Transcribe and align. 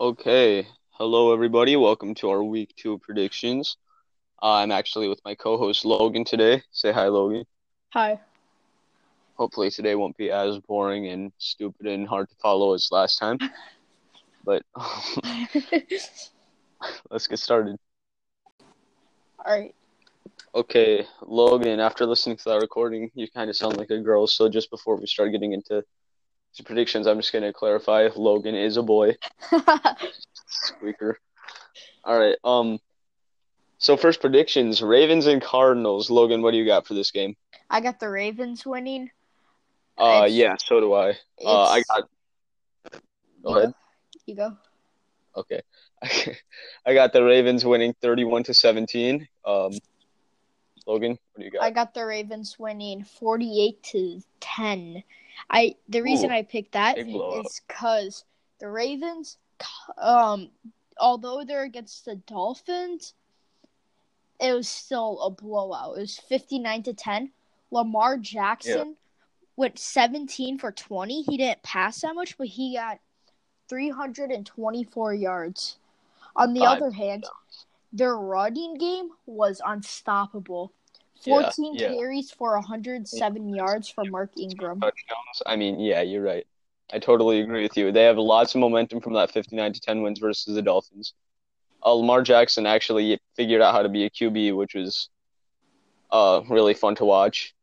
Okay. 0.00 0.64
Hello, 0.92 1.32
everybody. 1.32 1.74
Welcome 1.74 2.14
to 2.16 2.30
our 2.30 2.44
week 2.44 2.72
two 2.76 2.98
predictions. 2.98 3.78
Uh, 4.40 4.52
I'm 4.52 4.70
actually 4.70 5.08
with 5.08 5.20
my 5.24 5.34
co-host 5.34 5.84
Logan 5.84 6.24
today. 6.24 6.62
Say 6.70 6.92
hi, 6.92 7.08
Logan. 7.08 7.44
Hi. 7.94 8.20
Hopefully 9.34 9.72
today 9.72 9.96
won't 9.96 10.16
be 10.16 10.30
as 10.30 10.56
boring 10.60 11.08
and 11.08 11.32
stupid 11.38 11.88
and 11.88 12.06
hard 12.06 12.28
to 12.28 12.36
follow 12.36 12.74
as 12.74 12.88
last 12.92 13.18
time. 13.18 13.38
But 14.44 14.62
let's 17.10 17.26
get 17.26 17.38
started. 17.40 17.76
All 19.44 19.52
right. 19.52 19.74
Okay, 20.54 21.06
Logan. 21.26 21.80
After 21.80 22.06
listening 22.06 22.36
to 22.36 22.44
that 22.50 22.60
recording, 22.60 23.10
you 23.14 23.28
kind 23.28 23.50
of 23.50 23.56
sound 23.56 23.76
like 23.76 23.90
a 23.90 23.98
girl. 23.98 24.28
So 24.28 24.48
just 24.48 24.70
before 24.70 24.96
we 24.96 25.06
start 25.06 25.32
getting 25.32 25.52
into 25.52 25.84
predictions, 26.64 27.06
I'm 27.06 27.18
just 27.18 27.32
gonna 27.32 27.52
clarify: 27.52 28.08
Logan 28.16 28.54
is 28.54 28.76
a 28.76 28.82
boy. 28.82 29.16
Squeaker. 30.48 31.18
All 32.04 32.18
right. 32.18 32.36
Um. 32.44 32.78
So 33.78 33.96
first 33.96 34.20
predictions: 34.20 34.82
Ravens 34.82 35.26
and 35.26 35.40
Cardinals. 35.40 36.10
Logan, 36.10 36.42
what 36.42 36.50
do 36.52 36.56
you 36.58 36.66
got 36.66 36.86
for 36.86 36.94
this 36.94 37.10
game? 37.10 37.36
I 37.70 37.80
got 37.80 38.00
the 38.00 38.08
Ravens 38.08 38.66
winning. 38.66 39.10
Uh, 39.96 40.24
It's- 40.24 40.32
yeah, 40.32 40.56
so 40.58 40.80
do 40.80 40.94
I. 40.94 41.10
Uh, 41.44 41.64
I 41.64 41.82
got. 41.88 42.08
Go 43.42 43.50
you 43.50 43.56
ahead. 43.56 43.74
You 44.26 44.34
go. 44.36 44.56
Okay. 45.36 45.62
I 46.86 46.94
got 46.94 47.12
the 47.12 47.22
Ravens 47.22 47.64
winning 47.64 47.94
31 48.00 48.44
to 48.44 48.54
17. 48.54 49.26
Um, 49.44 49.72
Logan, 50.86 51.10
what 51.10 51.38
do 51.38 51.44
you 51.44 51.50
got? 51.50 51.62
I 51.62 51.70
got 51.70 51.94
the 51.94 52.04
Ravens 52.04 52.56
winning 52.58 53.04
48 53.04 53.82
to 53.84 54.22
10. 54.40 55.02
I 55.50 55.76
the 55.88 56.02
reason 56.02 56.30
Ooh, 56.30 56.34
I 56.34 56.42
picked 56.42 56.72
that 56.72 56.98
is 56.98 57.60
cuz 57.68 58.24
the 58.58 58.68
Ravens 58.68 59.38
um 59.96 60.50
although 60.98 61.44
they're 61.44 61.62
against 61.62 62.04
the 62.04 62.16
Dolphins 62.16 63.14
it 64.40 64.52
was 64.52 64.68
still 64.68 65.20
a 65.20 65.30
blowout. 65.30 65.96
It 65.96 66.00
was 66.00 66.18
59 66.18 66.82
to 66.84 66.94
10. 66.94 67.32
Lamar 67.70 68.16
Jackson 68.16 68.96
went 69.56 69.78
17 69.78 70.58
for 70.58 70.72
20. 70.72 71.22
He 71.22 71.36
didn't 71.36 71.62
pass 71.62 72.00
that 72.02 72.14
much, 72.14 72.38
but 72.38 72.46
he 72.46 72.74
got 72.76 73.00
324 73.68 75.14
yards. 75.14 75.76
On 76.36 76.54
the 76.54 76.60
Five 76.60 76.76
other 76.76 76.90
hand, 76.92 77.26
their 77.92 78.16
running 78.16 78.74
game 78.76 79.10
was 79.26 79.60
unstoppable. 79.64 80.72
Yeah, 81.24 81.42
14 81.42 81.74
yeah. 81.74 81.88
carries 81.94 82.30
for 82.30 82.54
107 82.54 83.54
yards 83.54 83.88
for 83.88 84.04
Mark 84.04 84.30
Ingram. 84.38 84.80
Touchdowns. 84.80 85.42
I 85.46 85.56
mean, 85.56 85.80
yeah, 85.80 86.02
you're 86.02 86.22
right. 86.22 86.46
I 86.92 86.98
totally 86.98 87.40
agree 87.40 87.62
with 87.62 87.76
you. 87.76 87.92
They 87.92 88.04
have 88.04 88.16
lots 88.18 88.54
of 88.54 88.60
momentum 88.60 89.00
from 89.00 89.12
that 89.14 89.30
59 89.30 89.72
to 89.74 89.80
10 89.80 90.02
wins 90.02 90.18
versus 90.20 90.54
the 90.54 90.62
Dolphins. 90.62 91.12
Uh, 91.84 91.92
Lamar 91.92 92.22
Jackson 92.22 92.66
actually 92.66 93.20
figured 93.36 93.60
out 93.60 93.74
how 93.74 93.82
to 93.82 93.88
be 93.88 94.04
a 94.04 94.10
QB, 94.10 94.56
which 94.56 94.74
was 94.74 95.08
uh 96.10 96.40
really 96.48 96.72
fun 96.74 96.94
to 96.96 97.04
watch. 97.04 97.54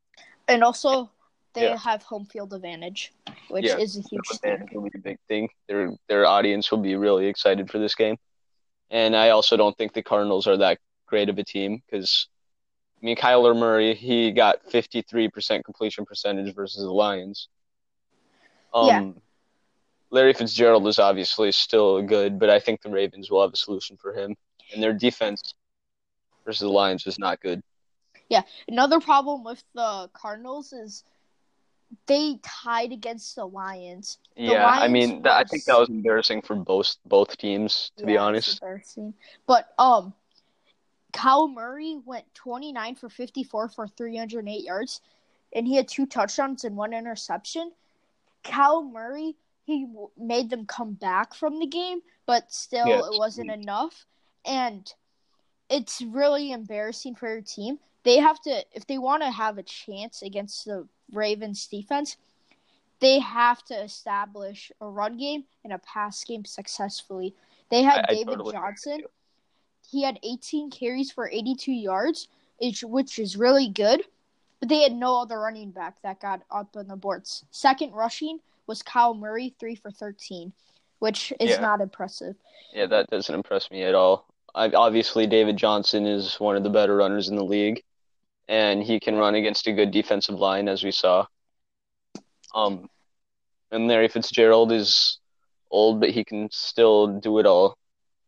And 0.48 0.64
also, 0.64 1.10
they 1.54 1.64
Yeah. 1.64 1.78
have 1.78 2.04
home 2.04 2.26
field 2.26 2.54
advantage, 2.54 3.12
which 3.48 3.66
Yeah. 3.66 3.78
is 3.78 3.98
a 3.98 4.02
huge 4.02 4.28
thing. 4.42 4.70
will 4.72 4.84
be 4.84 4.92
a 4.94 5.00
big 5.02 5.18
thing. 5.28 5.50
Their 5.68 5.98
their 6.08 6.26
audience 6.28 6.70
will 6.70 6.80
be 6.80 6.96
really 6.96 7.26
excited 7.28 7.72
for 7.72 7.80
this 7.80 7.96
game. 7.96 8.18
And 8.92 9.16
I 9.16 9.30
also 9.30 9.58
don't 9.58 9.76
think 9.76 9.94
the 9.94 10.04
Cardinals 10.04 10.46
are 10.46 10.58
that 10.58 10.78
great 11.08 11.30
of 11.30 11.40
a 11.40 11.44
team 11.44 11.82
because 11.90 12.28
I 13.06 13.08
mean 13.08 13.18
Kyler 13.18 13.56
Murray, 13.56 13.94
he 13.94 14.32
got 14.32 14.66
53% 14.72 15.64
completion 15.64 16.06
percentage 16.06 16.56
versus 16.56 16.82
the 16.82 16.92
Lions. 16.92 17.50
Um 18.74 18.88
Yeah. 18.88 19.12
Larry 20.10 20.34
Fitzgerald 20.34 20.88
is 20.88 20.98
obviously 20.98 21.52
still 21.52 22.02
good, 22.02 22.40
but 22.40 22.50
I 22.50 22.60
think 22.60 22.82
the 22.82 22.90
Ravens 22.90 23.30
will 23.30 23.44
have 23.44 23.54
a 23.54 23.58
solution 23.58 23.96
for 23.96 24.12
him. 24.12 24.36
And 24.74 24.82
their 24.82 24.92
defense 24.92 25.54
versus 26.46 26.62
the 26.62 26.70
Lions 26.70 27.06
is 27.06 27.20
not 27.20 27.40
good. 27.42 27.62
Yeah. 28.28 28.42
Another 28.68 29.00
problem 29.00 29.44
with 29.44 29.64
the 29.76 30.10
Cardinals 30.14 30.74
is 30.74 31.04
they 32.08 32.40
tied 32.42 32.92
against 32.92 33.36
the 33.36 33.46
Lions. 33.46 34.18
yeah, 34.36 34.66
I 34.68 34.88
mean, 34.88 35.28
I 35.28 35.44
think 35.44 35.66
that 35.66 35.78
was 35.78 35.90
embarrassing 35.90 36.42
for 36.42 36.56
both 36.56 36.96
both 37.06 37.38
teams, 37.38 37.92
to 37.98 38.06
be 38.08 38.14
Yeah, 38.14 38.18
it's 38.18 38.24
honest. 38.24 38.62
embarrassing. 38.64 39.14
But 39.46 39.68
um, 39.78 40.16
Kyle 41.16 41.48
Murray 41.48 41.98
went 42.06 42.26
29 42.36 42.96
for 42.96 43.10
54 43.10 43.70
for 43.70 43.88
308 43.88 44.64
yards, 44.64 45.00
and 45.54 45.66
he 45.66 45.76
had 45.78 45.88
two 45.88 46.06
touchdowns 46.06 46.66
and 46.66 46.76
one 46.76 46.94
interception. 46.94 47.72
Kyle 48.44 48.84
Murray 48.84 49.36
he 49.64 49.86
w- 49.86 50.12
made 50.18 50.50
them 50.50 50.66
come 50.66 50.94
back 50.94 51.34
from 51.34 51.60
the 51.60 51.66
game, 51.66 52.02
but 52.28 52.52
still 52.52 52.88
it 53.06 53.18
wasn't 53.18 53.50
enough, 53.50 54.06
and 54.46 54.94
it's 55.70 56.02
really 56.02 56.52
embarrassing 56.52 57.16
for 57.16 57.30
your 57.30 57.42
team. 57.42 57.80
They 58.04 58.18
have 58.18 58.40
to 58.42 58.64
if 58.74 58.86
they 58.86 58.98
want 58.98 59.24
to 59.24 59.32
have 59.32 59.58
a 59.58 59.64
chance 59.64 60.22
against 60.22 60.66
the 60.66 60.88
Ravens 61.12 61.66
defense. 61.66 62.18
They 63.00 63.20
have 63.20 63.64
to 63.66 63.74
establish 63.84 64.72
a 64.82 64.88
run 64.88 65.18
game 65.18 65.46
and 65.64 65.74
a 65.74 65.80
pass 65.80 66.24
game 66.24 66.46
successfully. 66.46 67.36
They 67.70 67.84
had 67.84 68.00
I- 68.00 68.06
I 68.10 68.14
David 68.14 68.26
totally 68.28 68.56
agree 68.56 68.68
with 68.68 68.76
Johnson. 68.76 69.00
you. 69.00 69.10
He 69.92 70.04
had 70.04 70.20
18 70.24 70.72
carries 70.72 71.12
for 71.12 71.30
82 71.30 71.72
yards, 71.72 72.28
which, 72.60 73.20
is 73.20 73.38
really 73.38 73.70
good. 73.70 74.02
But 74.60 74.70
they 74.70 74.82
had 74.82 74.94
no 74.94 75.22
other 75.22 75.40
running 75.40 75.72
back 75.72 76.02
that 76.02 76.22
got 76.22 76.42
up 76.50 76.76
on 76.76 76.88
the 76.88 76.96
boards. 76.96 77.44
Second 77.52 77.92
rushing 77.92 78.40
was 78.68 78.82
Kyle 78.82 79.14
Murray, 79.14 79.54
3 79.60 79.76
for 79.76 79.92
13, 79.92 80.54
which 81.00 81.34
is 81.40 81.52
Yeah. 81.52 81.60
not 81.62 81.82
impressive. 81.82 82.36
Yeah, 82.74 82.86
that 82.88 83.10
doesn't 83.10 83.36
impress 83.36 83.70
me 83.70 83.84
at 83.84 83.96
all. 83.96 84.26
I, 84.56 84.70
obviously, 84.70 85.28
David 85.28 85.58
Johnson 85.58 86.06
is 86.06 86.40
one 86.40 86.56
of 86.56 86.64
the 86.64 86.70
better 86.70 86.96
runners 86.96 87.28
in 87.28 87.36
the 87.36 87.44
league, 87.44 87.84
and 88.48 88.82
he 88.82 89.00
can 89.00 89.18
run 89.18 89.36
against 89.36 89.68
a 89.68 89.74
good 89.74 89.92
defensive 89.92 90.40
line, 90.40 90.70
as 90.70 90.84
we 90.84 90.92
saw. 90.92 91.28
Um, 92.54 92.90
and 93.72 93.88
Larry 93.88 94.08
Fitzgerald 94.08 94.72
is 94.72 95.20
old, 95.70 96.00
but 96.00 96.12
he 96.12 96.24
can 96.24 96.50
still 96.52 97.08
do 97.20 97.40
it 97.40 97.46
all. 97.46 97.78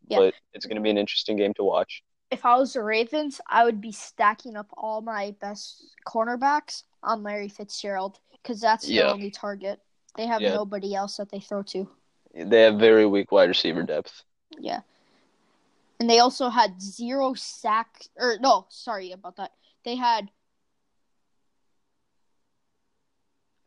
Yeah. 0.07 0.19
But 0.19 0.33
it's 0.53 0.65
going 0.65 0.77
to 0.77 0.81
be 0.81 0.89
an 0.89 0.97
interesting 0.97 1.35
game 1.37 1.53
to 1.55 1.63
watch. 1.63 2.03
If 2.31 2.45
I 2.45 2.57
was 2.57 2.73
the 2.73 2.83
Ravens, 2.83 3.39
I 3.47 3.63
would 3.63 3.79
be 3.79 3.91
stacking 3.91 4.55
up 4.55 4.67
all 4.75 5.01
my 5.01 5.35
best 5.39 5.83
cornerbacks 6.05 6.83
on 7.03 7.23
Larry 7.23 7.49
Fitzgerald 7.49 8.19
because 8.31 8.59
that's 8.59 8.89
Yeah. 8.89 9.11
only 9.11 9.31
target. 9.31 9.81
They 10.15 10.25
have 10.25 10.41
Yeah. 10.41 10.53
nobody 10.53 10.95
else 10.95 11.17
that 11.17 11.29
they 11.29 11.39
throw 11.39 11.63
to. 11.63 11.89
They 12.33 12.61
have 12.61 12.79
very 12.79 13.05
weak 13.05 13.31
wide 13.31 13.49
receiver 13.49 13.83
depth. 13.83 14.23
Yeah. 14.59 14.81
And 15.99 16.09
they 16.09 16.19
also 16.19 16.49
had 16.49 16.81
zero 16.81 17.33
sack 17.33 18.03
or 18.15 18.37
no, 18.39 18.65
sorry 18.69 19.11
about 19.11 19.35
that. 19.37 19.51
They 19.83 19.95
had 19.95 20.31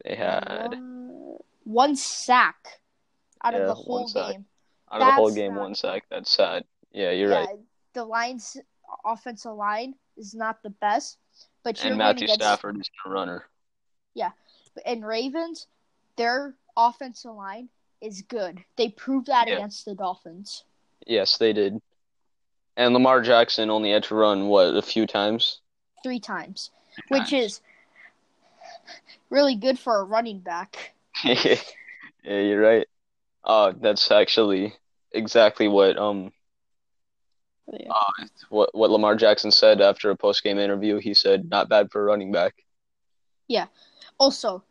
They 0.05 0.15
had 0.17 0.49
one, 0.71 1.39
one 1.65 1.97
sack 1.97 2.81
out 3.43 3.53
Yeah, 3.53 3.61
of 3.61 3.67
the 3.67 3.75
whole 3.75 4.09
game. 4.09 4.47
Out 4.91 5.01
of 5.01 5.07
the 5.07 5.13
whole 5.13 5.31
game 5.31 5.55
not 5.55 5.61
one 5.61 5.75
sack. 5.75 6.05
That's 6.11 6.31
sad. 6.31 6.65
Yeah, 6.93 7.11
you're 7.11 7.31
yeah, 7.31 7.45
right. 7.47 7.59
the 7.95 8.05
Lions 8.05 8.57
offensive 9.05 9.55
line 9.55 9.95
is 10.17 10.35
not 10.35 10.63
the 10.63 10.71
best, 10.71 11.19
but 11.63 11.79
you're 11.83 11.89
And 11.91 11.99
Matthew 11.99 12.25
against 12.25 12.41
Stafford 12.41 12.79
is 12.79 12.91
a 13.07 13.11
runner. 13.11 13.45
Yeah, 14.15 14.31
and 14.85 15.07
Ravens, 15.07 15.67
their 16.17 16.55
offensive 16.77 17.35
line 17.35 17.69
is 18.01 18.23
good. 18.23 18.65
They 18.77 18.89
proved 18.89 19.27
that 19.27 19.49
Yeah. 19.49 19.55
against 19.55 19.85
the 19.85 19.95
Dolphins. 19.95 20.65
Yes, 21.07 21.39
they 21.39 21.53
did. 21.53 21.81
And 22.77 22.95
Lamar 22.95 23.21
Jackson 23.21 23.71
only 23.71 23.93
had 23.93 24.05
to 24.05 24.15
run 24.15 24.49
what 24.49 24.75
a 24.75 24.83
few 24.83 25.07
times. 25.07 25.61
Three 26.03 26.21
times, 26.21 26.71
which 27.09 27.31
times. 27.31 27.33
is 27.33 27.61
really 29.29 29.55
good 29.55 29.79
for 29.79 30.01
a 30.01 30.05
running 30.05 30.41
back. 30.41 30.95
yeah, 31.25 31.57
you're 32.25 32.61
right. 32.61 32.87
Uh, 33.45 33.73
that's 33.81 34.11
actually 34.11 34.75
exactly 35.13 35.69
what 35.69 35.97
um 35.99 36.33
Yeah. 37.73 37.91
uh, 37.91 38.27
what 38.49 38.75
what 38.75 38.91
Lamar 38.91 39.17
Jackson 39.17 39.51
said 39.51 39.81
after 39.81 40.11
a 40.11 40.17
post 40.17 40.43
game 40.43 40.59
interview. 40.59 40.99
He 40.99 41.15
said, 41.15 41.49
"Not 41.49 41.69
bad 41.69 41.91
for 41.91 42.01
a 42.03 42.05
running 42.05 42.33
back." 42.33 42.55
Yeah. 43.49 43.67
Also, 44.19 44.65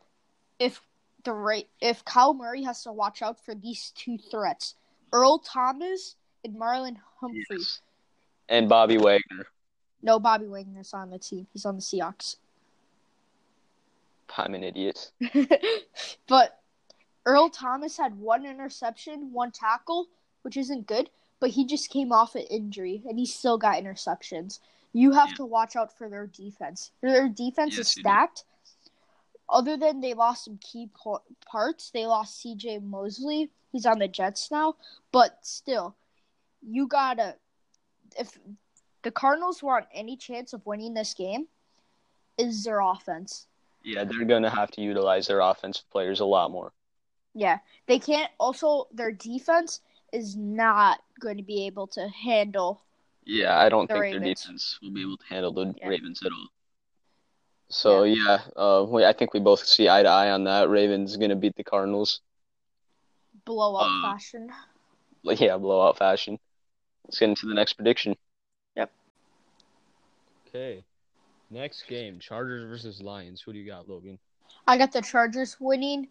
if 0.60 0.82
the 1.24 1.34
rate 1.34 1.70
if 1.82 2.04
Kyle 2.06 2.34
Murray 2.34 2.64
has 2.64 2.84
to 2.84 2.92
watch 2.92 3.22
out 3.22 3.44
for 3.44 3.56
these 3.56 3.92
two 3.96 4.18
threats, 4.18 4.76
Earl 5.12 5.40
Thomas 5.40 6.16
and 6.44 6.56
Marlon 6.56 6.98
Humphrey. 7.20 7.46
Yes. 7.50 7.82
And 8.48 8.68
Bobby 8.68 8.98
Wagner. 8.98 9.48
No, 10.02 10.20
Bobby 10.20 10.48
Wagner's 10.48 10.94
on 10.94 11.10
the 11.10 11.20
team. 11.20 11.48
He's 11.54 11.66
on 11.66 11.76
the 11.76 11.82
Seahawks. 11.82 12.38
I'm 14.38 14.54
an 14.56 14.64
idiot. 14.64 15.12
but 16.28 16.60
Earl 17.26 17.50
Thomas 17.50 17.98
had 17.98 18.18
one 18.18 18.46
interception, 18.46 19.34
one 19.34 19.52
tackle, 19.52 20.08
which 20.42 20.58
isn't 20.58 20.88
good. 20.88 21.10
But 21.40 21.52
he 21.52 21.66
just 21.66 21.90
came 21.90 22.12
off 22.12 22.36
an 22.36 22.42
injury, 22.44 23.02
and 23.08 23.18
he 23.18 23.26
still 23.26 23.58
got 23.58 23.82
interceptions. 23.82 24.60
You 24.92 25.12
have 25.12 25.30
Yeah. 25.30 25.36
to 25.36 25.46
watch 25.46 25.76
out 25.76 25.96
for 25.98 26.10
their 26.10 26.28
defense. 26.28 26.92
Their 27.02 27.30
defense 27.30 27.78
Yes, 27.78 27.88
is 27.88 27.88
stacked. 28.02 28.44
other 29.48 29.78
than 29.78 30.00
they 30.00 30.14
lost 30.14 30.46
some 30.46 30.58
key 30.60 30.90
po- 30.94 31.24
parts, 31.46 31.90
they 31.92 32.06
lost 32.06 32.40
C.J. 32.40 32.80
Mosley. 32.80 33.50
He's 33.72 33.86
on 33.86 33.98
the 34.00 34.08
Jets 34.08 34.52
now, 34.52 34.76
but 35.12 35.40
still, 35.46 35.96
you 36.62 36.88
gotta 36.88 37.36
if 38.18 38.38
the 39.04 39.12
Cardinals 39.12 39.62
want 39.64 39.86
any 39.94 40.18
chance 40.18 40.52
of 40.54 40.66
winning 40.66 40.94
this 40.94 41.14
game, 41.14 41.48
is 42.38 42.64
their 42.64 42.80
offense. 42.80 43.48
Yeah, 43.84 44.04
they're 44.04 44.26
going 44.26 44.44
to 44.44 44.50
have 44.50 44.72
to 44.72 44.82
utilize 44.82 45.28
their 45.28 45.40
offensive 45.40 45.90
players 45.90 46.20
a 46.20 46.26
lot 46.26 46.52
more. 46.52 46.74
Yeah, 47.34 47.60
they 47.86 47.98
can't. 48.00 48.32
Also, 48.40 48.88
their 48.92 49.12
defense 49.12 49.82
is 50.12 50.36
not 50.36 51.00
going 51.20 51.38
to 51.38 51.44
be 51.44 51.66
able 51.66 51.88
to 51.88 52.08
handle. 52.10 52.82
Yeah, 53.26 53.58
I 53.58 53.70
don't 53.70 53.88
The 53.88 53.94
think 53.94 54.12
their 54.12 54.20
Ravens. 54.20 54.42
defense 54.44 54.80
will 54.82 54.92
be 54.92 55.02
able 55.02 55.18
to 55.18 55.26
handle 55.26 55.52
the 55.52 55.74
Yeah. 55.78 55.88
Ravens 55.88 56.22
at 56.26 56.32
all. 56.32 56.48
So 57.70 58.04
yeah, 58.04 58.40
uh, 58.56 58.86
we, 58.88 59.06
I 59.06 59.14
think 59.14 59.34
we 59.34 59.40
both 59.40 59.64
see 59.66 59.88
eye 59.90 60.04
to 60.04 60.10
eye 60.10 60.32
on 60.32 60.44
that. 60.46 60.70
Ravens 60.70 61.16
going 61.18 61.30
to 61.30 61.36
beat 61.36 61.56
the 61.56 61.64
Cardinals. 61.64 62.22
blowout 63.46 63.86
Um, 63.86 64.02
fashion. 64.02 64.52
Like, 65.24 65.40
Yeah, 65.40 65.58
blowout 65.58 65.98
fashion. 65.98 66.40
Let's 67.06 67.20
get 67.20 67.30
into 67.30 67.46
the 67.48 67.54
next 67.54 67.74
prediction. 67.74 68.16
Yep. 68.76 68.92
Okay. 70.48 70.84
Next 71.52 71.84
game, 71.88 72.20
Chargers 72.20 72.64
versus 72.68 73.02
Lions. 73.02 73.42
Who 73.42 73.54
do 73.54 73.60
you 73.60 73.66
got, 73.66 73.88
Logan? 73.90 74.20
I 74.68 74.78
got 74.78 74.92
the 74.92 75.02
Chargers 75.02 75.60
winning 75.60 76.10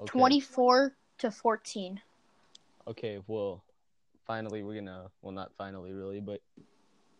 Okay. 0.00 0.06
24 0.06 0.96
to 1.18 1.30
14. 1.30 2.00
Okay, 2.88 3.18
well, 3.26 3.62
finally 4.26 4.62
we're 4.62 4.74
gonna 4.80 5.10
well 5.20 5.32
not 5.32 5.52
finally 5.58 5.92
really, 5.92 6.20
but 6.20 6.40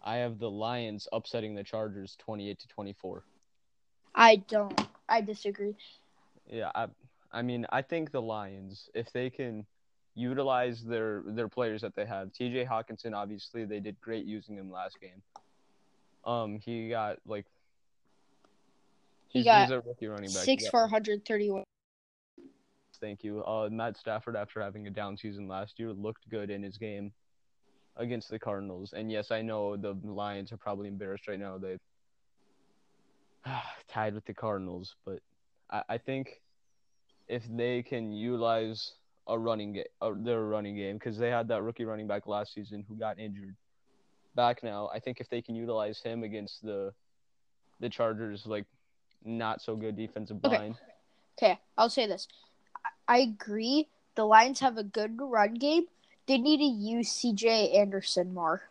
I 0.02 0.16
have 0.16 0.38
the 0.38 0.50
Lions 0.50 1.06
upsetting 1.12 1.54
the 1.54 1.62
Chargers 1.62 2.16
28 2.20 2.58
to 2.58 2.68
24. 2.68 3.24
I 4.14 4.36
don't. 4.36 4.88
I 5.08 5.20
disagree. 5.20 5.76
Yeah, 6.50 6.70
I 6.74 6.86
I 7.30 7.42
mean, 7.42 7.66
I 7.70 7.82
think 7.82 8.10
the 8.10 8.22
Lions 8.22 8.88
if 8.94 9.12
they 9.12 9.28
can 9.28 9.66
utilize 10.14 10.82
their 10.82 11.22
their 11.26 11.48
players 11.48 11.82
that 11.82 11.94
they 11.94 12.06
have. 12.06 12.32
TJ 12.32 12.66
Hockenson 12.66 13.14
obviously 13.14 13.64
they 13.64 13.80
did 13.80 14.00
great 14.00 14.24
using 14.24 14.56
him 14.56 14.70
last 14.70 14.98
game. 15.00 15.22
Um 16.24 16.58
he 16.58 16.88
got 16.88 17.18
like 17.26 17.44
He 19.28 19.40
he's, 19.40 19.44
got 19.44 19.62
he's 19.62 19.70
a 19.70 19.80
rookie 19.80 20.06
running 20.06 20.32
back. 20.32 20.44
Six 20.44 20.66
for 20.68 20.80
131. 20.80 21.64
Thank 23.00 23.22
you. 23.22 23.44
Uh, 23.44 23.68
Matt 23.70 23.96
Stafford, 23.96 24.36
after 24.36 24.60
having 24.60 24.86
a 24.86 24.90
down 24.90 25.16
season 25.16 25.48
last 25.48 25.78
year, 25.78 25.92
looked 25.92 26.28
good 26.28 26.50
in 26.50 26.62
his 26.62 26.76
game 26.78 27.12
against 27.96 28.30
the 28.30 28.38
Cardinals. 28.38 28.92
And 28.96 29.10
yes, 29.10 29.30
I 29.30 29.42
know 29.42 29.76
the 29.76 29.96
Lions 30.04 30.52
are 30.52 30.56
probably 30.56 30.88
embarrassed 30.88 31.28
right 31.28 31.38
now. 31.38 31.58
They've 31.58 31.80
tied 33.88 34.14
with 34.14 34.24
the 34.24 34.34
Cardinals, 34.34 34.94
but 35.04 35.20
I, 35.70 35.82
I 35.90 35.98
think 35.98 36.40
if 37.28 37.42
they 37.50 37.82
can 37.82 38.12
utilize 38.12 38.94
a 39.26 39.38
running 39.38 39.74
game, 39.74 39.84
uh, 40.00 40.12
their 40.16 40.44
running 40.44 40.76
game, 40.76 40.96
because 40.96 41.18
they 41.18 41.30
had 41.30 41.48
that 41.48 41.62
rookie 41.62 41.84
running 41.84 42.06
back 42.06 42.26
last 42.26 42.54
season 42.54 42.84
who 42.88 42.96
got 42.96 43.18
injured, 43.18 43.54
back 44.34 44.62
now. 44.62 44.88
I 44.92 45.00
think 45.00 45.20
if 45.20 45.28
they 45.28 45.42
can 45.42 45.54
utilize 45.54 46.00
him 46.00 46.22
against 46.22 46.62
the 46.62 46.92
the 47.80 47.88
Chargers, 47.88 48.44
like 48.46 48.64
not 49.24 49.60
so 49.60 49.76
good 49.76 49.96
defensive 49.96 50.38
Okay. 50.44 50.56
line. 50.56 50.74
Okay, 51.40 51.58
I'll 51.76 51.90
say 51.90 52.06
this. 52.06 52.26
I- 53.06 53.18
agree. 53.18 53.88
The 54.14 54.24
Lions 54.24 54.60
have 54.60 54.76
a 54.76 54.82
good 54.82 55.20
run 55.20 55.54
game. 55.54 55.86
They 56.26 56.38
need 56.38 56.58
to 56.58 56.64
use 56.64 57.08
CJ 57.10 57.74
Anderson 57.76 58.34
more. 58.34 58.62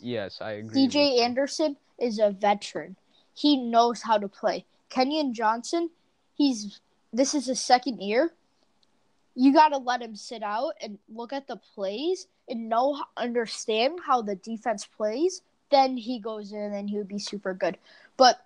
Yes, 0.00 0.40
I 0.40 0.52
agree. 0.52 0.88
CJ. 0.88 1.20
Anderson 1.22 1.76
is 1.98 2.18
a 2.18 2.30
veteran. 2.30 2.96
He 3.34 3.56
knows 3.56 4.02
how 4.02 4.18
to 4.18 4.28
play. 4.28 4.64
Kerryon 4.90 5.32
Johnson, 5.32 5.90
he's 6.34 6.80
this 7.12 7.34
is 7.34 7.46
his 7.46 7.60
second 7.60 8.00
year. 8.00 8.32
You 9.34 9.52
got 9.52 9.68
to 9.68 9.78
let 9.78 10.02
him 10.02 10.16
sit 10.16 10.42
out 10.42 10.74
and 10.80 10.98
look 11.08 11.32
at 11.32 11.46
the 11.46 11.56
plays 11.56 12.26
and 12.48 12.68
know 12.68 13.02
understand 13.16 14.00
how 14.06 14.22
the 14.22 14.34
defense 14.34 14.86
plays. 14.96 15.42
Then 15.70 15.96
he 15.96 16.18
goes 16.18 16.52
in 16.52 16.72
and 16.72 16.90
he 16.90 16.98
would 16.98 17.08
be 17.08 17.18
super 17.18 17.54
good. 17.54 17.78
But 18.16 18.44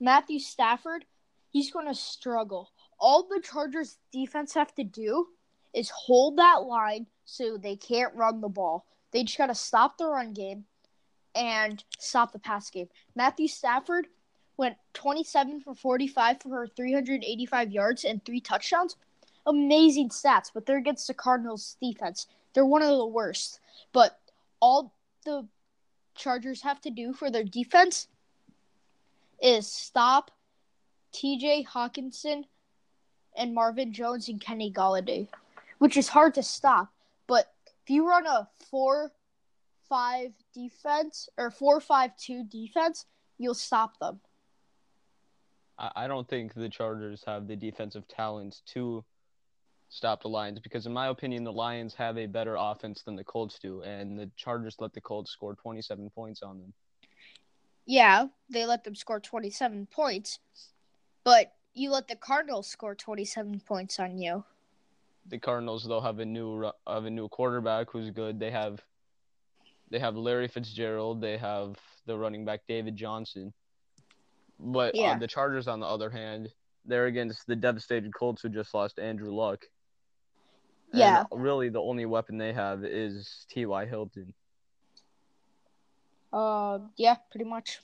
Matthew 0.00 0.40
Stafford, 0.40 1.04
he's 1.52 1.70
going 1.70 1.86
to 1.86 1.94
struggle. 1.94 2.70
All 2.98 3.26
the 3.28 3.40
Chargers 3.40 3.98
defense 4.12 4.54
have 4.54 4.74
to 4.76 4.84
do 4.84 5.26
is 5.74 5.90
hold 5.90 6.38
that 6.38 6.62
line 6.62 7.06
so 7.24 7.56
they 7.56 7.76
can't 7.76 8.14
run 8.14 8.40
the 8.40 8.48
ball. 8.48 8.86
They 9.12 9.24
just 9.24 9.38
got 9.38 9.46
to 9.46 9.54
stop 9.54 9.98
the 9.98 10.06
run 10.06 10.32
game 10.32 10.64
and 11.34 11.82
stop 11.98 12.32
the 12.32 12.38
pass 12.38 12.70
game. 12.70 12.88
Matthew 13.14 13.48
Stafford 13.48 14.06
went 14.56 14.76
27 14.94 15.60
for 15.60 15.74
45 15.74 16.42
for 16.42 16.66
385 16.66 17.72
yards 17.72 18.04
and 18.04 18.24
three 18.24 18.40
touchdowns. 18.40 18.96
Amazing 19.46 20.08
stats, 20.08 20.50
but 20.52 20.66
they're 20.66 20.78
against 20.78 21.06
the 21.06 21.14
Cardinals 21.14 21.76
defense. 21.80 22.26
They're 22.54 22.64
one 22.64 22.82
of 22.82 22.88
the 22.88 23.06
worst. 23.06 23.60
But 23.92 24.18
all 24.60 24.94
the 25.24 25.46
Chargers 26.14 26.62
have 26.62 26.80
to 26.80 26.90
do 26.90 27.12
for 27.12 27.30
their 27.30 27.44
defense 27.44 28.08
is 29.42 29.70
stop 29.70 30.30
TJ 31.12 31.66
Hockenson 31.66 32.44
and 33.36 33.54
Marvin 33.54 33.92
Jones 33.92 34.28
and 34.28 34.40
Kenny 34.40 34.72
Golladay, 34.72 35.28
which 35.78 35.96
is 35.96 36.08
hard 36.08 36.34
to 36.34 36.42
stop. 36.42 36.92
But 37.26 37.52
if 37.82 37.90
you 37.90 38.08
run 38.08 38.26
a 38.26 38.48
four 38.70 39.12
five 39.88 40.32
defense 40.54 41.28
or 41.36 41.50
four 41.50 41.80
five 41.80 42.16
two 42.16 42.44
defense, 42.44 43.06
you'll 43.38 43.54
stop 43.54 43.98
them. 43.98 44.20
I, 45.78 46.06
don't 46.06 46.26
think 46.26 46.54
the 46.54 46.70
Chargers 46.70 47.22
have 47.26 47.46
the 47.46 47.54
defensive 47.54 48.08
talent 48.08 48.62
to 48.68 49.04
stop 49.90 50.22
the 50.22 50.28
Lions 50.28 50.58
because, 50.58 50.86
in 50.86 50.92
my 50.94 51.08
opinion, 51.08 51.44
the 51.44 51.52
Lions 51.52 51.92
have 51.94 52.16
a 52.16 52.24
better 52.24 52.56
offense 52.58 53.02
than 53.02 53.14
the 53.14 53.24
Colts 53.24 53.58
do, 53.58 53.82
and 53.82 54.18
the 54.18 54.30
Chargers 54.36 54.76
let 54.78 54.94
the 54.94 55.02
Colts 55.02 55.32
score 55.32 55.54
27 55.54 56.08
points 56.14 56.42
on 56.42 56.60
them. 56.60 56.72
Yeah, 57.86 58.26
they 58.50 58.66
let 58.66 58.82
them 58.82 58.96
score 58.96 59.20
twenty 59.20 59.50
seven 59.50 59.86
points, 59.86 60.40
but 61.22 61.52
you 61.76 61.90
let 61.90 62.08
the 62.08 62.16
Cardinals 62.16 62.66
score 62.66 62.94
twenty 62.94 63.24
seven 63.24 63.60
points 63.60 64.00
on 64.00 64.18
you. 64.18 64.44
The 65.28 65.38
Cardinals, 65.38 65.84
though, 65.86 66.00
have 66.00 66.18
a 66.18 66.24
new 66.24 66.70
have 66.86 67.04
a 67.04 67.10
new 67.10 67.28
quarterback 67.28 67.90
who's 67.90 68.10
good. 68.10 68.40
They 68.40 68.50
have 68.50 68.80
they 69.90 69.98
have 69.98 70.16
Larry 70.16 70.48
Fitzgerald. 70.48 71.20
They 71.20 71.36
have 71.36 71.76
the 72.06 72.16
running 72.16 72.44
back 72.44 72.62
David 72.66 72.96
Johnson. 72.96 73.52
But 74.58 74.94
Yeah. 74.94 75.12
uh, 75.12 75.18
the 75.18 75.26
Chargers, 75.28 75.68
on 75.68 75.80
the 75.80 75.86
other 75.86 76.08
hand, 76.10 76.52
they're 76.84 77.06
against 77.06 77.46
the 77.46 77.56
devastated 77.56 78.14
Colts 78.14 78.42
who 78.42 78.48
just 78.48 78.72
lost 78.72 78.98
Andrew 78.98 79.32
Luck. 79.34 79.64
And 80.92 81.00
Yeah. 81.00 81.24
really, 81.30 81.68
the 81.68 81.80
only 81.82 82.06
weapon 82.06 82.38
they 82.38 82.52
have 82.52 82.84
is 82.84 83.44
T.Y. 83.50 83.86
Hilton. 83.86 84.32
Uh, 86.32 86.78
yeah, 86.96 87.16
pretty 87.30 87.44
much. 87.44 87.80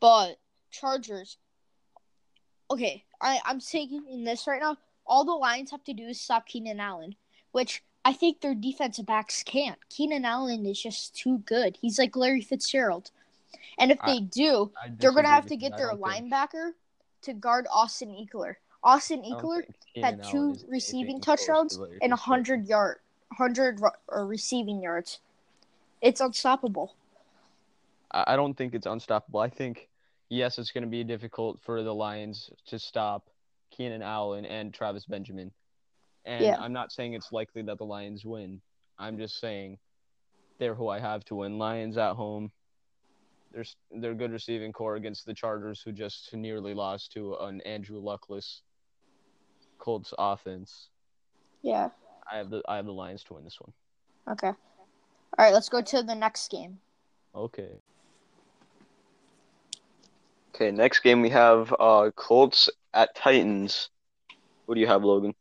But 0.00 0.38
Chargers. 0.70 1.38
Okay, 2.70 3.04
I 3.20 3.40
I'm 3.44 3.60
saying 3.60 4.24
this 4.24 4.46
right 4.46 4.60
now. 4.60 4.76
All 5.06 5.24
the 5.24 5.32
Lions 5.32 5.70
have 5.70 5.84
to 5.84 5.94
do 5.94 6.04
is 6.04 6.20
stop 6.20 6.46
Keenan 6.46 6.80
Allen, 6.80 7.14
which 7.52 7.82
I 8.04 8.12
think 8.12 8.40
their 8.40 8.54
defensive 8.54 9.06
backs 9.06 9.42
can't. 9.42 9.78
Keenan 9.88 10.24
Allen 10.24 10.66
is 10.66 10.80
just 10.80 11.14
too 11.16 11.38
good. 11.38 11.78
He's 11.80 11.98
like 11.98 12.14
Larry 12.16 12.42
Fitzgerald, 12.42 13.10
and 13.78 13.90
if 13.90 13.98
I- 14.02 14.12
they 14.14 14.20
do, 14.20 14.70
they're 14.98 15.12
gonna 15.12 15.28
have 15.28 15.46
to 15.46 15.56
get 15.56 15.76
their 15.76 15.90
don't 15.90 16.02
think- 16.02 16.32
linebacker 16.32 16.72
to 17.22 17.32
guard 17.32 17.66
Austin 17.72 18.10
Ekeler. 18.10 18.56
Austin 18.84 19.22
Ekeler 19.22 19.64
had 19.96 20.22
two 20.22 20.38
Allen 20.38 20.64
receiving 20.68 21.20
to 21.20 21.24
touchdowns 21.24 21.78
and 22.02 22.12
a 22.12 22.16
hundred 22.16 22.66
yard, 22.66 23.00
hundred 23.32 23.80
ru- 23.80 23.90
or 24.08 24.26
receiving 24.26 24.80
yards. 24.82 25.18
It's 26.00 26.20
unstoppable. 26.20 26.94
I 28.10 28.36
don't 28.36 28.54
think 28.54 28.74
it's 28.74 28.86
unstoppable. 28.86 29.40
I 29.40 29.48
think 29.50 29.87
yes, 30.28 30.58
it's 30.58 30.70
going 30.70 30.84
to 30.84 30.90
be 30.90 31.04
difficult 31.04 31.60
for 31.62 31.82
the 31.82 31.94
Lions 31.94 32.50
to 32.66 32.78
stop 32.78 33.30
Keenan 33.70 34.02
Allen 34.02 34.44
and 34.44 34.72
Travis 34.72 35.06
Benjamin. 35.06 35.52
And 36.24 36.44
Yeah. 36.44 36.56
I'm 36.58 36.72
not 36.72 36.92
saying 36.92 37.14
it's 37.14 37.32
likely 37.32 37.62
that 37.62 37.78
the 37.78 37.84
Lions 37.84 38.24
win. 38.24 38.60
I'm 38.98 39.18
just 39.18 39.38
saying 39.40 39.78
they're 40.58 40.74
who 40.74 40.88
I 40.88 40.98
have 40.98 41.24
to 41.26 41.36
win. 41.36 41.58
Lions 41.58 41.96
at 41.96 42.14
home. 42.14 42.50
There's 43.52 43.76
they're 43.90 44.14
good 44.14 44.32
receiving 44.32 44.72
core 44.72 44.96
against 44.96 45.24
the 45.24 45.32
Chargers 45.32 45.80
who 45.80 45.92
just 45.92 46.34
nearly 46.34 46.74
lost 46.74 47.12
to 47.12 47.34
an 47.36 47.60
Andrew 47.62 47.98
Luckless 47.98 48.62
Colts 49.78 50.12
offense. 50.18 50.90
Yeah. 51.62 51.88
I 52.30 52.36
have 52.36 52.50
the 52.50 52.62
I 52.68 52.76
have 52.76 52.84
the 52.84 52.92
Lions 52.92 53.24
to 53.24 53.34
win 53.34 53.44
this 53.44 53.58
one. 53.60 53.72
Okay. 54.30 54.48
All 54.48 55.44
right, 55.44 55.52
let's 55.54 55.68
go 55.68 55.80
to 55.80 56.02
the 56.02 56.14
next 56.14 56.50
game. 56.50 56.78
Okay. 57.34 57.80
Okay, 60.60 60.72
next 60.72 61.00
game 61.00 61.22
we 61.22 61.30
have 61.30 61.72
uh 61.78 62.10
Colts 62.16 62.68
at 62.92 63.14
Titans. 63.14 63.90
What 64.66 64.74
do 64.74 64.80
you 64.80 64.88
have, 64.88 65.04
Logan? 65.04 65.32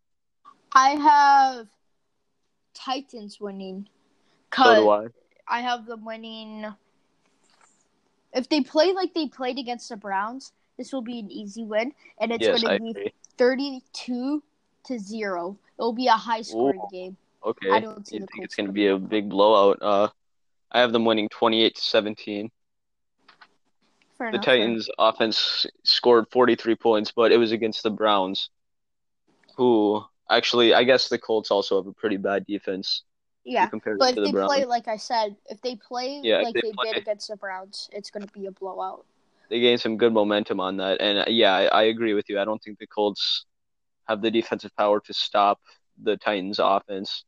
I 0.74 0.90
have 0.90 1.68
Titans 2.76 3.42
winning. 3.42 3.90
So 4.56 4.76
do 4.76 4.90
I. 4.90 5.08
I 5.48 5.62
have 5.62 5.88
them 5.88 6.06
winning. 6.06 6.68
If 8.32 8.48
they 8.50 8.62
play 8.62 8.94
like 8.94 9.16
they 9.16 9.28
played 9.28 9.58
against 9.58 9.90
the 9.90 9.98
Browns, 9.98 10.52
this 10.78 10.94
will 10.94 11.02
be 11.02 11.18
an 11.18 11.32
easy 11.32 11.64
win, 11.64 11.94
and 12.22 12.32
it's 12.32 12.44
yes, 12.44 12.62
going 12.62 12.78
to 12.78 12.84
be 12.84 12.92
agree. 12.92 13.14
32 13.40 14.44
to 14.86 15.00
0. 15.00 15.58
It'll 15.80 15.94
be 15.94 16.08
a 16.08 16.12
high 16.12 16.44
scoring 16.44 16.80
Ooh. 16.80 16.90
game. 16.92 17.18
Okay. 17.44 17.72
I 17.72 17.80
don't 17.80 18.06
see 18.08 18.18
you 18.18 18.22
the 18.22 18.28
think 18.28 18.46
it's 18.46 18.54
going 18.54 18.68
to 18.68 18.72
be 18.72 18.86
a 18.88 19.00
big 19.00 19.30
blowout? 19.30 19.80
Uh, 19.82 20.10
I 20.72 20.82
have 20.82 20.92
them 20.92 21.06
winning 21.06 21.28
28 21.30 21.74
to 21.74 21.82
17. 21.82 22.52
Fair 24.18 24.28
The 24.32 24.36
enough. 24.38 24.46
Titans 24.46 24.90
offense 24.98 25.66
scored 25.84 26.26
43 26.32 26.76
points, 26.76 27.12
but 27.16 27.32
it 27.32 27.38
was 27.38 27.52
against 27.52 27.84
the 27.84 27.92
Browns, 27.92 28.50
who 29.56 30.04
actually, 30.30 30.74
I 30.74 30.84
guess 30.84 31.10
the 31.10 31.20
Colts 31.20 31.52
also 31.52 31.78
have 31.78 31.88
a 31.88 31.94
pretty 31.94 32.18
bad 32.18 32.46
defense 32.46 33.04
Yeah. 33.46 33.68
compared 33.68 34.00
But 34.00 34.06
to 34.06 34.10
if 34.12 34.16
the 34.16 34.22
they 34.26 34.32
Browns. 34.32 34.52
play, 34.54 34.66
like 34.66 34.88
I 34.88 34.98
said, 34.98 35.36
if 35.50 35.62
they 35.62 35.76
play 35.76 36.20
Yeah, 36.24 36.42
like 36.42 36.54
they 36.56 36.62
they, 36.62 36.72
play- 36.72 36.94
did 36.94 37.02
against 37.04 37.28
the 37.28 37.36
Browns, 37.38 37.90
it's 37.94 38.10
going 38.10 38.26
to 38.26 38.34
be 38.34 38.48
a 38.48 38.52
blowout. 38.52 39.06
They 39.50 39.60
gained 39.62 39.80
some 39.80 39.96
good 39.98 40.12
momentum 40.14 40.60
on 40.60 40.78
that, 40.78 41.00
and 41.00 41.20
uh, 41.20 41.26
yeah, 41.28 41.54
I, 41.56 41.66
I 41.68 41.84
agree 41.84 42.14
with 42.14 42.28
you. 42.28 42.38
I 42.40 42.44
don't 42.44 42.62
think 42.62 42.80
the 42.80 42.88
Colts 42.88 43.46
have 44.08 44.22
the 44.22 44.30
defensive 44.32 44.76
power 44.76 45.00
to 45.02 45.14
stop 45.14 45.62
the 46.02 46.18
Titans' 46.18 46.60
offense. 46.60 47.24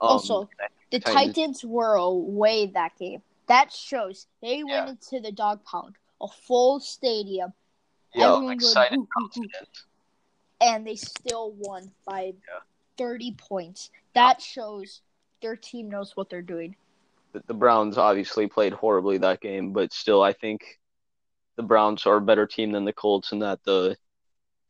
Um, 0.00 0.08
also, 0.08 0.48
the 0.90 1.00
Titans- 1.00 1.34
Titans 1.34 1.64
were 1.64 1.96
away 1.96 2.66
that 2.68 2.96
game. 2.98 3.22
That 3.48 3.72
shows 3.72 4.26
they 4.40 4.58
Yeah. 4.58 4.86
went 4.86 4.90
into 4.90 5.20
the 5.20 5.32
dog 5.32 5.64
pound, 5.64 5.96
a 6.20 6.28
full 6.28 6.80
stadium, 6.80 7.52
yeah, 8.14 8.50
excited, 8.50 9.00
and 10.60 10.86
they 10.86 10.96
still 10.96 11.52
won 11.52 11.90
by 12.04 12.34
Yeah. 12.48 12.60
30 12.96 13.32
points. 13.32 13.90
That 14.14 14.40
shows 14.40 15.02
their 15.40 15.56
team 15.56 15.90
knows 15.90 16.16
what 16.16 16.28
they're 16.30 16.42
doing. 16.42 16.76
the, 17.32 17.42
the 17.46 17.54
Browns 17.54 17.96
obviously 17.96 18.46
played 18.46 18.74
horribly 18.74 19.16
that 19.16 19.40
game, 19.40 19.72
but 19.72 19.90
still, 19.92 20.22
I 20.22 20.34
think 20.34 20.78
the 21.56 21.62
Browns 21.62 22.04
are 22.06 22.16
a 22.16 22.20
better 22.20 22.46
team 22.46 22.72
than 22.72 22.84
the 22.84 22.92
Colts, 22.92 23.32
and 23.32 23.40
that 23.40 23.64
the 23.64 23.96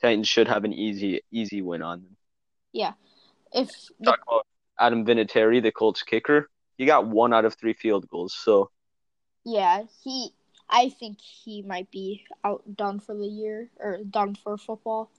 Titans 0.01 0.29
should 0.29 0.47
have 0.47 0.63
an 0.65 0.73
easy, 0.73 1.23
easy 1.33 1.61
win 1.61 1.83
on 1.83 2.03
them. 2.03 2.17
Yeah, 2.73 2.93
if 3.53 3.69
the, 3.99 4.05
Talk 4.13 4.21
about 4.29 4.47
Adam 4.79 5.05
Vinatieri, 5.05 5.61
the 5.61 5.73
Colts 5.73 6.05
kicker. 6.05 6.49
He 6.79 6.87
got 6.87 7.07
one 7.07 7.33
out 7.33 7.45
of 7.45 7.55
three 7.55 7.75
field 7.75 8.09
goals, 8.09 8.35
so 8.35 8.71
yeah, 9.45 9.83
he 10.03 10.33
I 10.69 10.89
think 10.89 11.21
he 11.21 11.63
might 11.63 11.91
be 11.91 12.25
outdone 12.45 13.01
for 13.01 13.15
the 13.15 13.27
year 13.27 13.69
or 13.79 13.99
done 14.09 14.35
for 14.35 14.57
football. 14.57 15.11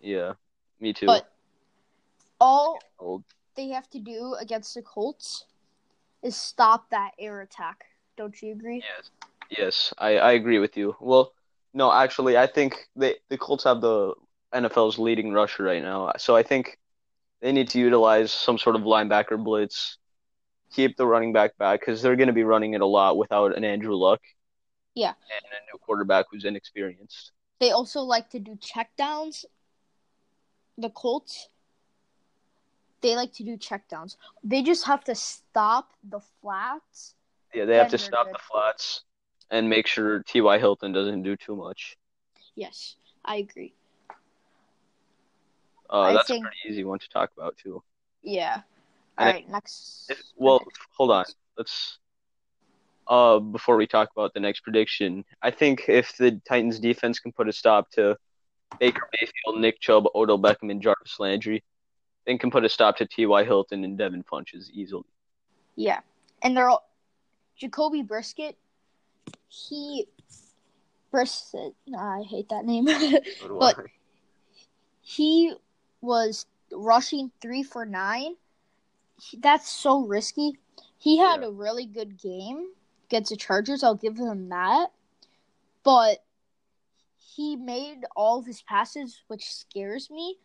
yeah, 0.00 0.34
me 0.80 0.92
too. 0.92 1.06
But 1.06 1.28
all 2.40 2.80
Old. 2.98 3.24
they 3.56 3.68
have 3.68 3.88
to 3.90 3.98
do 3.98 4.34
against 4.40 4.74
the 4.74 4.82
Colts 4.82 5.46
is 6.22 6.36
stop 6.36 6.90
that 6.90 7.12
air 7.18 7.40
attack. 7.40 7.84
Don't 8.16 8.40
you 8.42 8.52
agree? 8.52 8.82
Yes, 8.96 9.10
yes, 9.50 9.94
I, 9.98 10.18
I 10.18 10.32
agree 10.32 10.58
with 10.58 10.76
you. 10.76 10.96
Well, 11.00 11.32
no, 11.74 11.92
actually, 11.92 12.36
I 12.36 12.46
think 12.46 12.88
they 12.94 13.16
the 13.28 13.38
Colts 13.38 13.64
have 13.64 13.80
the 13.80 14.14
NFL's 14.54 14.98
leading 14.98 15.32
rusher 15.32 15.64
right 15.64 15.82
now, 15.82 16.12
so 16.18 16.36
I 16.36 16.42
think 16.42 16.78
they 17.40 17.52
need 17.52 17.68
to 17.70 17.78
utilize 17.78 18.30
some 18.30 18.58
sort 18.58 18.76
of 18.76 18.82
linebacker 18.82 19.42
blitz, 19.42 19.98
keep 20.72 20.96
the 20.96 21.06
running 21.06 21.32
back 21.32 21.56
back 21.58 21.80
because 21.80 22.02
they're 22.02 22.16
going 22.16 22.28
to 22.28 22.32
be 22.32 22.44
running 22.44 22.74
it 22.74 22.80
a 22.80 22.86
lot 22.86 23.16
without 23.16 23.56
an 23.56 23.64
Andrew 23.64 23.94
Luck. 23.94 24.20
Yeah. 24.94 25.08
and 25.34 25.44
a 25.46 25.72
new 25.72 25.78
quarterback 25.78 26.26
who's 26.30 26.44
inexperienced. 26.44 27.32
They 27.60 27.70
also 27.70 28.00
like 28.00 28.28
to 28.30 28.38
do 28.38 28.56
checkdowns. 28.56 29.44
The 30.76 30.90
Colts, 30.90 31.48
they 33.00 33.14
like 33.16 33.32
to 33.34 33.44
do 33.44 33.56
checkdowns. 33.56 34.16
They 34.44 34.62
just 34.62 34.86
have 34.86 35.04
to 35.04 35.14
stop 35.14 35.92
the 36.02 36.20
flats. 36.40 37.14
Yeah, 37.54 37.64
they 37.66 37.76
have 37.76 37.88
to 37.90 37.98
stop 37.98 38.26
good. 38.26 38.34
the 38.34 38.38
flats 38.38 39.02
and 39.50 39.68
make 39.68 39.86
sure 39.86 40.22
T.Y. 40.22 40.58
Hilton 40.58 40.92
doesn't 40.92 41.22
do 41.22 41.36
too 41.36 41.56
much. 41.56 41.96
Yes, 42.54 42.96
I 43.24 43.36
agree. 43.36 43.74
Uh, 45.90 46.00
I 46.00 46.12
that's 46.14 46.28
think- 46.28 46.44
a 46.44 46.48
pretty 46.48 46.68
easy 46.68 46.84
one 46.84 46.98
to 46.98 47.08
talk 47.08 47.30
about 47.36 47.56
too. 47.58 47.82
Yeah. 48.22 48.62
And 49.18 49.28
All 49.28 49.32
right, 49.34 49.48
next. 49.48 50.06
If, 50.08 50.22
well, 50.36 50.60
hold 50.96 51.10
on. 51.10 51.24
Let's. 51.56 51.98
Uh, 53.08 53.40
before 53.40 53.76
we 53.76 53.86
talk 53.86 54.10
about 54.16 54.32
the 54.32 54.40
next 54.40 54.60
prediction, 54.60 55.24
I 55.42 55.50
think 55.50 55.84
if 55.88 56.16
the 56.16 56.40
Titans 56.48 56.78
defense 56.78 57.18
can 57.18 57.32
put 57.32 57.48
a 57.48 57.52
stop 57.52 57.90
to 57.92 58.16
Baker 58.78 59.08
Mayfield, 59.20 59.60
Nick 59.60 59.80
Chubb, 59.80 60.04
Odell 60.14 60.38
Beckham, 60.38 60.70
and 60.70 60.80
Jarvis 60.80 61.18
Landry, 61.18 61.62
then 62.26 62.38
can 62.38 62.50
put 62.50 62.64
a 62.64 62.68
stop 62.68 62.96
to 62.98 63.06
T.Y. 63.06 63.44
Hilton 63.44 63.84
and 63.84 63.98
Devin 63.98 64.22
Funchess 64.22 64.70
easily. 64.72 65.04
Yeah, 65.74 66.00
and 66.42 66.56
they're 66.56 66.68
all 66.68 66.88
Jacoby 67.56 68.02
Brisket. 68.02 68.56
He 69.48 70.06
Brisket. 71.10 71.74
I 71.98 72.22
hate 72.22 72.48
that 72.50 72.64
name. 72.64 72.86
But- 73.58 73.76
he 75.04 75.52
was 76.00 76.46
rushing 76.72 77.32
three 77.40 77.64
for 77.64 77.84
nine. 77.84 78.36
He- 79.20 79.38
That's 79.38 79.68
so 79.68 80.00
risky. 80.06 80.58
He 80.98 81.18
had 81.18 81.40
Yeah. 81.40 81.48
a 81.48 81.50
really 81.50 81.86
good 81.86 82.16
game 82.18 82.72
against 83.04 83.30
the 83.30 83.36
Chargers. 83.36 83.82
I'll 83.82 83.94
give 83.94 84.16
him 84.16 84.48
that. 84.50 84.92
But 85.82 86.24
he 87.18 87.56
made 87.56 88.04
all 88.14 88.38
of 88.38 88.46
his 88.46 88.62
passes, 88.62 89.22
which 89.26 89.52
scares 89.52 90.10
me. 90.10 90.38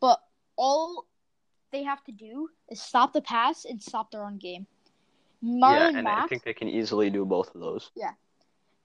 But 0.00 0.22
all 0.56 1.06
they 1.70 1.82
have 1.82 2.02
to 2.04 2.12
do 2.12 2.50
is 2.68 2.80
stop 2.80 3.12
the 3.12 3.20
pass 3.22 3.64
and 3.64 3.82
stop 3.82 4.10
their 4.10 4.24
own 4.24 4.38
game. 4.38 4.66
yeah, 5.40 5.50
Marlon 5.90 5.98
and 5.98 6.08
I 6.08 6.26
think 6.26 6.42
they 6.44 6.54
can 6.54 6.68
easily 6.68 7.10
do 7.10 7.24
both 7.24 7.54
of 7.54 7.60
those. 7.60 7.90
Yeah. 7.94 8.14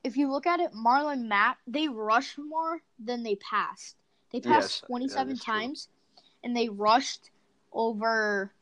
If 0.03 0.17
you 0.17 0.29
look 0.29 0.45
at 0.45 0.59
it, 0.59 0.71
Marlon 0.73 1.25
Mack, 1.27 1.59
they 1.65 1.87
rushed 1.87 2.37
more 2.37 2.81
than 2.99 3.23
they 3.23 3.35
passed. 3.37 3.95
They 4.31 4.39
passed 4.41 4.81
that 4.81 4.87
27 4.87 5.33
is 5.33 5.43
true. 5.43 5.53
times, 5.53 5.87
and 6.43 6.55
they 6.55 6.69
rushed 6.69 7.31
over. 7.71 8.53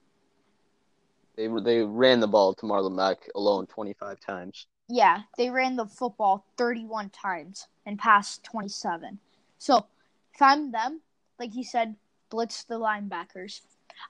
They 1.42 1.48
they 1.48 1.82
ran 1.82 2.20
the 2.20 2.28
ball 2.28 2.54
to 2.54 2.68
Marlon 2.68 2.94
Mack 2.94 3.28
alone 3.34 3.66
25 3.66 4.20
times. 4.20 4.68
Yeah, 4.88 5.22
they 5.38 5.50
ran 5.50 5.76
the 5.76 5.88
football 5.88 6.46
31 6.58 7.10
times 7.10 7.68
and 7.84 7.98
passed 7.98 8.44
27. 8.44 9.18
So, 9.58 9.88
if 10.36 10.42
I'm 10.42 10.72
them, 10.72 11.02
like 11.40 11.56
you 11.56 11.64
said, 11.64 11.96
blitz 12.30 12.64
the 12.64 12.76
linebackers. 12.76 13.62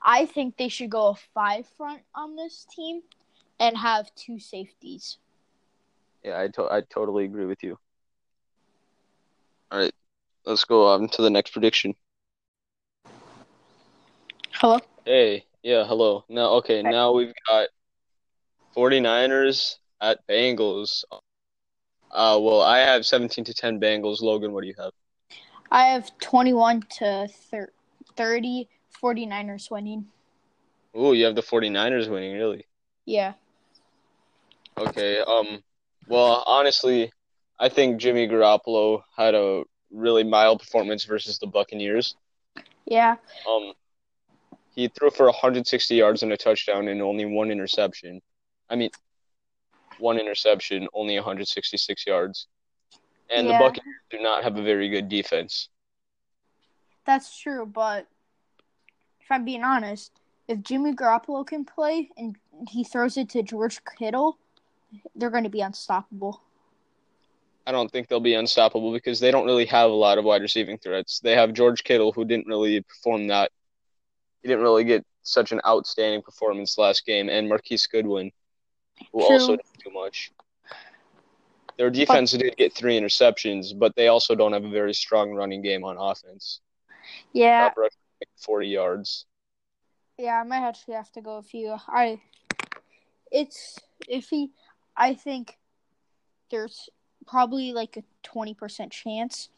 I 0.02 0.26
think 0.26 0.58
they 0.58 0.68
should 0.68 0.90
go 0.90 1.08
a 1.08 1.14
five 1.14 1.66
front 1.66 2.02
on 2.14 2.36
this 2.36 2.66
team 2.70 3.00
and 3.58 3.78
have 3.78 4.14
two 4.14 4.38
safeties. 4.38 5.16
Yeah, 6.22 6.38
I 6.38 6.48
to- 6.48 6.70
I 6.70 6.82
totally 6.82 7.24
agree 7.24 7.46
with 7.46 7.62
you. 7.62 7.78
All 9.70 9.78
right, 9.78 9.94
let's 10.44 10.64
go 10.64 10.86
on 10.86 11.08
to 11.08 11.22
the 11.22 11.30
next 11.30 11.52
prediction. 11.52 11.94
Hello? 14.52 14.80
Hey, 15.06 15.46
yeah, 15.62 15.86
hello. 15.86 16.24
Now, 16.28 16.54
okay, 16.54 16.82
now 16.82 17.12
we've 17.12 17.32
got 17.48 17.68
49ers 18.76 19.76
at 20.00 20.26
Bengals. 20.26 21.04
Uh, 22.10 22.38
well, 22.40 22.60
I 22.60 22.78
have 22.80 23.06
17 23.06 23.44
to 23.44 23.54
10 23.54 23.80
Bengals. 23.80 24.20
Logan, 24.20 24.52
what 24.52 24.62
do 24.62 24.68
you 24.68 24.74
have? 24.78 24.92
I 25.70 25.86
have 25.86 26.16
21 26.18 26.82
to 26.98 27.28
thir- 27.50 27.72
30 28.16 28.68
49ers 29.02 29.70
winning. 29.70 30.06
Ooh, 30.96 31.14
you 31.14 31.24
have 31.24 31.34
the 31.34 31.42
49ers 31.42 32.10
winning, 32.10 32.34
really? 32.34 32.66
Yeah. 33.06 33.34
Okay, 34.76 35.20
um, 35.20 35.62
well, 36.08 36.42
honestly, 36.46 37.10
I 37.58 37.68
think 37.68 37.98
Jimmy 38.00 38.28
Garoppolo 38.28 39.02
had 39.16 39.34
a 39.34 39.62
really 39.90 40.24
mild 40.24 40.60
performance 40.60 41.04
versus 41.04 41.38
the 41.38 41.46
Buccaneers. 41.46 42.16
Yeah. 42.84 43.16
Um, 43.48 43.72
he 44.74 44.88
threw 44.88 45.10
for 45.10 45.26
160 45.26 45.94
yards 45.94 46.22
and 46.22 46.32
a 46.32 46.36
touchdown 46.36 46.88
and 46.88 47.02
only 47.02 47.24
one 47.24 47.50
interception. 47.50 48.20
I 48.68 48.76
mean, 48.76 48.90
one 49.98 50.18
interception, 50.18 50.88
only 50.94 51.16
166 51.16 52.06
yards. 52.06 52.46
And 53.30 53.46
Yeah. 53.46 53.52
the 53.52 53.58
Buccaneers 53.58 54.00
do 54.10 54.18
not 54.20 54.42
have 54.42 54.56
a 54.56 54.62
very 54.62 54.88
good 54.88 55.08
defense. 55.08 55.68
That's 57.04 57.38
true, 57.38 57.66
but 57.66 58.06
if 59.20 59.30
I'm 59.30 59.44
being 59.44 59.64
honest, 59.64 60.12
if 60.48 60.60
Jimmy 60.60 60.92
Garoppolo 60.92 61.46
can 61.46 61.64
play 61.64 62.10
and 62.16 62.36
he 62.68 62.84
throws 62.84 63.16
it 63.16 63.28
to 63.30 63.42
George 63.42 63.80
Kittle, 63.98 64.38
they're 65.14 65.30
going 65.30 65.44
to 65.44 65.50
be 65.50 65.60
unstoppable. 65.60 66.42
I 67.66 67.72
don't 67.72 67.90
think 67.90 68.08
they'll 68.08 68.20
be 68.20 68.34
unstoppable 68.34 68.92
because 68.92 69.20
they 69.20 69.30
don't 69.30 69.46
really 69.46 69.66
have 69.66 69.90
a 69.90 69.94
lot 69.94 70.18
of 70.18 70.24
wide 70.24 70.42
receiving 70.42 70.78
threats. 70.78 71.20
They 71.20 71.32
have 71.36 71.52
George 71.52 71.84
Kittle, 71.84 72.12
who 72.12 72.24
didn't 72.24 72.48
really 72.48 72.80
perform 72.82 73.28
that. 73.28 73.52
He 74.42 74.48
didn't 74.48 74.62
really 74.62 74.84
get 74.84 75.04
such 75.22 75.52
an 75.52 75.60
outstanding 75.66 76.22
performance 76.22 76.76
last 76.78 77.06
game, 77.06 77.28
and 77.28 77.48
Marquise 77.48 77.86
Goodwin, 77.86 78.32
who 79.12 79.20
True. 79.20 79.28
also 79.30 79.56
didn't 79.56 79.84
do 79.84 79.90
much. 79.92 80.32
Their 81.78 81.90
defense 81.90 82.32
did 82.32 82.56
get 82.56 82.74
three 82.74 82.98
interceptions, 82.98 83.76
but 83.78 83.94
they 83.96 84.08
also 84.08 84.34
don't 84.34 84.52
have 84.52 84.64
a 84.64 84.70
very 84.70 84.92
strong 84.94 85.32
running 85.32 85.62
game 85.62 85.84
on 85.84 85.96
offense. 85.96 86.60
Yeah, 87.32 87.68
Top 87.68 87.76
rushing, 87.76 87.98
like 88.20 88.28
40 88.36 88.68
yards. 88.68 89.26
yeah, 90.18 90.40
I 90.40 90.44
might 90.44 90.66
actually 90.66 90.94
have 90.94 91.10
to 91.12 91.20
go 91.20 91.38
with 91.38 91.54
you. 91.54 91.76
I, 91.88 92.20
it's 93.30 93.78
if 94.08 94.28
he, 94.28 94.50
I 94.96 95.14
think 95.14 95.56
there's 96.50 96.88
probably 97.26 97.72
like 97.72 97.96
a 97.96 98.02
20% 98.28 98.90
chance 98.90 99.48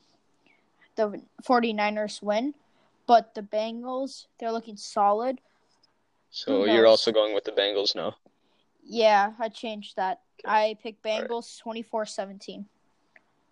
the 0.96 1.20
49ers 1.42 2.22
win, 2.22 2.54
but 3.06 3.34
the 3.34 3.42
Bengals, 3.42 4.26
they're 4.38 4.52
looking 4.52 4.76
solid. 4.76 5.40
So 6.30 6.64
you're 6.64 6.86
also 6.86 7.12
going 7.12 7.34
with 7.34 7.44
the 7.44 7.52
Bengals 7.52 7.94
now. 7.94 8.16
Yeah, 8.82 9.32
I 9.38 9.48
changed 9.48 9.96
that. 9.96 10.20
I 10.44 10.76
picked 10.82 11.04
right. 11.04 11.26
Bengals 11.28 11.60
24-17. 11.62 12.64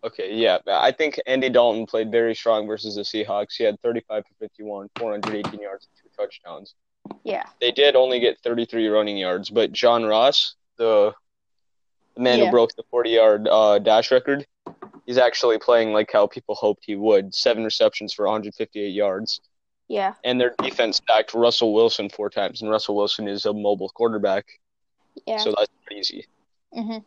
Okay, 0.04 0.35
yeah. 0.35 0.59
I 0.66 0.90
think 0.90 1.21
Andy 1.26 1.49
Dalton 1.49 1.87
played 1.87 2.11
very 2.11 2.35
strong 2.35 2.66
versus 2.66 2.97
the 2.97 3.02
Seahawks. 3.02 3.54
He 3.56 3.62
had 3.64 3.80
35 3.82 4.25
for 4.26 4.35
51, 4.40 4.90
418 4.99 5.61
yards, 5.61 5.88
two 6.02 6.09
touchdowns. 6.16 6.75
Yeah. 7.25 7.44
They 7.61 7.71
did 7.71 7.94
only 7.94 8.18
get 8.18 8.38
33 8.40 8.88
running 8.88 9.16
yards, 9.16 9.49
but 9.49 9.71
John 9.73 10.04
Ross, 10.04 10.56
the, 10.76 11.12
the 12.16 12.21
man 12.21 12.40
Yeah. 12.40 12.47
who 12.47 12.50
broke 12.50 12.75
the 12.75 12.82
40 12.90 13.11
yard 13.11 13.49
uh, 13.49 13.78
dash 13.78 14.11
record, 14.11 14.44
he's 15.06 15.18
actually 15.18 15.59
playing 15.59 15.92
like 15.92 16.11
how 16.12 16.26
people 16.26 16.54
hoped 16.54 16.85
he 16.87 16.97
would. 16.97 17.35
Seven 17.35 17.64
receptions 17.64 18.12
for 18.12 18.25
158 18.26 18.88
yards. 18.88 19.40
Yeah. 19.88 20.14
And 20.25 20.40
their 20.40 20.54
defense 20.62 20.97
stacked 20.99 21.35
Russell 21.35 21.75
Wilson 21.75 22.09
four 22.09 22.30
times, 22.30 22.62
and 22.62 22.71
Russell 22.71 22.97
Wilson 22.97 23.28
is 23.28 23.44
a 23.44 23.52
mobile 23.52 23.90
quarterback, 23.90 24.47
Yeah. 25.26 25.38
so 25.38 25.54
that's 25.56 25.71
pretty 25.85 26.00
easy. 26.00 26.26
mhm. 26.75 27.04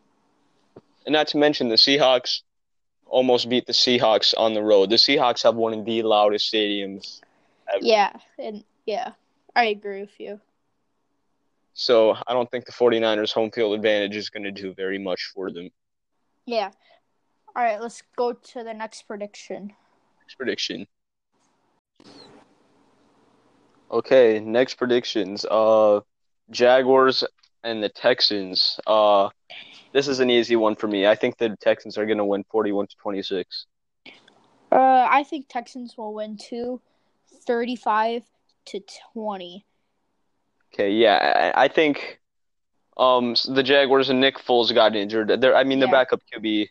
And 1.06 1.12
not 1.12 1.28
to 1.28 1.38
mention 1.38 1.68
the 1.68 1.76
Seahawks 1.76 2.42
almost 3.06 3.48
beat 3.48 3.66
the 3.66 3.72
Seahawks 3.72 4.34
on 4.36 4.54
the 4.54 4.62
road. 4.62 4.90
The 4.90 4.96
Seahawks 4.96 5.42
have 5.44 5.54
one 5.56 5.72
of 5.72 5.84
the 5.84 6.02
loudest 6.02 6.52
stadiums 6.52 7.20
ever. 7.72 7.84
Yeah, 7.84 8.12
and 8.38 8.64
yeah. 8.84 9.12
I 9.54 9.64
agree 9.66 10.00
with 10.02 10.18
you. 10.20 10.40
So 11.74 12.16
I 12.26 12.32
don't 12.32 12.50
think 12.50 12.64
the 12.66 12.72
49ers 12.72 13.32
home 13.32 13.50
field 13.50 13.74
advantage 13.74 14.16
is 14.16 14.30
going 14.30 14.44
to 14.44 14.50
do 14.50 14.72
very 14.74 14.98
much 14.98 15.30
for 15.34 15.50
them. 15.50 15.70
Yeah. 16.46 16.70
All 17.56 17.62
right, 17.62 17.80
let's 17.80 18.02
go 18.16 18.34
to 18.34 18.62
the 18.62 18.74
next 18.74 19.02
prediction. 19.02 19.72
Next 20.20 20.34
prediction. 20.36 20.86
Okay, 23.90 24.40
next 24.40 24.74
predictions. 24.74 25.44
Uh 25.46 26.00
Jaguars 26.50 27.24
and 27.64 27.82
the 27.82 27.88
Texans. 27.88 28.78
Uh 28.86 29.30
this 29.92 30.06
is 30.06 30.20
an 30.20 30.28
easy 30.28 30.56
one 30.56 30.76
for 30.76 30.86
me. 30.86 31.06
I 31.06 31.14
think 31.14 31.38
the 31.38 31.56
Texans 31.62 31.96
are 31.96 32.04
going 32.04 32.18
to 32.18 32.24
win 32.24 32.44
41 32.50 32.88
to 32.88 32.96
26. 32.96 33.66
Uh, 34.70 35.06
I 35.10 35.22
think 35.22 35.46
Texans 35.48 35.96
will 35.96 36.12
win 36.12 36.36
too, 36.36 36.82
35 37.46 38.24
to 38.66 38.80
20. 39.14 39.64
Okay, 40.74 40.90
yeah, 40.90 41.52
I, 41.56 41.64
I 41.64 41.68
think 41.68 42.20
um 42.98 43.34
the 43.48 43.62
Jaguars 43.62 44.10
and 44.10 44.20
Nick 44.20 44.36
Foles 44.38 44.74
got 44.74 44.94
injured. 44.94 45.40
They're, 45.40 45.56
I 45.56 45.64
mean, 45.64 45.78
the 45.78 45.86
Yeah. 45.86 45.92
backup 45.92 46.20
QB 46.34 46.68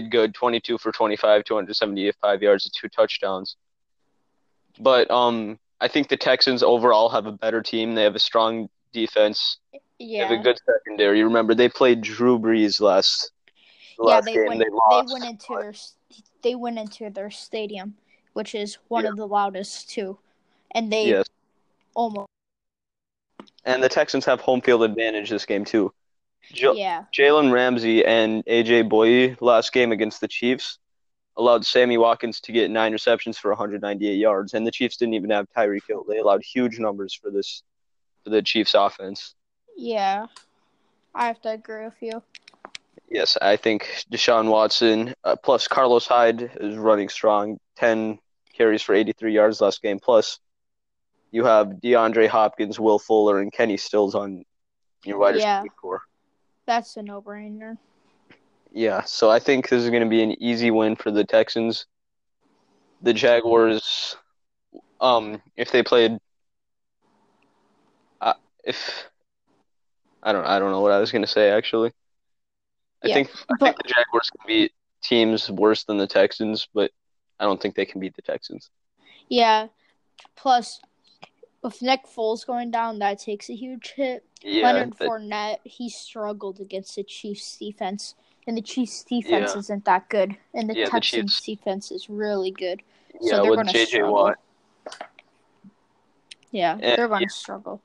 did 0.00 0.10
good, 0.10 0.34
22 0.34 0.78
for 0.78 0.90
25, 0.90 1.44
275 1.44 2.42
yards, 2.42 2.64
and 2.64 2.72
two 2.74 2.88
touchdowns. 2.88 3.56
But 4.80 5.08
um, 5.10 5.58
I 5.80 5.86
think 5.86 6.08
the 6.08 6.16
Texans 6.16 6.62
overall 6.64 7.08
have 7.10 7.26
a 7.26 7.32
better 7.32 7.62
team. 7.62 7.94
They 7.94 8.02
have 8.02 8.16
a 8.16 8.18
strong 8.20 8.68
defense. 8.92 9.58
Yeah. 9.98 10.26
They 10.26 10.34
have 10.34 10.40
a 10.40 10.42
good 10.42 10.58
secondary. 10.66 11.22
Remember, 11.22 11.54
they 11.54 11.68
played 11.68 12.00
Drew 12.00 12.38
Brees 12.40 12.80
last 12.80 13.30
the 13.96 14.04
Yeah, 14.04 14.14
last 14.16 14.24
they 14.24 14.34
game. 14.34 14.46
went 14.48 14.60
they 14.60 14.70
lost. 14.70 15.08
they 15.08 15.12
went 15.12 15.24
into 15.26 15.62
their 15.62 15.74
they 16.42 16.54
went 16.56 16.78
into 16.78 17.10
their 17.10 17.30
stadium, 17.30 17.94
which 18.32 18.54
is 18.54 18.78
one 18.88 19.04
Yeah. 19.04 19.10
of 19.10 19.16
the 19.16 19.28
loudest 19.28 19.88
too. 19.90 20.18
And 20.72 20.92
they 20.92 21.10
yes, 21.10 21.26
almost 21.94 22.26
and 23.64 23.80
the 23.82 23.88
Texans 23.88 24.24
have 24.24 24.40
home 24.40 24.60
field 24.60 24.82
advantage 24.82 25.30
this 25.30 25.46
game 25.46 25.64
too. 25.64 25.92
Jo- 26.52 26.74
yeah. 26.74 27.04
Jalen 27.12 27.52
Ramsey 27.52 28.04
and 28.04 28.44
AJ 28.46 28.88
Bouye 28.88 29.36
last 29.40 29.72
game 29.72 29.92
against 29.92 30.20
the 30.20 30.28
Chiefs 30.28 30.78
allowed 31.36 31.66
Sammy 31.66 31.98
Watkins 31.98 32.40
to 32.42 32.52
get 32.52 32.70
nine 32.70 32.92
receptions 32.92 33.36
for 33.38 33.50
198 33.50 34.14
yards, 34.14 34.54
and 34.54 34.64
the 34.66 34.70
Chiefs 34.70 34.96
didn't 34.96 35.14
even 35.14 35.30
have 35.30 35.48
Tyreek 35.56 35.80
Hill. 35.88 36.04
They 36.08 36.18
allowed 36.18 36.44
huge 36.44 36.78
numbers 36.78 37.12
for 37.12 37.30
this 37.30 37.62
for 38.22 38.30
the 38.30 38.40
Chiefs 38.42 38.74
offense. 38.74 39.34
Yeah. 39.76 40.26
I 41.14 41.26
have 41.26 41.40
to 41.42 41.50
agree 41.50 41.84
with 41.84 42.00
you. 42.00 42.22
Yes, 43.10 43.36
I 43.40 43.56
think 43.56 44.04
Deshaun 44.10 44.48
Watson 44.48 45.14
uh, 45.24 45.36
plus 45.36 45.68
Carlos 45.68 46.06
Hyde 46.06 46.50
is 46.60 46.76
running 46.76 47.08
strong. 47.08 47.58
10 47.76 48.18
carries 48.56 48.82
for 48.82 48.94
83 48.94 49.32
yards 49.34 49.60
last 49.60 49.82
game. 49.82 49.98
Plus, 50.00 50.38
you 51.30 51.44
have 51.44 51.68
DeAndre 51.82 52.28
Hopkins, 52.28 52.78
Will 52.80 52.98
Fuller, 52.98 53.40
and 53.40 53.52
Kenny 53.52 53.76
Stills 53.76 54.14
on 54.14 54.44
your 55.04 55.18
wide 55.18 55.36
Yeah. 55.36 55.62
core. 55.80 56.02
That's 56.66 56.96
a 56.96 57.02
no-brainer. 57.02 57.78
Yeah, 58.72 59.02
so 59.04 59.30
I 59.30 59.38
think 59.38 59.68
this 59.68 59.82
is 59.82 59.90
going 59.90 60.02
to 60.02 60.08
be 60.08 60.22
an 60.22 60.42
easy 60.42 60.70
win 60.70 60.96
for 60.96 61.10
the 61.10 61.24
Texans. 61.24 61.86
The 63.02 63.12
Jaguars, 63.12 64.16
um, 65.00 65.42
if 65.56 65.70
they 65.70 65.82
played, 65.82 66.18
uh, 68.20 68.34
if 68.64 69.08
I 70.22 70.32
don't, 70.32 70.44
I 70.46 70.58
don't 70.58 70.70
know 70.72 70.80
what 70.80 70.92
I 70.92 70.98
was 71.00 71.12
going 71.12 71.22
to 71.22 71.28
say 71.30 71.50
actually. 71.50 71.92
I 73.04 73.08
Yeah, 73.08 73.14
think 73.14 73.28
I 73.50 73.54
think 73.62 73.76
the 73.76 73.88
Jaguars 73.88 74.30
can 74.30 74.46
beat 74.46 74.72
teams 75.02 75.50
worse 75.50 75.84
than 75.84 75.98
the 75.98 76.06
Texans, 76.06 76.68
but 76.74 76.90
I 77.38 77.44
don't 77.44 77.60
think 77.60 77.74
they 77.74 77.86
can 77.86 78.00
beat 78.00 78.16
the 78.16 78.22
Texans. 78.22 78.70
Yeah. 79.28 79.68
Plus 80.36 80.80
with 81.64 81.82
Nick 81.82 82.04
Foles 82.06 82.46
going 82.46 82.70
down, 82.70 82.98
that 83.00 83.18
takes 83.18 83.48
a 83.48 83.54
huge 83.54 83.94
hit. 83.96 84.24
Yeah, 84.42 84.64
Leonard 84.64 84.92
that- 84.98 85.08
Fournette, 85.08 85.58
he 85.64 85.88
struggled 85.88 86.60
against 86.60 86.94
the 86.94 87.02
Chiefs 87.02 87.56
defense. 87.56 88.14
And 88.46 88.56
the 88.56 88.62
Chiefs 88.62 89.02
defense 89.02 89.52
Yeah. 89.54 89.58
isn't 89.60 89.84
that 89.86 90.08
good. 90.10 90.36
And 90.52 90.68
the 90.68 90.76
Yeah, 90.76 90.84
the 90.84 90.90
Texans 90.90 91.32
Chiefs- 91.40 91.46
defense 91.46 91.90
is 91.90 92.10
really 92.10 92.50
good. 92.50 92.82
yeah, 93.20 93.30
so 93.30 93.42
they're 93.42 93.50
with 93.50 93.56
gonna 93.60 93.72
JJ 93.72 93.86
struggle. 93.86 94.12
Watt, 94.12 94.36
Yeah, 96.50 96.78
Yeah, 96.80 96.94
they're 96.96 97.08
going 97.08 97.20
to 97.20 97.24
yeah. 97.24 97.28
struggle. 97.30 97.80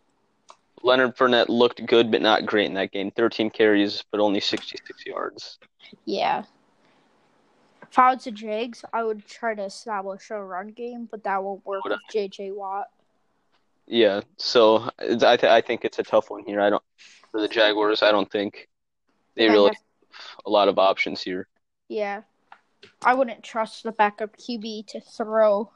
Leonard 0.83 1.15
Fournette 1.15 1.49
looked 1.49 1.83
good 1.85 2.11
but 2.11 2.21
not 2.21 2.45
great 2.45 2.65
in 2.67 2.73
that 2.75 2.91
game. 2.91 3.09
13 3.11 3.49
carries, 3.49 4.03
but 4.11 4.19
only 4.19 4.39
66 4.39 5.05
yards. 5.05 5.57
Yeah. 6.05 6.43
If 7.81 7.97
I 7.97 8.13
was 8.13 8.25
the 8.25 8.31
Jags, 8.31 8.85
I 8.93 9.03
would 9.03 9.25
try 9.25 9.55
to 9.55 9.63
establish 9.63 10.29
a 10.29 10.43
run 10.43 10.67
game, 10.69 11.05
but 11.09 11.23
that 11.23 11.41
won't 11.43 11.65
work 11.65 11.83
Would 11.85 11.93
with 11.93 12.01
JJ 12.13 12.51
Watt. 12.51 12.89
Yeah, 13.91 14.21
so 14.37 14.87
I 14.99 15.35
th- 15.35 15.43
I 15.51 15.61
think 15.61 15.83
it's 15.83 15.97
a 15.97 16.03
tough 16.03 16.29
one 16.29 16.43
here. 16.45 16.61
I 16.61 16.69
don't 16.69 16.83
for 17.31 17.41
the 17.41 17.47
Jaguars. 17.47 18.03
I 18.03 18.11
don't 18.11 18.31
think 18.31 18.69
they 19.35 19.47
They 19.47 19.51
really 19.53 19.69
have- 19.69 19.75
have 20.11 20.41
a 20.45 20.49
lot 20.49 20.67
of 20.67 20.77
options 20.77 21.21
here. 21.23 21.47
Yeah. 21.87 22.21
I 23.03 23.13
wouldn't 23.15 23.43
trust 23.43 23.83
the 23.83 23.91
backup 23.91 24.37
QB 24.37 24.83
to 24.89 25.01
throw. 25.01 25.71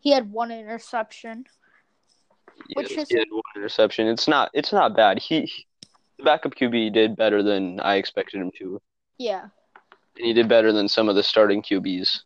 He 0.00 0.10
had 0.12 0.32
one 0.32 0.50
interception. 0.52 1.46
Which 2.74 2.92
Yes, 2.92 3.02
is- 3.04 3.08
he 3.08 3.18
had 3.18 3.30
one 3.30 3.42
interception. 3.56 4.06
It's 4.06 4.28
not 4.28 4.50
it's 4.54 4.72
not 4.72 4.94
bad. 4.94 5.18
He, 5.18 5.42
he- 5.46 5.66
the 6.18 6.22
backup 6.22 6.54
QB 6.54 6.92
did 6.92 7.16
better 7.16 7.42
than 7.42 7.80
I 7.80 7.96
expected 7.96 8.40
him 8.40 8.52
to, 8.58 8.80
Yeah. 9.18 9.48
and 10.16 10.26
he 10.26 10.32
did 10.32 10.48
better 10.48 10.70
than 10.70 10.86
some 10.88 11.08
of 11.08 11.16
the 11.16 11.22
starting 11.24 11.60
QBs. 11.62 12.22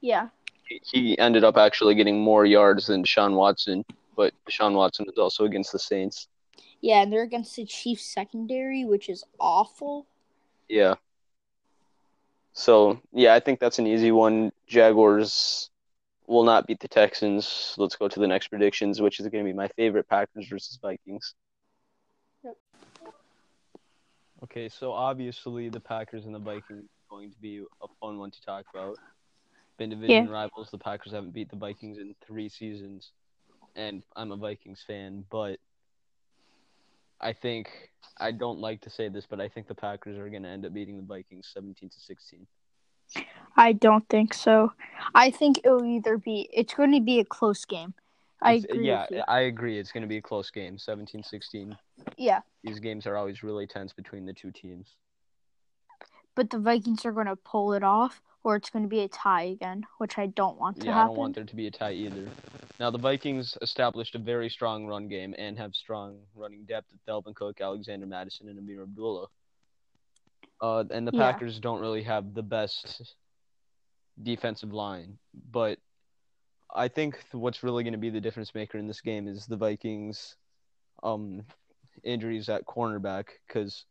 Yeah. 0.00 0.28
He, 0.66 0.80
he 0.82 1.18
ended 1.18 1.44
up 1.44 1.56
actually 1.56 1.94
getting 1.94 2.20
more 2.20 2.44
yards 2.44 2.86
than 2.86 3.02
Deshaun 3.02 3.34
Watson, 3.34 3.84
but 4.16 4.32
Deshaun 4.48 4.74
Watson 4.74 5.06
was 5.06 5.18
also 5.18 5.44
against 5.44 5.72
the 5.72 5.78
Saints. 5.78 6.28
Yeah, 6.80 7.02
and 7.02 7.12
they're 7.12 7.22
against 7.22 7.56
the 7.56 7.64
Chiefs 7.64 8.04
secondary, 8.04 8.84
which 8.84 9.08
is 9.08 9.24
awful. 9.40 10.06
Yeah. 10.68 10.94
So 12.52 13.00
yeah, 13.12 13.34
I 13.34 13.40
think 13.40 13.60
that's 13.60 13.78
an 13.78 13.86
easy 13.86 14.12
one. 14.12 14.52
Jaguars 14.66 15.70
will 16.26 16.44
not 16.44 16.66
beat 16.66 16.80
the 16.80 16.88
Texans. 16.88 17.74
Let's 17.76 17.96
go 17.96 18.08
to 18.08 18.20
the 18.20 18.26
next 18.26 18.48
predictions, 18.48 19.00
which 19.00 19.20
is 19.20 19.28
going 19.28 19.44
to 19.44 19.48
be 19.48 19.56
my 19.56 19.68
favorite 19.68 20.08
Packers 20.08 20.48
versus 20.48 20.78
Vikings. 20.80 21.34
Yep. 22.44 22.56
Okay, 24.44 24.68
so 24.68 24.92
obviously 24.92 25.68
the 25.68 25.80
Packers 25.80 26.24
and 26.24 26.34
the 26.34 26.38
Vikings 26.38 26.84
are 26.84 27.16
going 27.16 27.30
to 27.30 27.38
be 27.38 27.64
a 27.82 27.86
fun 28.00 28.18
one 28.18 28.30
to 28.30 28.42
talk 28.42 28.64
about. 28.74 28.96
Been 29.78 29.90
division 29.90 30.28
rivals. 30.30 30.70
The 30.70 30.78
Packers 30.78 31.12
haven't 31.12 31.34
beat 31.34 31.50
the 31.50 31.56
Vikings 31.56 31.98
in 31.98 32.14
three 32.26 32.48
seasons, 32.48 33.12
and 33.74 34.02
I'm 34.16 34.32
a 34.32 34.36
Vikings 34.36 34.82
fan, 34.86 35.24
but 35.30 35.58
I 37.20 37.32
think 37.34 37.68
I 38.18 38.30
don't 38.32 38.58
like 38.58 38.80
to 38.82 38.90
say 38.90 39.08
this, 39.08 39.26
but 39.28 39.40
I 39.40 39.48
think 39.48 39.68
the 39.68 39.74
Packers 39.74 40.16
are 40.16 40.28
going 40.30 40.44
to 40.44 40.48
end 40.48 40.64
up 40.64 40.72
beating 40.72 40.96
the 40.96 41.02
Vikings 41.02 41.50
17 41.52 41.90
to 41.90 42.00
16. 42.00 42.46
I 43.56 43.72
don't 43.72 44.06
think 44.08 44.32
so. 44.34 44.72
I 45.14 45.30
think 45.30 45.58
it 45.62 45.70
will 45.70 45.84
either 45.84 46.16
be 46.18 46.48
it's 46.52 46.74
going 46.74 46.92
to 46.92 47.00
be 47.00 47.20
a 47.20 47.24
close 47.24 47.64
game. 47.64 47.92
I 48.42 48.54
It's- 48.54 48.64
agree 48.74 48.86
yeah. 48.86 49.06
I 49.28 49.40
agree. 49.40 49.78
It's 49.78 49.92
going 49.92 50.02
to 50.02 50.08
be 50.08 50.18
a 50.18 50.22
close 50.22 50.50
game, 50.50 50.76
17-16. 50.76 51.76
Yeah, 52.18 52.40
These 52.64 52.80
games 52.80 53.06
are 53.06 53.16
always 53.16 53.42
really 53.42 53.66
tense 53.66 53.92
between 53.92 54.24
the 54.26 54.32
two 54.34 54.50
teams. 54.50 54.96
but 56.34 56.50
the 56.50 56.58
Vikings 56.58 57.06
are 57.06 57.12
going 57.12 57.26
to 57.28 57.36
pull 57.36 57.72
it 57.72 57.82
off, 57.82 58.20
or 58.46 58.54
it's 58.54 58.70
going 58.70 58.84
to 58.84 58.88
be 58.88 59.00
a 59.00 59.08
tie 59.08 59.42
again, 59.42 59.84
which 59.98 60.18
I 60.18 60.26
don't 60.26 60.56
want 60.56 60.78
to 60.78 60.86
Yeah, 60.86 61.02
I 61.02 61.06
don't 61.06 61.16
want 61.16 61.34
there 61.34 61.42
to 61.42 61.56
be 61.56 61.66
a 61.66 61.70
tie 61.70 61.94
either. 61.94 62.28
Now, 62.78 62.92
the 62.92 62.98
Vikings 62.98 63.58
established 63.60 64.14
a 64.14 64.20
very 64.20 64.48
strong 64.48 64.86
run 64.86 65.08
game 65.08 65.34
and 65.36 65.58
have 65.58 65.74
strong 65.74 66.20
running 66.32 66.64
depth 66.64 66.86
with 66.92 67.04
Dalvin 67.06 67.34
Cook, 67.34 67.60
Alexander 67.60 68.06
Mattison, 68.06 68.48
and 68.48 68.56
Ameer 68.56 68.84
Abdullah. 68.84 69.26
Uh, 70.60 70.84
and 70.92 71.08
the 71.08 71.10
Yeah. 71.12 71.32
Packers 71.32 71.58
don't 71.58 71.80
really 71.80 72.04
have 72.04 72.34
the 72.34 72.42
best 72.44 73.16
defensive 74.22 74.72
line, 74.72 75.18
but 75.50 75.80
I 76.72 76.86
think 76.86 77.18
what's 77.32 77.64
really 77.64 77.82
going 77.82 77.94
to 77.94 77.98
be 77.98 78.10
the 78.10 78.20
difference 78.20 78.54
maker 78.54 78.78
in 78.78 78.86
this 78.86 79.00
game 79.00 79.26
is 79.26 79.46
the 79.46 79.56
Vikings' 79.56 80.36
um 81.02 81.44
injuries 82.04 82.48
at 82.48 82.64
cornerback 82.64 83.26
because 83.48 83.86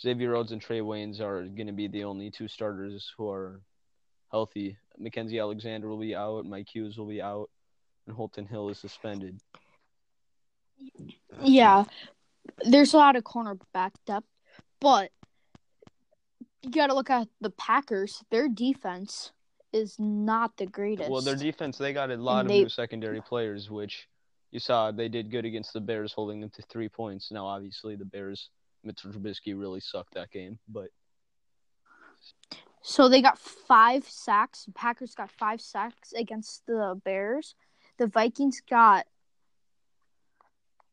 Xavier 0.00 0.30
Rhodes 0.30 0.52
and 0.52 0.62
Trae 0.62 0.82
Waynes 0.82 1.20
are 1.20 1.42
going 1.48 1.66
to 1.66 1.72
be 1.72 1.88
the 1.88 2.04
only 2.04 2.30
two 2.30 2.46
starters 2.46 3.12
who 3.16 3.28
are 3.28 3.60
healthy. 4.30 4.76
Mackensie 5.00 5.40
Alexander 5.40 5.88
will 5.88 5.98
be 5.98 6.14
out, 6.14 6.44
Mike 6.44 6.68
Hughes 6.68 6.98
will 6.98 7.06
be 7.06 7.22
out, 7.22 7.50
and 8.06 8.16
Holton 8.16 8.46
Hill 8.46 8.68
is 8.68 8.78
suspended. 8.78 9.40
Yeah, 11.42 11.84
there's 12.64 12.94
a 12.94 12.96
lot 12.96 13.16
of 13.16 13.24
cornerback 13.24 13.92
depth, 14.06 14.26
but 14.80 15.10
you 16.62 16.70
got 16.70 16.88
to 16.88 16.94
look 16.94 17.10
at 17.10 17.28
the 17.40 17.50
Packers. 17.50 18.22
Their 18.30 18.48
defense 18.48 19.32
is 19.72 19.96
not 19.98 20.56
the 20.56 20.66
greatest. 20.66 21.10
Well, 21.10 21.20
their 21.20 21.36
defense, 21.36 21.78
they 21.78 21.92
got 21.92 22.10
a 22.10 22.16
lot 22.16 22.46
of 22.46 22.48
they- 22.48 22.62
new 22.62 22.68
secondary 22.68 23.20
players, 23.20 23.70
which 23.70 24.08
you 24.50 24.58
saw 24.58 24.90
they 24.90 25.08
did 25.08 25.30
good 25.30 25.44
against 25.44 25.72
the 25.72 25.80
Bears, 25.80 26.12
holding 26.12 26.40
them 26.40 26.50
to 26.50 26.62
three 26.62 26.88
points. 26.88 27.30
Now, 27.30 27.46
obviously, 27.46 27.96
the 27.96 28.04
Bears, 28.04 28.50
Mitchell 28.82 29.12
Trubisky 29.12 29.58
really 29.58 29.80
sucked 29.80 30.14
that 30.14 30.30
game, 30.30 30.58
but 30.68 30.88
So 32.88 33.10
they 33.10 33.20
got 33.20 33.38
five 33.38 34.08
sacks. 34.08 34.64
The 34.64 34.72
Packers 34.72 35.14
got 35.14 35.30
five 35.30 35.60
sacks 35.60 36.14
against 36.14 36.64
the 36.64 36.98
Bears. 37.04 37.54
The 37.98 38.06
Vikings 38.06 38.62
got. 38.68 39.06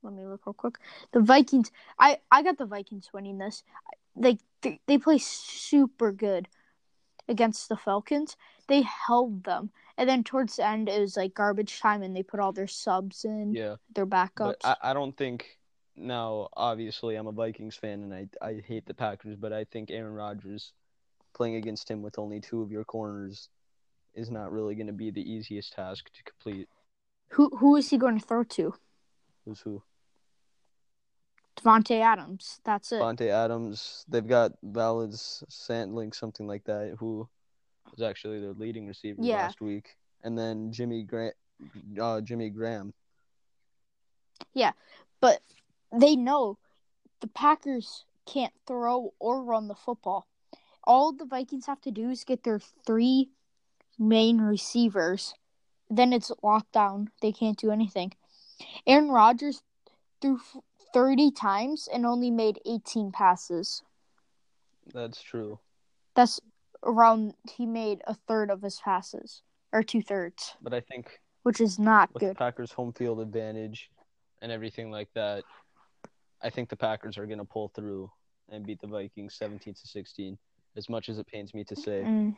Let 0.03 0.13
me 0.13 0.25
look 0.25 0.45
real 0.45 0.53
quick. 0.53 0.75
The 1.13 1.21
Vikings. 1.21 1.71
I 1.97 2.19
I 2.29 2.43
got 2.43 2.58
the 2.58 2.65
Vikings 2.65 3.12
winning 3.13 3.38
this. 3.38 3.63
They 4.13 4.39
they, 4.62 4.81
they 4.88 4.97
play 4.97 5.19
super 5.19 6.12
good 6.12 6.49
against 7.29 7.69
the 7.69 7.77
Falcons. 7.77 8.36
They 8.67 8.81
held 8.81 9.45
them, 9.45 9.69
and 9.97 10.10
then 10.10 10.25
towards 10.25 10.58
the 10.58 10.67
end 10.67 10.89
it 10.89 10.99
was 10.99 11.15
like 11.15 11.34
garbage 11.34 11.79
time, 11.79 12.03
and 12.03 12.13
they 12.13 12.23
put 12.23 12.41
all 12.41 12.51
their 12.51 12.67
subs 12.67 13.23
in, 13.23 13.53
yeah. 13.53 13.77
their 13.93 14.05
backups. 14.05 14.65
I, 14.65 14.75
I 14.84 14.93
don't 14.93 15.15
think 15.15 15.60
now. 15.95 16.49
Obviously, 16.58 17.15
I'm 17.15 17.27
a 17.27 17.31
Vikings 17.31 17.77
fan, 17.77 18.03
and 18.03 18.13
I 18.13 18.27
I 18.45 18.62
hate 18.67 18.86
the 18.86 18.93
Packers, 18.93 19.38
but 19.38 19.53
I 19.53 19.63
think 19.63 19.91
Aaron 19.91 20.13
Rodgers 20.13 20.73
playing 21.36 21.56
against 21.56 21.89
him 21.91 22.02
with 22.02 22.17
only 22.17 22.39
two 22.39 22.62
of 22.62 22.71
your 22.71 22.84
corners 22.86 23.50
is 24.15 24.32
not 24.32 24.52
really 24.52 24.74
going 24.74 24.88
to 24.88 24.93
be 24.93 25.12
the 25.12 25.21
easiest 25.21 25.74
task 25.74 26.10
to 26.13 26.24
complete. 26.24 26.67
who 27.30 27.50
who 27.58 27.76
is 27.76 27.89
he 27.89 27.98
going 27.98 28.17
to 28.17 28.26
throw 28.26 28.43
to? 28.43 28.74
Who's 29.43 29.60
who? 29.60 29.84
Davante 31.58 32.02
Adams. 32.02 32.60
That's 32.63 32.91
it. 32.91 33.00
Fonte 33.00 33.21
Adams. 33.21 34.06
They've 34.08 34.28
got 34.28 34.54
Valens 34.63 35.43
Santling, 35.50 36.13
something 36.13 36.48
like 36.48 36.63
that, 36.65 36.95
who 37.00 37.28
was 37.91 38.02
actually 38.02 38.39
their 38.39 38.54
leading 38.54 38.88
receiver 38.88 39.21
Yeah. 39.21 39.43
last 39.43 39.62
week, 39.62 39.95
and 40.24 40.38
then 40.38 40.71
Jimmy 40.71 41.04
Grant, 41.04 41.36
uh, 42.00 42.21
Jimmy 42.21 42.50
Graham. 42.50 42.93
Yeah, 44.54 44.74
but 45.21 45.41
they 45.91 46.15
know 46.15 46.58
the 47.21 47.28
Packers 47.28 48.06
can't 48.26 48.54
throw 48.65 49.13
or 49.19 49.43
run 49.43 49.67
the 49.67 49.76
football. 49.76 50.28
All 50.88 51.12
the 51.12 51.26
Vikings 51.26 51.65
have 51.65 51.82
to 51.82 51.91
do 51.91 52.10
is 52.10 52.24
get 52.24 52.43
their 52.43 52.60
three 52.86 53.30
main 53.98 54.39
receivers. 54.39 55.34
Then 55.89 56.13
it's 56.13 56.32
lockdown. 56.43 57.08
They 57.21 57.32
can't 57.32 57.58
do 57.58 57.71
anything. 57.71 58.13
Aaron 58.88 59.10
Rodgers 59.10 59.62
threw 60.21 60.39
30 60.93 61.32
times 61.32 61.89
and 61.91 62.06
only 62.06 62.32
made 62.32 62.60
18 62.65 63.12
passes. 63.12 63.84
That's 64.93 65.21
true. 65.21 65.60
That's 66.15 66.39
around, 66.84 67.34
he 67.52 67.65
made 67.65 68.02
a 68.08 68.13
third 68.13 68.50
of 68.50 68.62
his 68.62 68.80
passes, 68.80 69.41
or 69.74 69.84
two 69.84 70.02
thirds, 70.02 70.56
But 70.62 70.74
I 70.74 70.80
think 70.80 71.19
which 71.43 71.60
is 71.60 71.78
not 71.78 72.13
with 72.13 72.21
the 72.21 72.28
good. 72.28 72.38
Packers' 72.38 72.71
home 72.71 72.93
field 72.93 73.19
advantage 73.19 73.89
and 74.41 74.52
everything 74.52 74.89
like 74.89 75.10
that, 75.13 75.43
I 76.41 76.50
think 76.50 76.69
the 76.69 76.76
Packers 76.76 77.17
are 77.17 77.26
going 77.26 77.39
to 77.39 77.45
pull 77.45 77.69
through 77.69 78.10
and 78.50 78.65
beat 78.65 78.80
the 78.80 78.88
Vikings 78.88 79.36
17 79.36 79.74
to 79.74 79.88
16. 79.88 80.38
As 80.77 80.89
much 80.89 81.07
as 81.09 81.17
it 81.19 81.27
pains 81.27 81.53
me 81.53 81.63
to 81.65 81.75
say, 81.75 82.03
Mm. 82.05 82.35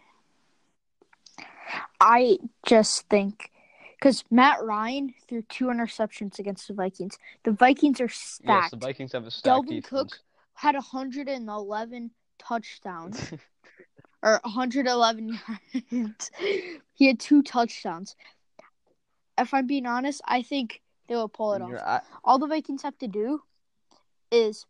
I 1.99 2.37
just 2.65 3.07
think 3.09 3.51
because 3.95 4.23
Matt 4.29 4.63
Ryan 4.63 5.13
threw 5.27 5.41
two 5.43 5.65
interceptions 5.65 6.37
against 6.37 6.67
the 6.67 6.73
Vikings. 6.75 7.17
The 7.43 7.51
Vikings 7.51 7.99
are 7.99 8.07
stacked. 8.09 8.65
yes, 8.65 8.71
the 8.71 8.77
Vikings 8.77 9.11
have 9.13 9.25
a 9.25 9.31
stacked 9.31 9.65
Dalvin 9.65 9.81
defense. 9.81 9.87
Cook 9.89 10.19
had 10.53 10.75
111 10.75 12.11
touchdowns 12.37 13.31
or 14.23 14.39
111 14.43 15.39
yards. 15.89 16.31
he 16.93 17.07
had 17.07 17.19
two 17.19 17.41
touchdowns. 17.41 18.15
If 19.39 19.53
I'm 19.53 19.65
being 19.67 19.85
honest, 19.87 20.21
I 20.25 20.43
think 20.43 20.81
they 21.07 21.15
will 21.15 21.29
pull 21.29 21.53
it 21.53 21.61
off. 21.63 21.71
I- 21.83 22.01
All 22.23 22.37
the 22.39 22.47
Vikings 22.47 22.83
have 22.83 22.97
to 22.99 23.07
do 23.07 23.41
is 24.31 24.65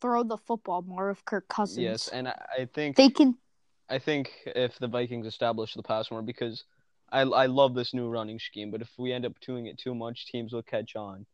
throw 0.00 0.22
the 0.22 0.36
football 0.36 0.82
more 0.82 1.10
of 1.10 1.24
Kirk 1.24 1.48
Cousins. 1.48 1.78
yes, 1.78 2.08
and 2.08 2.28
I, 2.28 2.34
I 2.60 2.64
think 2.66 2.96
they 2.96 3.10
can. 3.10 3.36
I 3.90 3.98
think 3.98 4.30
if 4.46 4.78
the 4.78 4.88
Vikings 4.88 5.26
establish 5.26 5.74
the 5.74 5.82
pass 5.82 6.10
more, 6.10 6.22
because 6.22 6.64
I 7.10 7.22
I 7.22 7.46
love 7.46 7.74
this 7.74 7.94
new 7.94 8.08
running 8.08 8.38
scheme, 8.38 8.70
but 8.70 8.82
if 8.82 8.90
we 8.98 9.12
end 9.12 9.24
up 9.24 9.32
doing 9.40 9.66
it 9.66 9.78
too 9.78 9.94
much, 9.94 10.26
teams 10.26 10.52
will 10.52 10.62
catch 10.62 10.94
on. 10.96 11.26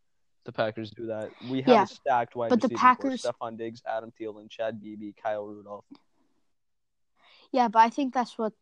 The 0.45 0.53
Packers 0.53 0.91
do 0.91 1.07
that. 1.07 1.31
We 1.51 1.63
have 1.63 1.69
Yeah, 1.73 1.83
a 1.85 1.87
stacked 1.87 2.37
wide 2.37 2.51
but 2.51 2.61
the 2.61 2.69
receiver 2.69 2.79
Packers- 2.81 3.23
core: 3.23 3.33
Stefon 3.33 3.57
Diggs, 3.57 3.83
Adam 3.87 4.13
Thielen, 4.21 4.51
Chad 4.51 4.81
Beebe, 4.81 5.13
Kyle 5.21 5.47
Rudolph. 5.47 5.85
Yeah, 7.51 7.69
but 7.69 7.79
I 7.81 7.89
think 7.91 8.13
that's 8.15 8.37
what 8.39 8.53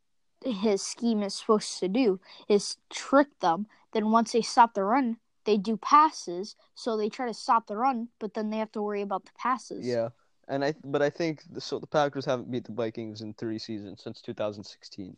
his 0.44 0.82
scheme 0.82 1.22
is 1.22 1.34
supposed 1.34 1.78
to 1.80 1.88
do 1.88 2.20
is 2.48 2.76
trick 2.90 3.28
them. 3.40 3.66
Then 3.92 4.10
once 4.10 4.32
they 4.32 4.42
stop 4.42 4.74
the 4.74 4.84
run, 4.84 5.18
they 5.44 5.56
do 5.56 5.76
passes. 5.76 6.56
So 6.74 6.96
they 6.96 7.08
try 7.08 7.26
to 7.26 7.34
stop 7.34 7.66
the 7.66 7.76
run, 7.76 8.08
but 8.18 8.34
then 8.34 8.50
they 8.50 8.58
have 8.58 8.72
to 8.72 8.82
worry 8.82 9.02
about 9.02 9.24
the 9.24 9.32
passes. 9.38 9.86
Yeah, 9.86 10.10
and 10.48 10.64
I 10.64 10.74
but 10.84 11.02
I 11.02 11.10
think 11.10 11.42
the, 11.50 11.60
so. 11.60 11.78
The 11.78 11.86
Packers 11.86 12.24
haven't 12.24 12.50
beat 12.50 12.64
the 12.64 12.72
Vikings 12.72 13.20
in 13.22 13.34
three 13.34 13.58
seasons 13.58 14.02
since 14.02 14.20
2016. 14.22 15.16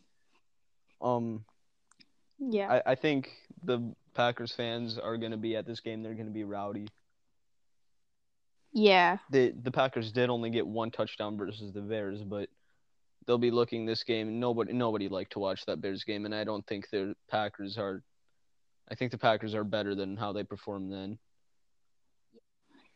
Um, 1.01 1.45
Yeah. 2.39 2.71
I, 2.85 2.91
I 2.91 2.95
think 2.95 3.31
the 3.63 3.93
Packers 4.13 4.51
fans 4.51 4.97
are 4.97 5.17
gonna 5.17 5.37
be 5.37 5.55
at 5.55 5.65
this 5.65 5.79
game. 5.79 6.03
They're 6.03 6.13
gonna 6.13 6.29
be 6.29 6.43
rowdy. 6.43 6.87
yeah. 8.73 9.17
the 9.29 9.53
the 9.63 9.71
Packers 9.71 10.11
did 10.11 10.29
only 10.29 10.49
get 10.49 10.65
one 10.65 10.91
touchdown 10.91 11.37
versus 11.37 11.71
the 11.73 11.81
Bears, 11.81 12.23
but 12.23 12.49
they'll 13.25 13.37
be 13.37 13.51
looking 13.51 13.85
this 13.85 14.03
game. 14.03 14.39
Nobody 14.39 14.73
nobody 14.73 15.09
liked 15.09 15.33
to 15.33 15.39
watch 15.39 15.65
that 15.65 15.81
Bears 15.81 16.03
game, 16.03 16.25
and 16.25 16.33
I 16.35 16.43
don't 16.43 16.65
think 16.67 16.89
the 16.89 17.15
Packers 17.29 17.77
are. 17.77 18.03
I 18.89 18.95
think 18.95 19.11
the 19.11 19.17
Packers 19.17 19.55
are 19.55 19.63
better 19.63 19.95
than 19.95 20.17
how 20.17 20.31
they 20.31 20.43
performed 20.43 20.91
then. 20.91 21.17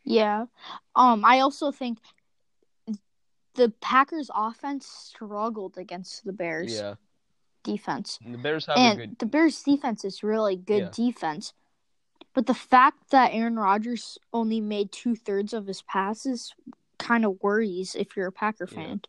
Yeah. 0.04 0.46
Um 0.94 1.24
I 1.24 1.40
also 1.40 1.70
think 1.70 1.98
the 3.54 3.70
Packers 3.80 4.30
offense 4.34 4.86
struggled 4.86 5.76
against 5.76 6.24
the 6.24 6.32
Bears 6.32 6.72
Yeah, 6.74 6.94
defense. 7.64 8.18
and 8.24 8.32
the 8.34 8.38
Bears 8.38 8.66
have 8.66 8.76
a 8.76 8.80
And 8.80 8.98
good. 8.98 9.18
the 9.18 9.26
Bears 9.26 9.62
defense 9.62 10.04
is 10.04 10.22
really 10.22 10.56
good 10.56 10.82
Yeah. 10.82 10.90
defense. 10.92 11.52
But 12.32 12.46
the 12.46 12.54
fact 12.54 13.10
that 13.10 13.32
Aaron 13.32 13.58
Rodgers 13.58 14.18
only 14.32 14.60
made 14.60 14.92
two 14.92 15.16
thirds 15.16 15.52
of 15.52 15.66
his 15.66 15.82
passes 15.82 16.54
kind 16.98 17.24
of 17.24 17.42
worries 17.42 17.96
if 17.96 18.16
you're 18.16 18.28
a 18.28 18.32
Packer 18.32 18.68
Yeah. 18.70 18.74
fan. 18.76 19.00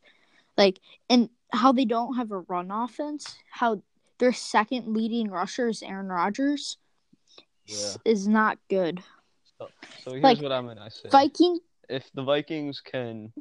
Like, 0.58 0.80
and 1.10 1.30
how 1.54 1.72
they 1.72 1.86
don't 1.86 2.16
have 2.16 2.32
a 2.32 2.40
run 2.40 2.72
offense, 2.72 3.38
how 3.52 3.84
their 4.22 4.32
second 4.32 4.88
leading 4.88 5.30
rusher 5.30 5.68
is 5.68 5.82
Aaron 5.82 6.08
Rodgers 6.08 6.78
s- 7.68 7.98
is 8.06 8.28
not 8.28 8.60
good. 8.70 9.04
So, 9.58 9.68
so 10.04 10.12
here's 10.12 10.24
like, 10.24 10.42
what 10.42 10.52
I'm 10.52 10.68
gonna 10.68 10.90
say. 10.92 11.10
Viking, 11.10 11.60
if 11.90 12.10
the 12.14 12.24
Vikings 12.24 12.80
can 12.80 13.34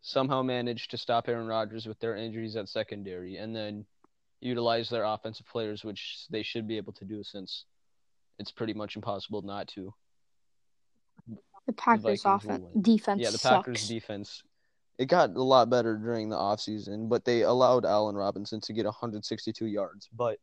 somehow 0.00 0.42
manage 0.42 0.88
to 0.88 0.96
stop 0.96 1.28
Aaron 1.28 1.46
Rodgers 1.46 1.86
with 1.86 2.00
their 2.00 2.16
injuries 2.16 2.56
at 2.56 2.68
secondary, 2.68 3.36
and 3.36 3.54
then 3.54 3.84
utilize 4.40 4.88
their 4.88 5.04
offensive 5.04 5.46
players, 5.46 5.84
which 5.84 6.24
they 6.30 6.42
should 6.42 6.66
be 6.66 6.78
able 6.78 6.94
to 6.94 7.04
do 7.04 7.22
since 7.22 7.66
it's 8.38 8.50
pretty 8.50 8.72
much 8.72 8.96
impossible 8.96 9.42
not 9.42 9.68
to. 9.68 9.92
the 11.66 11.74
Packers 11.74 12.24
will 12.24 12.36
offense 12.36 12.64
defense 12.80 13.20
Yeah, 13.20 13.30
the 13.30 13.38
sucks. 13.38 13.66
Packers 13.66 13.86
defense. 13.86 14.42
It 15.00 15.08
got 15.08 15.34
a 15.34 15.42
lot 15.42 15.70
better 15.70 15.96
during 15.96 16.28
the 16.28 16.36
offseason, 16.36 17.08
but 17.08 17.24
they 17.24 17.40
allowed 17.40 17.86
Allen 17.86 18.14
Robinson 18.14 18.60
to 18.60 18.74
get 18.74 18.84
162 18.84 19.64
yards. 19.64 20.10
But 20.12 20.38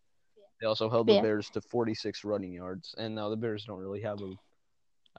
they 0.59 0.65
also 0.65 0.89
held 0.89 1.05
the 1.05 1.21
Bears 1.21 1.47
to 1.51 1.61
46 1.61 2.23
running 2.23 2.53
yards. 2.53 2.95
And 2.97 3.13
now 3.13 3.29
the 3.29 3.37
Bears 3.37 3.65
don't 3.65 3.77
really 3.77 4.01
have 4.01 4.19
a. 4.19 4.33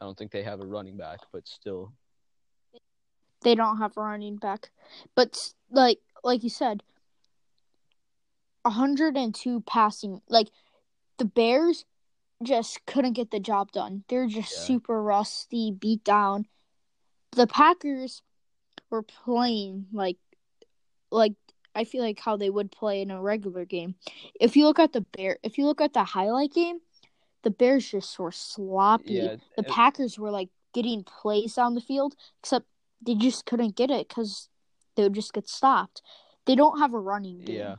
I 0.01 0.05
don't 0.05 0.18
think 0.18 0.33
they 0.33 0.42
have 0.42 0.61
a 0.61 0.66
running 0.66 0.96
back, 0.96 1.20
but 1.33 1.46
still. 1.46 1.92
they 3.42 3.55
don't 3.55 3.79
have 3.79 3.96
a 3.96 4.01
running 4.01 4.38
back. 4.38 4.72
But 5.14 5.53
like 5.70 6.01
like 6.24 6.42
you 6.42 6.51
said, 6.51 6.83
102 8.62 9.61
passing 9.61 10.20
like 10.29 10.48
the 11.18 11.24
Bears 11.24 11.85
just 12.42 12.85
couldn't 12.87 13.12
get 13.12 13.31
the 13.31 13.38
job 13.38 13.70
done. 13.70 14.03
They're 14.09 14.27
just 14.27 14.53
Yeah. 14.53 14.59
super 14.59 15.01
rusty, 15.01 15.70
beat 15.70 16.03
down. 16.03 16.48
The 17.31 17.46
Packers 17.46 18.22
were 18.90 19.03
playing 19.03 19.87
like 19.92 20.16
like 21.11 21.35
I 21.74 21.85
feel 21.85 22.03
like 22.03 22.18
how 22.18 22.37
they 22.37 22.51
would 22.51 22.72
play 22.72 23.03
in 23.03 23.11
a 23.11 23.20
regular 23.20 23.64
game. 23.64 23.94
If 24.40 24.57
you 24.57 24.66
look 24.66 24.79
at 24.79 24.92
the 24.92 25.03
bear, 25.03 25.38
if 25.42 25.59
you 25.59 25.66
look 25.66 25.81
at 25.81 25.92
the 25.92 26.05
highlight 26.05 26.53
game, 26.53 26.81
the 27.42 27.51
Bears 27.51 27.88
just 27.90 28.18
were 28.18 28.33
sloppy. 28.33 29.14
Yeah, 29.14 29.37
the 29.57 29.62
it- 29.62 29.68
Packers 29.68 30.18
were 30.18 30.31
like 30.31 30.48
getting 30.74 31.05
plays 31.05 31.57
on 31.57 31.74
the 31.74 31.81
field, 31.81 32.14
except 32.42 32.66
they 33.01 33.14
just 33.14 33.46
couldn't 33.46 33.77
get 33.77 33.90
it 33.90 34.09
because 34.09 34.48
they 34.96 35.05
would 35.05 35.14
just 35.14 35.33
get 35.33 35.48
stopped. 35.48 36.03
They 36.46 36.57
don't 36.57 36.79
have 36.79 36.94
a 36.94 36.98
running 36.98 37.44
game. 37.44 37.57
Yeah. 37.57 37.77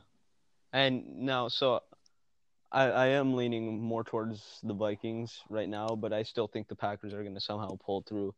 And 0.71 1.19
now, 1.19 1.47
so 1.47 1.81
I, 2.71 2.83
I 2.83 3.07
am 3.07 3.33
leaning 3.33 3.81
more 3.81 4.03
towards 4.03 4.59
the 4.63 4.73
Vikings 4.73 5.41
right 5.49 5.67
now, 5.67 5.89
but 5.89 6.13
I 6.13 6.23
still 6.23 6.47
think 6.47 6.67
the 6.67 6.75
Packers 6.75 7.13
are 7.13 7.23
going 7.23 7.35
to 7.35 7.41
somehow 7.41 7.77
pull 7.83 8.03
through. 8.07 8.33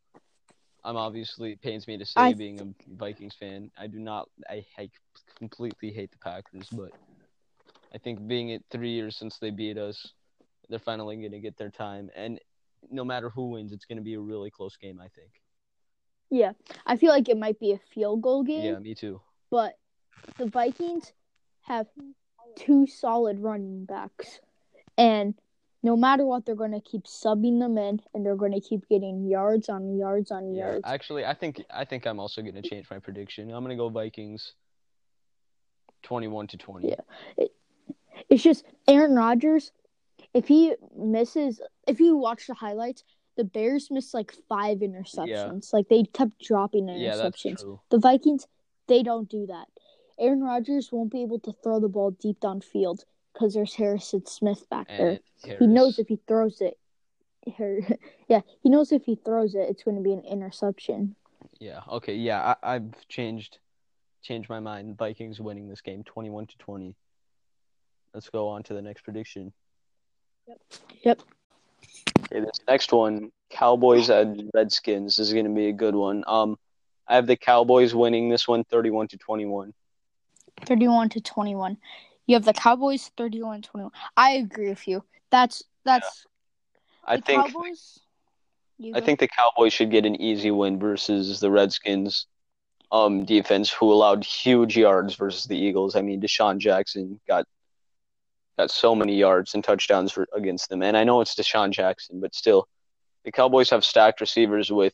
I'm 0.84 0.98
obviously 0.98 1.52
it 1.54 1.62
pains 1.62 1.88
me 1.88 1.98
to 1.98 2.06
say, 2.06 2.22
I- 2.22 2.34
being 2.34 2.60
a 2.62 2.68
Vikings 2.98 3.36
fan, 3.36 3.72
I 3.78 3.88
do 3.88 4.00
not, 4.00 4.30
I, 4.50 4.66
I 4.78 4.90
completely 5.38 5.92
hate 5.92 6.12
the 6.12 6.18
Packers, 6.18 6.68
but 6.72 6.92
I 7.94 7.98
think 7.98 8.28
being 8.28 8.50
it 8.50 8.64
three 8.72 8.92
years 8.92 9.16
since 9.18 9.38
they 9.38 9.50
beat 9.52 9.78
us, 9.78 10.14
they're 10.70 10.80
finally 10.80 11.18
going 11.18 11.32
to 11.32 11.40
get 11.40 11.58
their 11.58 11.70
time. 11.70 12.10
And 12.16 12.40
no 12.90 13.04
matter 13.04 13.30
who 13.30 13.50
wins, 13.52 13.72
it's 13.74 13.86
going 13.86 13.98
to 13.98 14.04
be 14.04 14.16
a 14.16 14.20
really 14.20 14.50
close 14.50 14.76
game, 14.78 15.00
I 15.00 15.08
think. 15.10 15.30
Yeah, 16.30 16.54
I 16.86 16.96
feel 16.96 17.10
like 17.12 17.28
it 17.30 17.38
might 17.38 17.60
be 17.60 17.74
a 17.74 17.80
field 17.94 18.22
goal 18.22 18.44
game. 18.44 18.64
Yeah, 18.64 18.80
me 18.80 18.96
too. 18.96 19.22
but 19.50 19.78
the 20.38 20.46
Vikings 20.48 21.12
have 21.64 21.88
two 22.56 22.88
solid 22.88 23.40
running 23.40 23.86
backs, 23.86 24.40
and 24.98 25.36
no 25.84 25.96
matter 25.98 26.26
what, 26.26 26.46
they're 26.46 26.56
going 26.56 26.72
to 26.74 26.82
keep 26.82 27.04
subbing 27.06 27.60
them 27.60 27.78
in, 27.78 28.02
and 28.14 28.26
they're 28.26 28.36
going 28.36 28.52
to 28.54 28.60
keep 28.62 28.88
getting 28.88 29.26
yards 29.26 29.68
on 29.70 29.98
yards 29.98 30.32
on 30.32 30.54
Yeah, 30.54 30.66
yards. 30.66 30.82
actually, 30.86 31.26
I 31.26 31.34
think 31.34 31.64
I 31.74 31.86
think 31.86 32.06
I'm 32.06 32.20
also 32.20 32.42
going 32.42 32.56
to 32.56 32.62
change 32.62 32.88
my 32.92 33.00
prediction. 33.00 33.50
I'm 33.52 33.64
going 33.64 33.76
to 33.76 33.82
go 33.82 33.90
Vikings 33.90 34.54
21 36.04 36.48
to 36.48 36.58
20. 36.58 36.90
Yeah. 36.90 37.46
It's 38.30 38.44
just 38.44 38.64
Aaron 38.88 39.16
Rodgers. 39.16 39.72
If 40.34 40.48
he 40.48 40.76
misses, 40.96 41.60
if 41.88 42.00
you 42.00 42.16
watch 42.16 42.48
the 42.48 42.54
highlights, 42.54 43.04
the 43.38 43.44
Bears 43.44 43.90
missed 43.92 44.14
like 44.14 44.34
five 44.48 44.80
interceptions. 44.80 45.74
Like 45.74 45.90
they 45.90 46.04
kept 46.04 46.40
dropping 46.40 46.88
Yeah, 46.90 47.14
interceptions. 47.16 47.60
true. 47.62 47.80
The 47.90 48.00
Vikings, 48.00 48.48
they 48.88 49.04
don't 49.04 49.30
do 49.30 49.48
that. 49.48 49.68
Aaron 50.20 50.42
Rodgers 50.42 50.92
won't 50.92 51.12
be 51.12 51.24
able 51.24 51.40
to 51.40 51.54
throw 51.64 51.80
the 51.80 51.88
ball 51.90 52.12
deep 52.12 52.40
downfield 52.40 53.04
because 53.34 53.54
there's 53.54 53.74
Harrison 53.74 54.26
Smith 54.26 54.70
back 54.70 54.88
there. 54.88 55.20
He 55.60 55.68
knows 55.68 56.00
if 56.00 56.08
he 56.08 56.20
throws 56.28 56.62
it, 56.62 56.78
her, 57.58 57.80
yeah, 58.28 58.42
he 58.62 58.70
knows 58.70 58.92
if 58.92 59.06
he 59.06 59.16
throws 59.16 59.56
it, 59.56 59.68
it's 59.70 59.84
going 59.84 59.98
to 59.98 60.04
be 60.04 60.14
an 60.14 60.24
interception. 60.24 61.16
Yeah. 61.60 61.82
Okay. 61.90 62.16
Yeah. 62.16 62.56
I, 62.64 62.76
I've 62.76 63.08
changed 63.08 63.60
changed 64.22 64.50
my 64.50 64.60
mind. 64.60 64.98
Vikings 64.98 65.40
winning 65.40 65.68
this 65.68 65.82
game, 65.82 66.04
21 66.04 66.48
to 66.48 66.58
20. 66.58 66.96
Let's 68.14 68.30
go 68.30 68.50
on 68.50 68.64
to 68.64 68.74
the 68.74 68.82
next 68.82 69.04
prediction. 69.04 69.54
Yep. 70.48 70.60
Yep. 71.04 71.22
Okay, 72.26 72.40
this 72.42 72.60
next 72.68 72.92
one, 72.92 73.32
Cowboys 73.50 74.10
and 74.10 74.50
Redskins, 74.54 75.18
is 75.18 75.34
going 75.34 75.46
to 75.46 75.52
be 75.52 75.68
a 75.70 75.74
good 75.74 75.96
one. 75.96 76.24
Um, 76.28 76.58
I 77.08 77.16
have 77.16 77.26
the 77.26 77.36
Cowboys 77.36 77.96
winning 77.96 78.30
this 78.30 78.48
one, 78.48 78.64
thirty-one 78.64 79.08
to 79.10 79.18
twenty-one. 79.18 79.74
31 80.66 81.10
to 81.10 81.22
21. 81.22 81.78
You 82.32 82.36
have 82.36 82.46
the 82.46 82.54
Cowboys 82.54 83.12
31 83.18 83.62
21. 83.64 83.92
I 84.16 84.32
agree 84.36 84.70
with 84.70 84.88
you. 84.88 85.04
That's 85.32 85.64
that's 85.84 86.26
I 87.04 87.18
the 87.18 87.24
think 87.24 87.48
Cowboys. 87.48 88.00
I 88.82 89.02
go. 89.02 89.06
think 89.06 89.20
the 89.20 89.28
Cowboys 89.28 89.74
should 89.74 89.92
get 89.92 90.06
an 90.06 90.16
easy 90.22 90.50
win 90.50 90.80
versus 90.80 91.42
the 91.42 91.52
Redskins 91.52 92.28
um 92.90 93.26
defense 93.26 93.70
who 93.70 93.92
allowed 93.92 94.24
huge 94.24 94.78
yards 94.78 95.16
versus 95.16 95.44
the 95.44 95.58
Eagles. 95.58 95.98
I 95.98 96.04
mean, 96.04 96.22
DeSean 96.22 96.60
Jackson 96.60 97.20
got 97.28 97.44
got 98.58 98.72
so 98.72 98.96
many 98.96 99.18
yards 99.18 99.54
and 99.54 99.62
touchdowns 99.62 100.14
for, 100.14 100.26
against 100.34 100.70
them. 100.70 100.84
And 100.84 100.96
I 100.96 101.04
know 101.04 101.20
it's 101.20 101.36
DeSean 101.36 101.72
Jackson, 101.72 102.22
but 102.22 102.34
still 102.34 102.66
the 103.26 103.34
Cowboys 103.34 103.72
have 103.72 103.84
stacked 103.84 104.22
receivers 104.22 104.72
with 104.72 104.94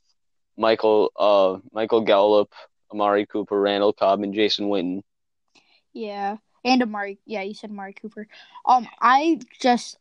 Michael 0.58 1.12
uh 1.16 1.60
Michael 1.72 2.02
Gallup, 2.02 2.52
Amari 2.92 3.28
Cooper, 3.28 3.62
Randall 3.62 3.94
Cobb, 3.94 4.24
and 4.24 4.34
Jason 4.34 4.70
Witten. 4.70 5.04
Yeah, 5.94 6.38
and 6.66 6.82
Amari. 6.84 7.20
Yeah, 7.26 7.42
you 7.42 7.54
said 7.54 7.70
Amari 7.72 7.94
Cooper. 7.94 8.28
Um, 8.66 8.88
I 9.02 9.40
just 9.60 9.98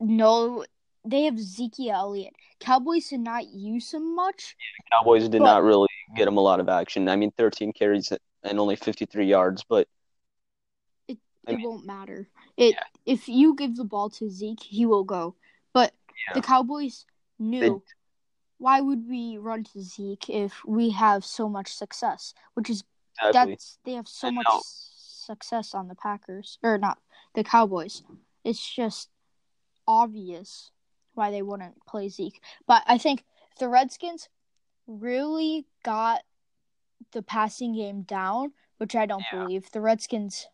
know 0.00 0.64
they 1.04 1.24
have 1.24 1.38
Zeke 1.38 1.88
Elliott. 1.90 2.34
Cowboys 2.60 3.08
did 3.08 3.20
not 3.20 3.48
use 3.48 3.92
him 3.92 4.14
much. 4.14 4.56
Cowboys 4.92 5.28
did 5.28 5.38
But- 5.40 5.44
not 5.44 5.62
really 5.62 5.88
get 6.16 6.28
him 6.28 6.36
a 6.36 6.40
lot 6.40 6.60
of 6.60 6.68
action. 6.68 7.08
I 7.08 7.16
mean, 7.16 7.30
13 7.32 7.72
carries 7.72 8.12
and 8.42 8.58
only 8.60 8.76
53 8.76 9.26
yards, 9.26 9.64
but 9.68 9.88
I 11.08 11.12
It 11.52 11.56
mean- 11.56 11.62
won't 11.62 11.86
matter. 11.86 12.28
It 12.56 12.76
if 13.06 13.28
you 13.28 13.54
give 13.54 13.76
the 13.76 13.84
ball 13.84 14.10
to 14.10 14.28
Zeke, 14.28 14.62
he 14.62 14.84
will 14.84 15.04
go. 15.04 15.34
But 15.72 15.94
Yeah. 16.28 16.34
the 16.34 16.42
Cowboys 16.42 17.06
knew 17.38 17.82
why 18.58 18.80
would 18.80 19.08
we 19.08 19.38
run 19.38 19.62
to 19.64 19.80
Zeke 19.80 20.28
if 20.28 20.62
we 20.64 20.90
have 20.90 21.24
so 21.24 21.48
much 21.48 21.72
success? 21.72 22.34
Which 22.54 22.68
is 22.68 22.82
exactly. 23.22 23.52
that's 23.54 23.78
they 23.84 23.92
have 23.92 24.08
so 24.08 24.28
I 24.28 24.30
much 24.32 24.46
know. 24.48 24.60
Success 25.28 25.74
on 25.74 25.88
the 25.88 25.94
Packers 25.94 26.58
or 26.62 26.78
not 26.78 26.98
the 27.34 27.44
Cowboys. 27.44 28.02
It's 28.44 28.74
just 28.74 29.10
obvious 29.86 30.70
why 31.14 31.30
they 31.30 31.42
wouldn't 31.42 31.84
play 31.86 32.08
Zeke. 32.08 32.40
But 32.66 32.82
I 32.86 32.96
think 32.96 33.24
the 33.60 33.68
Redskins 33.68 34.28
really 34.86 35.66
got 35.84 36.22
the 37.12 37.22
passing 37.22 37.74
game 37.74 38.02
down, 38.02 38.52
which 38.78 38.96
I 38.96 39.04
don't 39.06 39.24
Yeah. 39.30 39.38
believe, 39.38 39.70
the 39.72 39.80
Redskins 39.82 40.48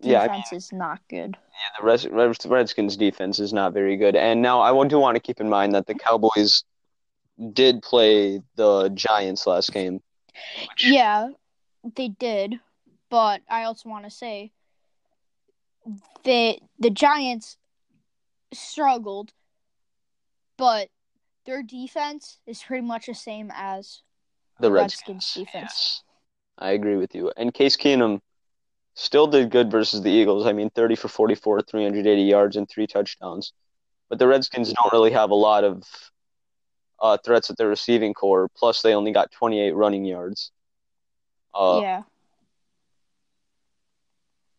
Yeah, 0.00 0.22
I 0.22 0.28
defense 0.28 0.52
is 0.52 0.72
not 0.72 1.00
good. 1.08 1.36
Yeah, 1.36 1.70
the 1.78 1.86
Res- 1.86 2.08
Res- 2.08 2.46
Redskins 2.46 2.96
defense 2.96 3.38
is 3.38 3.52
not 3.52 3.72
very 3.72 3.96
good. 3.96 4.16
And 4.16 4.42
now 4.42 4.60
I 4.62 4.88
do 4.88 4.98
want 4.98 5.16
to 5.16 5.20
keep 5.20 5.40
in 5.40 5.48
mind 5.48 5.74
that 5.74 5.86
the 5.86 5.94
Cowboys 5.94 6.64
did 7.52 7.82
play 7.82 8.40
the 8.56 8.88
Giants 8.88 9.46
last 9.46 9.72
game. 9.72 10.00
Which, 10.68 10.90
Yeah, 10.90 11.28
they 11.96 12.08
did, 12.08 12.58
but 13.12 13.42
I 13.46 13.64
also 13.64 13.90
want 13.90 14.04
to 14.04 14.10
say 14.10 14.52
that 16.24 16.56
the 16.78 16.88
Giants 16.88 17.58
struggled, 18.54 19.34
but 20.56 20.88
their 21.44 21.62
defense 21.62 22.38
is 22.46 22.62
pretty 22.62 22.86
much 22.86 23.06
the 23.06 23.14
same 23.14 23.52
as 23.54 24.00
the 24.60 24.72
Redskins 24.72 25.30
Redskins 25.34 25.34
defense. 25.34 25.72
Yes, 25.74 26.02
I 26.56 26.70
agree 26.70 26.96
with 26.96 27.14
you. 27.14 27.30
And 27.36 27.52
Case 27.52 27.76
Keenum 27.76 28.20
still 28.94 29.26
did 29.26 29.50
good 29.50 29.70
versus 29.70 30.00
the 30.00 30.10
Eagles. 30.10 30.46
I 30.46 30.54
mean, 30.54 30.70
30 30.70 30.96
for 30.96 31.08
44, 31.08 31.60
380 31.60 32.22
yards, 32.22 32.56
and 32.56 32.66
three 32.66 32.86
touchdowns. 32.86 33.52
But 34.08 34.20
the 34.20 34.26
Redskins 34.26 34.72
don't 34.72 34.90
really 34.90 35.12
have 35.12 35.28
a 35.28 35.34
lot 35.34 35.64
of 35.64 35.82
uh, 36.98 37.18
threats 37.22 37.50
at 37.50 37.58
their 37.58 37.68
receiving 37.68 38.14
core. 38.14 38.48
Plus, 38.56 38.80
they 38.80 38.94
only 38.94 39.12
got 39.12 39.30
28 39.32 39.72
running 39.72 40.06
yards. 40.06 40.50
Uh, 41.54 41.80
yeah, 41.82 42.02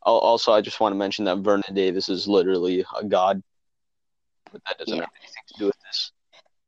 Also, 0.06 0.52
I 0.52 0.62
just 0.62 0.80
want 0.80 0.94
to 0.94 0.98
mention 0.98 1.26
that 1.26 1.40
Vernon 1.40 1.64
Davis 1.74 2.10
is 2.10 2.28
literally 2.28 2.86
a 3.00 3.04
god, 3.06 3.42
but 4.52 4.62
that 4.68 4.78
doesn't 4.78 4.94
Yeah. 4.96 5.02
have 5.02 5.10
anything 5.22 5.44
to 5.48 5.54
do 5.60 5.66
with 5.68 5.80
this. 5.86 6.12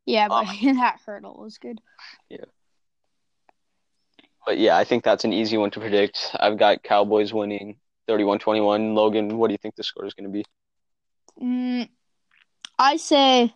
yeah, 0.06 0.28
but 0.28 0.48
Um, 0.48 0.76
that 0.78 1.00
hurdle 1.06 1.36
was 1.40 1.58
good. 1.58 1.82
Yeah. 2.30 2.46
But 4.46 4.58
yeah, 4.60 4.78
I 4.78 4.84
think 4.84 5.04
that's 5.04 5.26
an 5.26 5.34
easy 5.34 5.58
one 5.58 5.72
to 5.72 5.80
predict. 5.80 6.36
I've 6.40 6.58
got 6.58 6.84
Cowboys 6.84 7.34
winning 7.34 7.80
31-21. 8.08 8.94
Logan, 8.94 9.38
what 9.38 9.48
do 9.48 9.54
you 9.54 9.58
think 9.58 9.76
the 9.76 9.84
score 9.84 10.06
is 10.06 10.14
going 10.14 10.26
to 10.26 10.32
be? 10.32 10.46
Mm, 11.42 11.90
I 12.78 12.98
say 12.98 13.54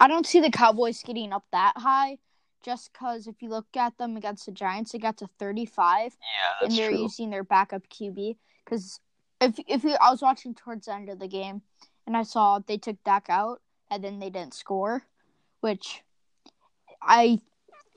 I 0.00 0.08
don't 0.08 0.26
see 0.26 0.40
the 0.40 0.50
Cowboys 0.50 1.02
getting 1.02 1.32
up 1.32 1.44
that 1.52 1.74
high. 1.76 2.18
Just 2.64 2.92
because 2.92 3.26
if 3.26 3.42
you 3.42 3.50
look 3.50 3.66
at 3.76 3.98
them 3.98 4.16
against 4.16 4.46
the 4.46 4.52
Giants, 4.52 4.92
they 4.92 4.98
got 4.98 5.18
to 5.18 5.28
35. 5.38 6.16
Yeah, 6.16 6.66
and 6.66 6.76
they're 6.76 6.90
using 6.90 7.28
their 7.30 7.44
backup 7.44 7.86
QB. 7.88 8.36
Because 8.64 9.00
if 9.40 9.58
if 9.68 9.84
we, 9.84 9.94
I 9.94 10.10
was 10.10 10.22
watching 10.22 10.54
towards 10.54 10.86
the 10.86 10.94
end 10.94 11.10
of 11.10 11.18
the 11.18 11.28
game, 11.28 11.60
and 12.06 12.16
I 12.16 12.22
saw 12.22 12.58
they 12.58 12.78
took 12.78 13.02
Dak 13.04 13.26
out, 13.28 13.60
and 13.90 14.02
then 14.02 14.18
they 14.18 14.30
didn't 14.30 14.54
score, 14.54 15.02
which 15.60 16.02
I 17.02 17.40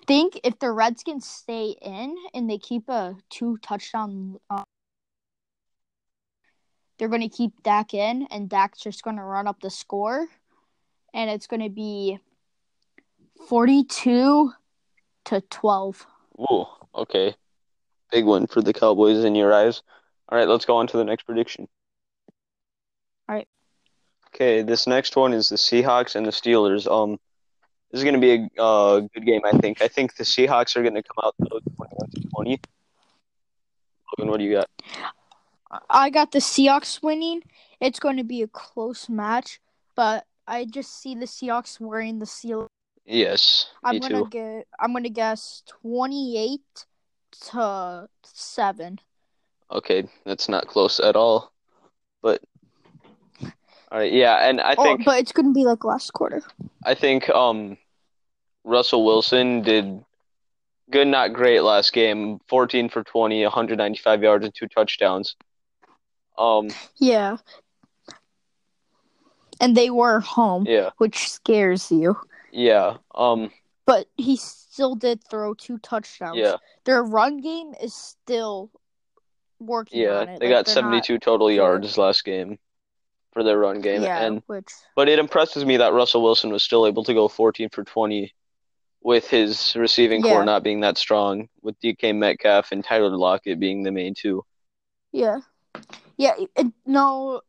think 0.06 0.40
if 0.44 0.60
the 0.60 0.72
Redskins 0.72 1.26
stay 1.26 1.76
in 1.82 2.16
and 2.34 2.50
they 2.50 2.58
keep 2.58 2.90
a 2.90 3.16
two 3.30 3.58
touchdown, 3.62 4.38
uh, 4.50 4.64
they're 6.98 7.08
going 7.08 7.22
to 7.22 7.30
keep 7.30 7.64
Dak 7.64 7.94
in, 7.94 8.28
and 8.32 8.50
Dak's 8.50 8.80
just 8.80 9.04
going 9.04 9.18
to 9.18 9.24
run 9.24 9.48
up 9.48 9.62
the 9.62 9.70
score, 9.70 10.28
and 11.14 11.30
it's 11.30 11.48
going 11.48 11.62
to 11.62 11.70
be 11.70 12.20
forty-two 13.47 14.52
to 15.26 15.41
twelve. 15.50 16.06
Ooh, 16.39 16.65
okay. 16.95 17.36
Big 18.12 18.26
one 18.26 18.47
for 18.47 18.62
the 18.62 18.73
Cowboys 18.73 19.23
in 19.23 19.36
your 19.36 19.54
eyes. 19.54 19.82
All 20.30 20.38
right, 20.38 20.47
let's 20.47 20.65
go 20.65 20.78
on 20.78 20.88
to 20.88 20.97
the 20.97 21.06
next 21.06 21.23
prediction. 21.23 21.67
All 23.28 23.36
right. 23.36 23.47
Okay, 24.34 24.62
this 24.62 24.88
next 24.88 25.15
one 25.15 25.34
is 25.34 25.50
the 25.50 25.56
Seahawks 25.56 26.15
and 26.15 26.26
the 26.26 26.32
Steelers. 26.32 26.89
Um, 26.89 27.17
this 27.91 28.00
is 28.00 28.04
going 28.04 28.15
to 28.15 28.21
be 28.21 28.50
a 28.58 28.62
uh, 28.62 29.00
good 29.00 29.26
game, 29.26 29.41
I 29.45 29.58
think. 29.58 29.82
I 29.82 29.88
think 29.88 30.15
the 30.15 30.23
Seahawks 30.23 30.76
are 30.76 30.82
going 30.82 30.95
to 30.95 31.04
come 31.04 31.23
out 31.23 31.36
though 31.39 31.60
21 31.76 32.10
to 32.12 32.28
20. 32.36 32.62
Logan, 34.17 34.32
what 34.32 34.38
do 34.38 34.43
you 34.43 34.56
got? 34.56 34.69
I 35.89 36.10
got 36.10 36.32
the 36.32 36.39
Seahawks 36.39 37.02
winning. 37.02 37.43
It's 37.80 38.00
going 38.00 38.17
to 38.17 38.23
be 38.23 38.41
a 38.41 38.47
close 38.47 39.10
match, 39.10 39.60
but 39.95 40.26
I 40.47 40.65
just 40.65 41.02
see 41.02 41.15
the 41.15 41.26
Seahawks 41.26 41.80
wearing 41.80 42.19
the 42.19 42.26
seal. 42.26 42.67
Yes, 43.08 43.67
I'm 43.84 43.96
me 43.96 44.00
gonna 44.02 44.24
too. 44.24 44.30
get. 44.30 44.67
I'm 44.80 44.91
gonna 44.93 45.10
guess 45.10 45.63
twenty-eight 45.65 46.86
to 47.52 48.10
seven. 48.24 49.00
Okay, 49.72 50.08
that's 50.26 50.50
not 50.50 50.67
close 50.67 51.00
at 51.00 51.15
all. 51.15 51.54
But 52.22 52.41
all 53.91 54.00
right, 54.00 54.12
yeah, 54.12 54.48
and 54.50 54.60
I 54.60 54.76
Oh, 54.78 54.84
think 54.84 55.06
but 55.06 55.20
it's 55.20 55.32
gonna 55.32 55.54
be 55.54 55.63
like 55.63 55.86
last 55.86 56.12
quarter. 56.12 56.41
I 56.84 56.96
think 56.96 57.30
um 57.30 57.78
Russell 58.65 59.06
Wilson 59.06 59.62
did 59.62 60.04
good, 60.91 61.08
not 61.08 61.32
great 61.32 61.62
last 61.62 61.93
game. 61.93 62.39
14 62.50 62.89
for 62.89 63.04
20, 63.04 63.41
195 63.43 64.22
yards 64.24 64.43
and 64.43 64.54
two 64.54 64.67
touchdowns. 64.67 65.36
Um, 66.38 66.67
Yeah. 66.98 67.38
And 69.60 69.76
they 69.76 69.89
were 69.89 70.20
home, 70.20 70.65
yeah, 70.67 70.91
which 70.98 71.30
scares 71.30 71.89
you. 71.91 72.17
Yeah. 72.52 72.98
Um, 73.16 73.52
But 73.86 74.08
he 74.18 74.36
still 74.38 74.96
did 74.96 75.24
throw 75.30 75.54
two 75.54 75.78
touchdowns. 75.80 76.38
yeah, 76.38 76.56
Their 76.86 77.04
run 77.04 77.38
game 77.38 77.74
is 77.82 77.94
still 77.94 78.72
working 79.60 80.02
yeah. 80.02 80.20
on 80.20 80.30
it. 80.30 80.40
They 80.40 80.48
Like, 80.48 80.66
got 80.66 80.74
they're 80.74 80.84
not- 80.84 81.04
72 81.06 81.20
total 81.20 81.50
yards 81.52 81.98
last 81.98 82.24
game 82.24 82.60
for 83.34 83.44
their 83.44 83.58
run 83.58 83.82
game, 83.82 84.02
yeah, 84.02 84.24
and 84.26 84.42
which 84.48 84.68
but 84.96 85.08
it 85.10 85.20
impresses 85.20 85.64
me 85.66 85.78
that 85.78 85.94
Russell 85.94 86.24
Wilson 86.24 86.50
was 86.52 86.64
still 86.64 86.88
able 86.88 87.04
to 87.04 87.14
go 87.14 87.28
14 87.28 87.70
for 87.70 87.84
20 87.84 88.34
with 89.04 89.28
his 89.30 89.76
receiving 89.76 90.26
Yeah. 90.26 90.32
core 90.34 90.46
not 90.46 90.64
being 90.64 90.80
that 90.82 90.98
strong, 90.98 91.48
with 91.62 91.80
DK 91.80 92.14
Metcalf 92.14 92.72
and 92.72 92.84
Tyler 92.84 93.16
Lockett 93.16 93.60
being 93.60 93.84
the 93.84 93.92
main 93.92 94.14
two. 94.16 94.44
yeah, 95.12 95.40
yeah. 96.18 96.34
It, 96.56 96.68
no, 96.86 97.42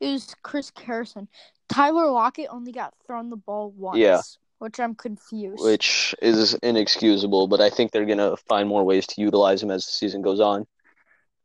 it 0.00 0.10
was 0.12 0.34
Chris 0.42 0.72
Harrison. 0.76 1.28
Tyler 1.68 2.10
Lockett 2.10 2.48
only 2.50 2.72
got 2.72 2.94
thrown 3.06 3.30
the 3.30 3.36
ball 3.36 3.70
once. 3.76 3.98
Yeah. 3.98 4.20
which 4.58 4.80
I'm 4.80 4.94
confused. 4.96 5.62
which 5.62 6.14
is 6.20 6.54
inexcusable, 6.54 7.46
but 7.46 7.60
I 7.60 7.70
think 7.70 7.92
they're 7.92 8.04
going 8.06 8.18
to 8.18 8.36
find 8.48 8.68
more 8.68 8.82
ways 8.82 9.06
to 9.08 9.20
utilize 9.20 9.62
him 9.62 9.70
as 9.70 9.86
the 9.86 9.92
season 9.92 10.20
goes 10.22 10.40
on. 10.40 10.66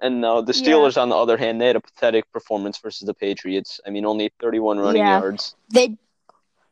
And 0.02 0.26
uh, 0.26 0.42
the 0.42 0.54
Yeah. 0.54 0.64
Steelers, 0.74 1.00
on 1.00 1.10
the 1.10 1.16
other 1.16 1.38
hand, 1.38 1.62
they 1.62 1.68
had 1.68 1.76
a 1.76 1.80
pathetic 1.82 2.30
performance 2.32 2.80
versus 2.80 3.06
the 3.06 3.14
Patriots. 3.14 3.80
I 3.86 3.92
mean, 3.92 4.06
only 4.06 4.32
31 4.42 4.80
running 4.80 5.02
Yeah. 5.02 5.20
yards. 5.20 5.56
they 5.70 5.98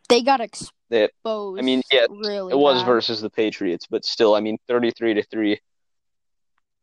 they 0.09 0.23
got 0.23 0.41
They- 0.89 1.03
exposed. 1.05 1.59
I 1.59 1.61
mean, 1.63 1.81
yeah, 1.93 2.07
really 2.09 2.51
It 2.51 2.57
was 2.57 2.79
bad. 2.81 2.85
versus 2.87 3.21
the 3.21 3.29
Patriots, 3.29 3.85
but 3.89 4.03
still, 4.03 4.33
I 4.35 4.41
mean, 4.41 4.57
33 4.67 5.13
to 5.13 5.23
3. 5.23 5.59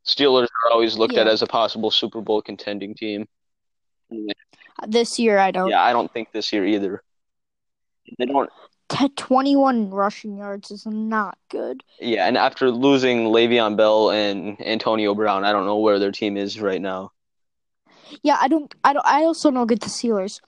Steelers 0.06 0.46
are 0.64 0.70
always 0.72 0.96
looked 0.96 1.18
at 1.18 1.26
as 1.26 1.42
a 1.42 1.46
possible 1.46 1.90
Super 1.90 2.20
Bowl 2.22 2.40
contending 2.40 2.94
team. 2.94 3.26
This 4.86 5.18
year. 5.18 5.38
I 5.38 5.50
don't. 5.50 5.68
Yeah, 5.70 5.82
I 5.82 5.92
don't 5.92 6.12
think 6.12 6.32
this 6.32 6.52
year 6.52 6.64
either. 6.66 7.02
They 8.18 8.26
don't. 8.26 8.48
T- 8.88 9.08
21 9.10 9.90
rushing 9.90 10.38
yards 10.38 10.70
is 10.70 10.86
not 10.86 11.36
good. 11.50 11.84
Yeah, 12.00 12.26
and 12.26 12.38
after 12.38 12.70
losing 12.70 13.24
Le'Veon 13.24 13.76
Bell 13.76 14.10
and 14.10 14.58
Antonio 14.64 15.14
Brown, 15.14 15.44
I 15.44 15.52
don't 15.52 15.66
know 15.66 15.76
where 15.78 15.98
their 15.98 16.10
team 16.12 16.38
is 16.38 16.58
right 16.60 16.80
now. 16.80 17.12
Yeah, 18.22 18.38
I 18.40 18.48
don't. 18.48 18.74
I 18.84 18.94
don't. 18.94 19.04
I 19.06 19.24
also 19.24 19.50
don't 19.50 19.66
get 19.66 19.80
the 19.80 19.88
Steelers. 19.88 20.40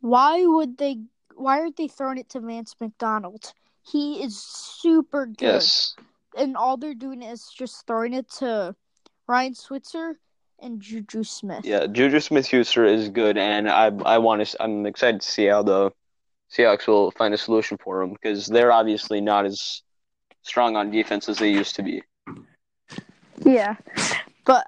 Why 0.00 0.44
would 0.46 0.78
they? 0.78 0.98
Why 1.34 1.58
aren't 1.58 1.76
they 1.76 1.88
throwing 1.88 2.18
it 2.18 2.28
to 2.30 2.40
Vance 2.40 2.76
McDonald? 2.80 3.52
He 3.82 4.22
is 4.22 4.40
super 4.40 5.26
good, 5.26 5.40
Yes. 5.42 5.96
and 6.38 6.56
all 6.56 6.76
they're 6.76 6.94
doing 6.94 7.22
is 7.22 7.50
just 7.54 7.86
throwing 7.86 8.14
it 8.14 8.30
to 8.38 8.74
Ryan 9.26 9.54
Switzer 9.54 10.18
and 10.60 10.80
Juju 10.80 11.24
Smith. 11.24 11.64
Yeah, 11.64 11.86
Juju 11.86 12.20
Smith-Schuster 12.20 12.84
is 12.84 13.08
good, 13.08 13.36
and 13.36 13.68
I 13.68 13.86
I 14.04 14.18
want 14.18 14.46
to. 14.46 14.62
I'm 14.62 14.86
excited 14.86 15.20
to 15.20 15.28
see 15.28 15.46
how 15.46 15.62
the 15.62 15.90
Seahawks 16.52 16.86
will 16.86 17.10
find 17.10 17.34
a 17.34 17.38
solution 17.38 17.78
for 17.78 18.02
him 18.02 18.12
because 18.12 18.46
they're 18.46 18.72
obviously 18.72 19.20
not 19.20 19.44
as 19.44 19.82
strong 20.42 20.76
on 20.76 20.90
defense 20.90 21.28
as 21.28 21.38
they 21.38 21.50
used 21.50 21.76
to 21.76 21.82
be. 21.82 22.02
Yeah, 23.44 23.76
but 24.44 24.66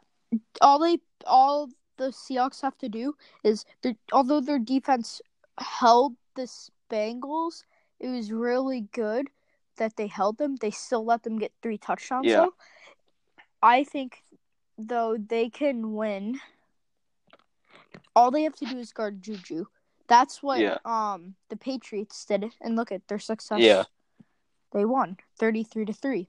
all 0.61 0.79
they 0.79 0.99
all 1.27 1.71
the 1.97 2.09
Seahawks 2.09 2.61
have 2.63 2.77
to 2.79 2.89
do 2.89 3.15
is 3.43 3.65
although 4.13 4.41
their 4.41 4.59
defense 4.59 5.21
held 5.59 6.15
the 6.35 6.49
Bengals, 6.91 7.65
it 8.01 8.09
was 8.09 8.31
really 8.31 8.83
good 8.93 9.29
that 9.77 9.97
they 9.97 10.07
held 10.07 10.39
them. 10.39 10.57
They 10.57 10.71
still 10.71 11.05
let 11.05 11.23
them 11.23 11.39
get 11.39 11.53
three 11.63 11.79
touchdowns. 11.79 12.27
Yeah. 12.27 12.37
Though. 12.37 12.55
I 13.63 13.85
think 13.85 14.23
though 14.79 15.17
they 15.17 15.49
can 15.49 15.95
win. 15.95 16.39
All 18.15 18.31
they 18.31 18.43
have 18.45 18.57
to 18.57 18.67
do 18.67 18.79
is 18.79 18.93
guard 18.93 19.23
Juju. 19.23 19.67
That's 20.09 20.43
what 20.43 20.61
Yeah. 20.61 20.79
um 20.85 21.35
the 21.49 21.57
Patriots 21.57 22.25
did, 22.25 22.53
and 22.61 22.77
look 22.77 22.93
at 22.93 23.07
their 23.09 23.19
success. 23.19 23.61
Yeah. 23.61 23.85
they 24.73 24.85
won 24.85 25.17
thirty 25.39 25.63
three 25.65 25.85
to 25.87 25.93
three. 25.93 26.29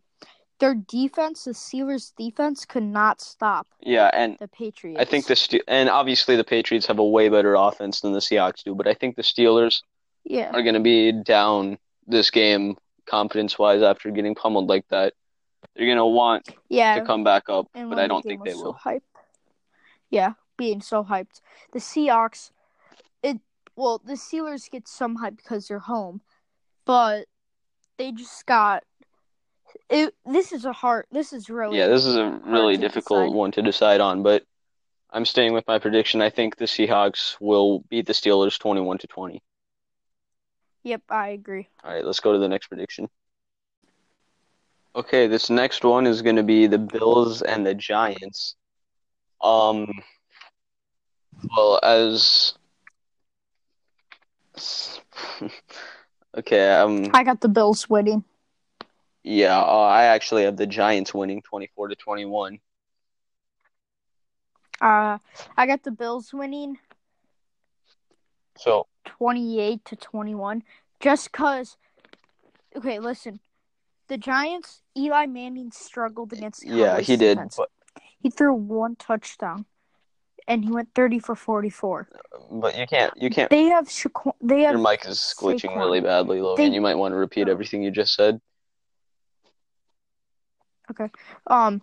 Their 0.59 0.73
defense, 0.73 1.43
the 1.43 1.51
Steelers' 1.51 2.15
defense, 2.15 2.65
could 2.65 2.83
not 2.83 3.21
stop 3.21 3.67
Yeah, 3.79 4.09
and 4.13 4.37
the 4.39 4.47
Patriots. 4.47 4.99
I 4.99 5.05
think 5.05 5.27
the 5.27 5.35
Ste- 5.35 5.63
and 5.67 5.87
obviously 5.89 6.35
the 6.35 6.43
Patriots 6.43 6.87
have 6.87 6.97
a 6.97 7.05
way 7.07 7.29
better 7.29 7.53
offense 7.55 8.01
than 8.01 8.13
the 8.13 8.19
Seahawks 8.19 8.63
do, 8.63 8.73
but 8.73 8.87
I 8.87 8.93
think 8.95 9.15
the 9.15 9.21
Steelers 9.21 9.83
yeah, 10.23 10.49
are 10.51 10.63
going 10.63 10.73
to 10.73 10.79
be 10.79 11.11
down 11.11 11.77
this 12.07 12.31
game 12.31 12.75
confidence-wise 13.05 13.81
after 13.83 14.09
getting 14.11 14.33
pummeled 14.33 14.67
like 14.67 14.87
that. 14.89 15.13
They're 15.75 15.85
going 15.85 15.97
to 15.97 16.05
want 16.05 16.49
yeah, 16.69 16.99
to 16.99 17.05
come 17.05 17.23
back 17.23 17.49
up, 17.49 17.67
and 17.73 17.89
but 17.89 17.99
I 17.99 18.07
don't 18.07 18.23
think 18.23 18.43
they 18.43 18.53
will. 18.53 18.63
So 18.63 18.71
hype. 18.73 19.03
Yeah, 20.09 20.33
being 20.57 20.81
so 20.81 21.03
hyped. 21.03 21.41
The 21.73 21.79
Seahawks, 21.79 22.51
it 23.21 23.39
well, 23.75 24.01
the 24.03 24.13
Steelers 24.13 24.69
get 24.69 24.87
some 24.87 25.15
hype 25.15 25.37
because 25.37 25.67
they're 25.67 25.79
home, 25.79 26.21
but 26.85 27.25
they 27.97 28.11
just 28.11 28.45
got 28.45 28.83
it. 29.89 30.15
This 30.25 30.51
is 30.51 30.65
a 30.65 30.73
hard. 30.73 31.05
This 31.11 31.33
is 31.33 31.49
really 31.49 31.77
Yeah, 31.77 31.87
this 31.87 32.05
is 32.05 32.15
a 32.15 32.39
really 32.45 32.77
difficult 32.77 33.27
decide. 33.27 33.35
one 33.35 33.51
to 33.51 33.61
decide 33.61 34.01
on, 34.01 34.23
but 34.23 34.43
I'm 35.09 35.25
staying 35.25 35.53
with 35.53 35.65
my 35.67 35.79
prediction. 35.79 36.21
I 36.21 36.29
think 36.29 36.57
the 36.57 36.65
Seahawks 36.65 37.37
will 37.39 37.79
beat 37.89 38.07
the 38.07 38.13
Steelers 38.13 38.59
21 38.59 38.99
to 38.99 39.07
20. 39.07 39.41
Yep, 40.83 41.01
I 41.09 41.29
agree. 41.29 41.67
All 41.83 41.93
right, 41.93 42.05
let's 42.05 42.19
go 42.19 42.33
to 42.33 42.39
the 42.39 42.47
next 42.47 42.67
prediction. 42.67 43.09
Okay, 44.97 45.27
this 45.27 45.51
next 45.51 45.83
one 45.83 46.07
is 46.07 46.23
going 46.23 46.37
to 46.37 46.43
be 46.43 46.65
the 46.65 46.79
Bills 46.79 47.43
and 47.43 47.63
the 47.63 47.75
Giants. 47.75 48.55
Um, 49.43 49.87
well, 51.55 51.79
as 51.83 52.55
okay, 56.37 56.71
um, 56.71 57.11
I 57.13 57.23
got 57.23 57.41
the 57.41 57.47
Bills 57.47 57.87
winning. 57.87 58.23
yeah, 59.23 59.59
uh, 59.61 59.81
I 59.85 60.05
actually 60.05 60.45
have 60.45 60.57
the 60.57 60.65
Giants 60.65 61.13
winning 61.13 61.43
24 61.43 61.89
to 61.89 61.95
21. 61.95 62.59
Uh, 64.81 65.19
I 65.55 65.67
got 65.67 65.83
the 65.83 65.91
Bills 65.91 66.33
winning 66.33 66.79
So, 68.57 68.87
28 69.05 69.85
to 69.85 69.95
21 69.95 70.63
just 70.99 71.31
cuz 71.31 71.77
okay 72.75 72.99
listen 72.99 73.39
the 74.07 74.17
Giants 74.17 74.81
Eli 74.97 75.25
Manning 75.25 75.71
struggled 75.71 76.33
against 76.33 76.61
the 76.61 76.69
yeah, 76.69 76.99
he 76.99 77.17
did, 77.17 77.39
but 77.57 77.69
he 78.19 78.29
threw 78.29 78.53
one 78.53 78.95
touchdown 78.95 79.65
and 80.47 80.63
he 80.63 80.71
went 80.71 80.89
30 80.95 81.19
for 81.19 81.35
44 81.35 82.07
but 82.51 82.77
you 82.77 82.87
can't 82.87 83.13
you 83.17 83.29
can't 83.29 83.49
they 83.49 83.65
have 83.65 83.87
Shaquan, 83.87 84.33
they 84.41 84.61
have 84.61 84.73
Your 84.73 84.81
mic 84.81 85.05
is 85.05 85.33
glitching 85.37 85.71
Saquon. 85.71 85.77
really 85.77 86.01
badly, 86.01 86.41
Logan. 86.41 86.69
They- 86.69 86.75
You 86.75 86.81
might 86.81 86.95
want 86.95 87.11
to 87.13 87.17
repeat 87.17 87.47
everything 87.49 87.83
you 87.83 87.91
just 87.91 88.13
said. 88.15 88.39
Okay. 90.91 91.09
Um 91.47 91.81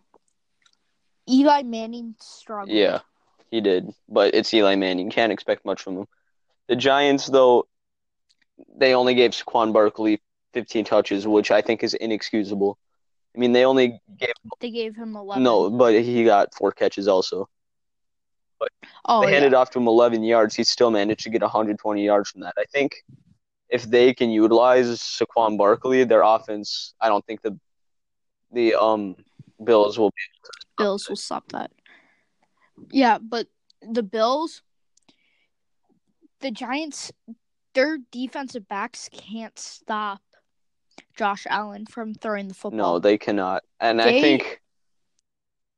Eli 1.29 1.63
Manning 1.63 2.15
struggled 2.21 2.71
Yeah, 2.71 3.01
he 3.51 3.61
did. 3.61 3.95
But 4.09 4.35
it's 4.35 4.53
Eli 4.53 4.75
Manning. 4.77 5.11
Can't 5.11 5.33
expect 5.33 5.65
much 5.65 5.83
from 5.83 5.99
him. 5.99 6.07
The 6.69 6.77
Giants, 6.77 7.27
though, 7.27 7.67
they 8.77 8.95
only 8.95 9.15
gave 9.15 9.33
Saquon 9.33 9.73
Barkley 9.73 10.21
15 10.55 10.85
touches, 10.85 11.27
which 11.27 11.51
I 11.51 11.61
think 11.61 11.83
is 11.83 11.93
inexcusable. 11.95 12.79
I 13.37 13.41
mean, 13.41 13.53
they 13.53 13.65
only 13.65 14.01
gave 14.17 14.33
they 14.61 14.71
gave 14.71 14.95
him 14.95 15.17
11 15.17 15.43
no, 15.43 15.69
but 15.69 15.95
he 15.95 16.25
got 16.25 16.55
four 16.55 16.71
catches 16.71 17.09
also. 17.09 17.49
oh 19.05 19.21
they 19.21 19.27
yeah. 19.27 19.35
handed 19.35 19.55
off 19.55 19.71
to 19.71 19.79
him 19.81 19.89
11 19.89 20.23
yards. 20.23 20.55
He 20.55 20.65
still 20.65 20.91
managed 20.91 21.25
to 21.25 21.31
get 21.31 21.43
120 21.43 22.05
yards 22.05 22.31
from 22.31 22.43
that. 22.43 22.55
I 22.57 22.65
think 22.73 23.05
if 23.69 23.83
they 23.83 24.15
can 24.15 24.31
utilize 24.31 24.87
Saquon 25.01 25.59
Barkley, 25.59 26.05
their 26.05 26.23
offense, 26.23 26.95
I 27.01 27.09
don't 27.09 27.27
think 27.27 27.43
the 27.43 27.59
the 28.53 28.75
um 28.75 29.17
Bills 29.63 29.99
will 29.99 30.13
Bills 30.79 31.09
will 31.09 31.17
stop 31.17 31.51
that. 31.51 31.73
Yeah, 32.91 33.19
but 33.19 33.49
the 33.83 34.03
Bills, 34.03 34.63
the 36.41 36.53
Giants, 36.53 37.13
their 37.75 37.99
defensive 38.13 38.69
backs 38.69 39.09
can't 39.13 39.59
stop 39.59 40.21
Josh 41.17 41.47
Allen 41.49 41.87
from 41.87 42.15
throwing 42.15 42.49
the 42.49 42.55
football. 42.55 42.95
No, 42.95 42.99
they 42.99 43.19
cannot. 43.19 43.63
And 43.81 44.01
I 44.01 44.21
think 44.21 44.61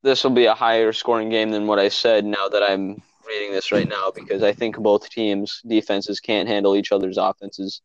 this 0.03 0.23
will 0.25 0.31
be 0.31 0.47
a 0.47 0.55
higher 0.55 0.93
scoring 0.93 1.29
game 1.29 1.51
than 1.51 1.67
what 1.67 1.79
I 1.79 1.89
said 1.89 2.25
now 2.25 2.49
that 2.49 2.63
I'm 2.63 3.03
reading 3.27 3.53
this 3.53 3.73
right 3.73 3.89
now 3.89 4.13
because 4.15 4.43
I 4.43 4.53
think 4.53 4.77
both 4.79 5.11
teams' 5.11 5.61
defenses 5.67 6.21
can't 6.21 6.49
handle 6.49 6.77
each 6.77 6.93
other's 6.93 7.19
offenses. 7.19 7.83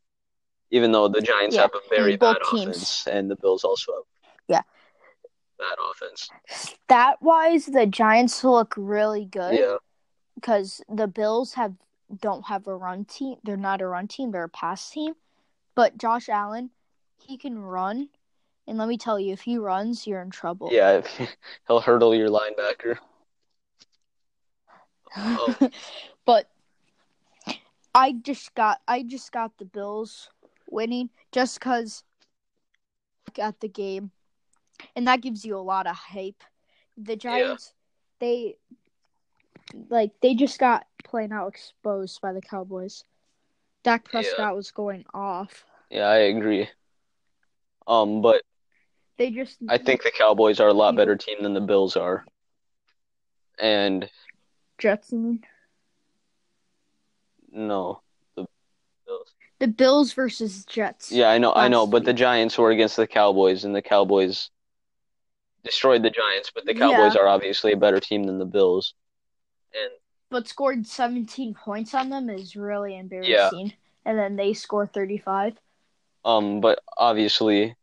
Even 0.69 0.91
though 0.91 1.07
the 1.07 1.21
Giants 1.21 1.55
Yeah, 1.55 1.63
have 1.63 1.71
a 1.73 1.82
very 1.89 2.15
bad 2.15 2.38
teams. 2.49 2.63
offense 2.63 3.07
and 3.07 3.29
the 3.29 3.36
Bills 3.36 3.63
also 3.63 3.93
have 3.93 4.03
Yeah. 4.47 4.61
bad 5.57 5.77
offense. 5.91 6.29
Stat 6.47 7.21
wise, 7.21 7.65
the 7.65 7.86
Giants 7.86 8.43
look 8.43 8.73
really 8.77 9.25
good 9.25 9.55
Yeah. 9.55 9.77
because 10.36 10.82
the 10.88 11.07
Bills 11.07 11.55
have 11.55 11.75
don't 12.19 12.45
have 12.47 12.67
a 12.67 12.75
run 12.75 13.05
team. 13.05 13.38
They're 13.43 13.55
not 13.57 13.82
a 13.82 13.88
run 13.88 14.07
team. 14.07 14.32
They're 14.32 14.43
a 14.43 14.49
pass 14.49 14.89
team. 14.89 15.15
But 15.75 15.97
Josh 15.97 16.27
Allen, 16.27 16.71
he 17.28 17.38
can 17.38 17.59
run, 17.59 18.09
and 18.67 18.78
let 18.78 18.88
me 18.88 18.97
tell 18.97 19.19
you, 19.19 19.34
if 19.34 19.41
he 19.41 19.57
runs, 19.57 20.05
you're 20.07 20.22
in 20.22 20.30
trouble. 20.30 20.69
Yeah, 20.72 20.97
if- 20.99 21.36
he'll 21.67 21.82
hurdle 21.82 22.15
your 22.15 22.30
linebacker. 22.30 22.97
Oh. 25.13 25.57
but 26.26 26.49
I 27.93 28.13
just 28.13 28.55
got 28.55 28.80
I 28.88 29.03
just 29.03 29.34
got 29.34 29.57
the 29.57 29.65
Bills 29.65 30.30
winning 30.69 31.09
just 31.34 31.59
because 31.59 32.05
at 33.38 33.59
the 33.59 33.67
game, 33.67 34.11
and 34.95 35.05
that 35.07 35.19
gives 35.19 35.43
you 35.43 35.57
a 35.57 35.59
lot 35.59 35.86
of 35.86 35.97
hype. 35.97 36.43
The 36.97 37.17
Giants, 37.17 37.74
they 38.19 38.55
like 39.89 40.11
they 40.22 40.34
just 40.34 40.59
got 40.59 40.88
plain 41.03 41.34
out 41.34 41.49
exposed 41.49 42.22
by 42.22 42.32
the 42.32 42.41
Cowboys. 42.41 43.03
Dak 43.84 44.05
Yeah. 44.05 44.11
Prescott 44.11 44.55
was 44.55 44.72
going 44.72 45.03
off. 45.13 45.65
Yeah, 45.89 46.07
I 46.07 46.17
agree. 46.17 46.69
Um, 47.88 48.21
but 48.21 48.41
They 49.17 49.32
just 49.32 49.57
I 49.69 49.77
think 49.77 50.03
the 50.03 50.11
Cowboys 50.11 50.59
are 50.59 50.67
a 50.67 50.73
lot 50.73 50.95
better 50.95 51.15
team 51.15 51.38
than 51.41 51.53
the 51.53 51.61
Bills 51.61 51.95
are. 51.95 52.25
And 53.59 54.09
Jets. 54.77 55.11
you 55.11 55.19
mean? 55.19 55.43
no, 57.51 58.01
the 58.36 58.45
Bills. 59.05 59.34
The 59.59 59.67
Bills 59.67 60.13
versus 60.13 60.65
Jets. 60.65 61.11
Yeah, 61.11 61.29
I 61.29 61.38
know, 61.38 61.53
I 61.53 61.67
know, 61.67 61.86
but 61.86 62.05
the. 62.05 62.13
Giants 62.13 62.57
were 62.57 62.71
against 62.71 62.95
the 62.95 63.05
Cowboys, 63.05 63.63
and 63.63 63.75
the 63.75 63.82
Cowboys 63.82 64.49
destroyed 65.63 66.01
the 66.01 66.09
Giants. 66.09 66.51
But 66.53 66.65
the 66.65 66.73
Cowboys 66.73 67.15
Yeah. 67.15 67.21
are 67.21 67.27
obviously 67.27 67.73
a 67.73 67.77
better 67.77 67.99
team 67.99 68.23
than 68.23 68.39
the 68.39 68.45
Bills. 68.45 68.93
And 69.73 69.91
but 70.29 70.47
scored 70.47 70.88
17 70.88 71.53
points 71.53 71.93
on 71.93 72.09
them 72.09 72.29
is 72.29 72.55
really 72.55 72.97
embarrassing. 72.97 73.67
Yeah. 73.67 73.73
And 74.05 74.17
then 74.17 74.36
they 74.38 74.53
score 74.53 74.88
35. 74.88 75.57
Um, 76.24 76.61
but 76.61 76.80
obviously, 76.97 77.76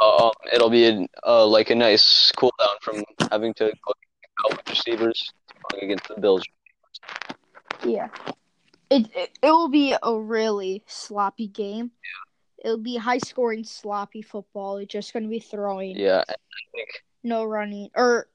um, 0.00 0.30
it'll 0.52 0.70
be 0.70 0.86
a, 0.86 1.06
uh, 1.26 1.46
like 1.46 1.70
a 1.70 1.74
nice 1.74 2.32
cool 2.36 2.52
down 2.58 2.76
from 2.82 3.04
having 3.30 3.54
to 3.54 3.72
go 3.86 3.92
Cowboys 4.42 4.64
receivers 4.68 5.32
against 5.80 6.08
the 6.08 6.20
Bills. 6.20 6.44
Yeah. 7.84 8.08
It, 8.90 9.08
it 9.14 9.30
it 9.42 9.50
will 9.50 9.68
be 9.68 9.94
a 10.02 10.20
really 10.20 10.82
sloppy 10.86 11.46
game. 11.46 11.92
It'll 12.62 12.76
be 12.76 12.96
high 12.96 13.18
scoring 13.18 13.64
sloppy 13.64 14.20
football. 14.20 14.78
It's 14.78 14.92
just 14.92 15.12
going 15.12 15.22
to 15.22 15.28
be 15.28 15.38
throwing, 15.38 15.96
Yeah, 15.96 16.24
I 16.28 16.34
think 16.72 16.88
no 17.22 17.44
running. 17.44 17.88
Or 17.94 18.28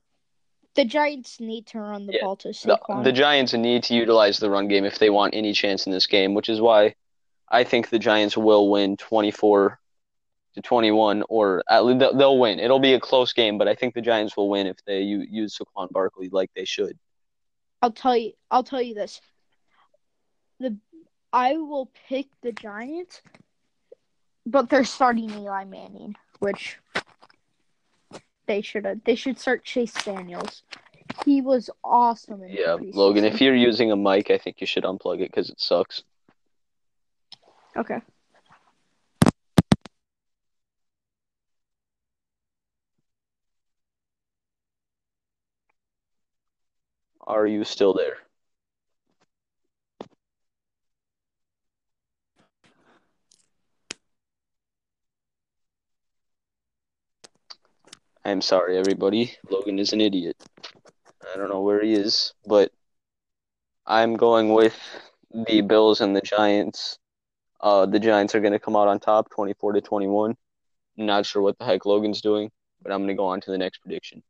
the 0.75 0.85
Giants 0.85 1.39
need 1.39 1.67
to 1.67 1.79
run 1.79 2.07
the 2.07 2.13
Yeah, 2.13 2.21
ball 2.23 2.35
to 2.37 2.47
the, 2.49 2.79
the 3.03 3.11
Giants 3.11 3.53
need 3.53 3.83
to 3.83 3.93
utilize 3.93 4.39
the 4.39 4.49
run 4.49 4.67
game 4.67 4.85
if 4.85 4.97
they 4.97 5.09
want 5.09 5.35
any 5.35 5.53
chance 5.53 5.85
in 5.85 5.91
this 5.91 6.07
game, 6.07 6.33
which 6.33 6.49
is 6.49 6.59
why 6.59 6.95
I 7.49 7.63
think 7.63 7.89
the 7.89 7.99
Giants 7.99 8.35
will 8.37 8.69
win 8.69 8.97
24 8.97 9.79
to 10.55 10.61
21, 10.61 11.23
or 11.29 11.63
at 11.69 11.85
least 11.85 11.99
they'll- 11.99 12.13
they'll 12.15 12.39
win. 12.39 12.59
It'll 12.59 12.79
be 12.79 12.93
a 12.93 12.99
close 12.99 13.33
game, 13.33 13.57
but 13.57 13.67
I 13.67 13.75
think 13.75 13.93
the 13.93 14.01
Giants 14.01 14.35
will 14.37 14.49
win 14.49 14.67
if 14.67 14.77
they 14.85 15.01
use 15.01 15.57
Saquon 15.57 15.91
Barkley 15.91 16.29
like 16.29 16.51
they 16.55 16.65
should. 16.65 16.97
I'll 17.81 17.91
tell 17.91 18.15
you 18.17 18.33
I'll 18.49 18.63
tell 18.63 18.81
you 18.81 18.95
this. 18.95 19.21
The 20.59 20.77
I 21.33 21.57
will 21.57 21.91
pick 22.07 22.27
the 22.41 22.53
Giants, 22.53 23.21
but 24.45 24.69
they're 24.69 24.85
starting 24.85 25.29
Eli 25.29 25.65
Manning, 25.65 26.15
which 26.39 26.79
they 28.47 28.61
should 28.61 28.85
have 28.85 29.03
they 29.03 29.15
should 29.15 29.37
start 29.37 29.65
Chase 29.65 29.93
Daniels. 29.93 30.63
He 31.25 31.41
was 31.41 31.69
awesome 31.83 32.41
in 32.43 32.53
Yeah. 32.53 32.77
Logan, 32.93 33.25
if 33.25 33.41
you're 33.41 33.55
using 33.55 33.91
a 33.91 33.95
mic, 33.95 34.31
I 34.31 34.37
think 34.37 34.61
you 34.61 34.67
should 34.67 34.83
unplug 34.83 35.15
it 35.15 35.29
because 35.31 35.49
it 35.49 35.59
sucks. 35.59 36.03
Okay. 37.75 37.99
Are 47.27 47.47
you 47.47 47.63
still 47.63 47.93
there? 47.93 48.17
I'm 58.23 58.41
sorry, 58.41 58.77
everybody. 58.77 59.33
Logan 59.49 59.79
is 59.79 59.93
an 59.93 60.01
idiot. 60.01 60.35
I 61.33 61.37
don't 61.37 61.49
know 61.49 61.61
where 61.61 61.83
he 61.83 61.93
is, 61.93 62.33
but 62.45 62.71
I'm 63.85 64.15
going 64.15 64.53
with 64.53 64.75
the 65.31 65.61
Bills 65.61 66.01
and 66.01 66.15
the 66.15 66.21
Giants. 66.21 66.97
Uh, 67.61 67.85
the 67.85 67.99
Giants 67.99 68.35
are 68.35 68.41
going 68.41 68.53
to 68.53 68.59
come 68.59 68.75
out 68.75 68.87
on 68.87 68.99
top, 68.99 69.29
24 69.31 69.73
to 69.73 69.81
21. 69.81 70.35
Not 70.97 71.25
sure 71.25 71.41
what 71.41 71.57
the 71.57 71.65
heck 71.65 71.85
Logan's 71.85 72.21
doing, 72.21 72.51
but 72.81 72.91
I'm 72.91 72.99
going 72.99 73.09
to 73.09 73.15
go 73.15 73.25
on 73.25 73.41
to 73.41 73.51
the 73.51 73.57
next 73.57 73.79
prediction. 73.79 74.23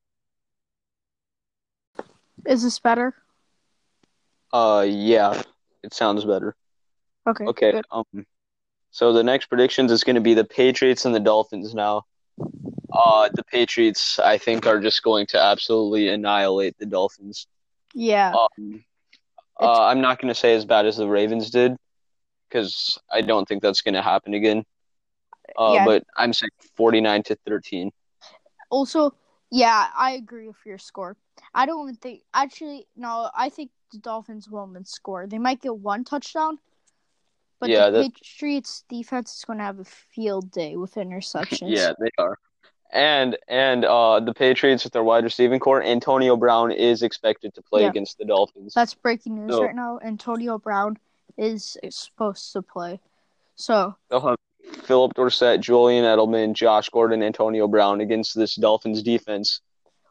Is 2.45 2.63
this 2.63 2.79
better? 2.79 3.13
Uh, 4.53 4.85
yeah, 4.87 5.41
it 5.83 5.93
sounds 5.93 6.23
better. 6.25 6.55
Okay. 7.27 7.45
Okay. 7.45 7.71
good. 7.73 7.85
Um, 7.91 8.25
so 8.91 9.13
the 9.13 9.23
next 9.23 9.47
predictions 9.47 9.91
is 9.91 10.03
going 10.03 10.15
to 10.15 10.21
be 10.21 10.33
the 10.33 10.45
Patriots 10.45 11.05
and 11.05 11.13
the 11.13 11.19
Dolphins. 11.19 11.73
Now, 11.73 12.03
uh, 12.93 13.29
the 13.33 13.43
Patriots 13.43 14.19
I 14.19 14.37
think 14.37 14.65
are 14.65 14.79
just 14.79 15.03
going 15.03 15.27
to 15.27 15.41
absolutely 15.41 16.07
annihilate 16.09 16.77
the 16.77 16.85
Dolphins. 16.85 17.47
Yeah. 17.93 18.33
Um, 18.33 18.85
uh, 19.59 19.85
I'm 19.85 20.01
not 20.01 20.21
going 20.21 20.33
to 20.33 20.39
say 20.39 20.55
as 20.55 20.65
bad 20.65 20.85
as 20.85 20.97
the 20.97 21.07
Ravens 21.07 21.49
did, 21.49 21.75
because 22.55 22.97
I 23.11 23.21
don't 23.21 23.45
think 23.47 23.61
that's 23.61 23.81
going 23.81 23.95
to 23.95 24.01
happen 24.01 24.33
again. 24.33 24.63
Uh, 25.57 25.73
Yeah. 25.73 25.85
but 25.85 26.03
I'm 26.15 26.31
saying 26.31 26.51
49 26.77 27.23
to 27.23 27.35
13. 27.45 27.91
Also, 28.69 29.13
yeah, 29.51 29.87
I 29.95 30.11
agree 30.11 30.47
with 30.47 30.57
your 30.65 30.77
score. 30.77 31.17
I 31.53 31.65
don't 31.65 31.81
even 31.83 31.95
think 31.95 32.21
actually 32.33 32.87
no, 32.95 33.29
I 33.35 33.49
think 33.49 33.71
the 33.91 33.99
Dolphins 33.99 34.49
will 34.49 34.69
score. 34.85 35.27
They 35.27 35.37
might 35.37 35.61
get 35.61 35.75
one 35.77 36.03
touchdown, 36.03 36.57
but 37.59 37.69
Yeah, 37.69 37.89
the 37.89 38.03
that- 38.03 38.13
Patriots 38.13 38.83
defense 38.89 39.35
is 39.37 39.45
going 39.45 39.59
to 39.59 39.65
have 39.65 39.79
a 39.79 39.85
field 39.85 40.51
day 40.51 40.77
with 40.77 40.95
interceptions. 40.95 41.69
Yeah, 41.77 41.91
they 41.99 42.09
are. 42.17 42.37
And 42.91 43.37
and 43.49 43.83
uh, 43.83 44.21
the 44.21 44.33
Patriots 44.33 44.85
with 44.85 44.93
their 44.93 45.03
wide 45.03 45.25
receiving 45.25 45.59
core, 45.59 45.83
Antonio 45.83 46.37
Brown 46.37 46.71
is 46.71 47.03
expected 47.03 47.53
to 47.55 47.61
play 47.61 47.81
Yeah. 47.81 47.89
against 47.89 48.17
the 48.17 48.25
Dolphins. 48.25 48.73
That's 48.73 48.93
breaking 48.93 49.35
news 49.35 49.49
No. 49.51 49.63
right 49.63 49.75
now. 49.75 49.99
Antonio 50.03 50.57
Brown 50.57 50.97
is 51.37 51.77
supposed 51.89 52.51
to 52.53 52.61
play. 52.61 52.99
So, 53.55 53.95
They'll 54.09 54.21
have 54.21 54.37
Phillip 54.83 55.13
Dorsett, 55.13 55.61
Julian 55.61 56.03
Edelman, 56.03 56.53
Josh 56.53 56.89
Gordon, 56.89 57.23
Antonio 57.23 57.67
Brown 57.67 58.01
against 58.01 58.35
this 58.35 58.55
Dolphins 58.55 59.01
defense, 59.03 59.61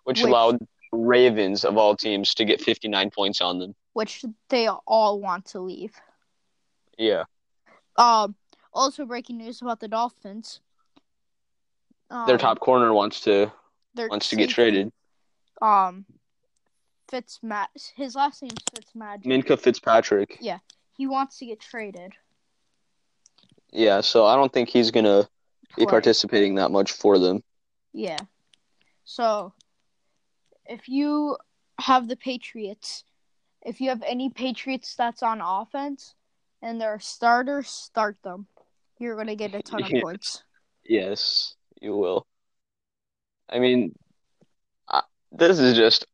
which, 0.05 0.21
Which- 0.23 0.29
allowed 0.31 0.59
Ravens 0.93 1.65
of 1.65 1.77
all 1.77 1.97
teams 1.97 2.35
to 2.35 2.45
get 2.45 2.61
59 2.61 3.11
points 3.11 3.41
on 3.41 3.59
them. 3.59 3.75
which 3.95 4.25
they 4.49 4.69
all 4.69 5.21
want 5.21 5.45
to 5.47 5.61
leave. 5.61 5.93
Yeah, 6.97 7.25
Um 7.97 8.37
also 8.73 9.05
breaking 9.05 9.39
news 9.39 9.61
about 9.61 9.81
the 9.81 9.89
Dolphins. 9.89 10.61
Um, 12.11 12.27
their 12.29 12.39
top 12.39 12.61
corner 12.61 12.93
wants 12.95 13.21
to 13.23 13.51
wants 13.97 14.29
to 14.31 14.37
get 14.37 14.51
traded. 14.51 14.93
Um 15.61 16.07
Fitzmat 17.11 17.67
his 17.97 18.15
last 18.15 18.43
name's 18.43 18.55
Fitzmagic. 18.73 19.25
Minkah 19.25 19.59
Fitzpatrick. 19.59 20.39
He 20.97 21.07
wants 21.07 21.39
to 21.39 21.47
get 21.47 21.61
traded. 21.61 22.13
Yeah, 23.73 24.01
so 24.01 24.25
I 24.25 24.37
don't 24.37 24.53
think 24.53 24.69
he's 24.69 24.91
gonna 24.91 25.29
be 25.77 25.85
Play. 25.85 25.91
participating 25.91 26.55
that 26.57 26.71
much 26.71 26.93
for 26.93 27.19
them. 27.19 27.43
Yeah. 27.93 28.19
So, 29.05 29.53
if 30.67 30.89
you 30.89 31.37
have 31.79 32.09
the 32.09 32.17
Patriots, 32.17 33.05
if 33.63 33.81
you 33.81 33.89
have 33.89 34.03
any 34.07 34.31
Patriots 34.31 34.95
that's 34.97 35.23
on 35.23 35.41
offense 35.43 36.15
and 36.63 36.81
they're 36.81 37.01
starters, 37.01 37.69
start 37.69 38.17
them. 38.23 38.47
You're 38.99 39.17
going 39.17 39.27
to 39.27 39.37
get 39.37 39.55
a 39.55 39.63
ton 39.63 39.83
of 39.83 39.91
points. 40.03 40.43
Yes, 40.85 41.55
you 41.81 41.97
will. 41.97 42.27
I 43.49 43.59
mean, 43.59 43.95
I, 44.89 45.03
this 45.33 45.59
is 45.59 45.77
just 45.77 46.07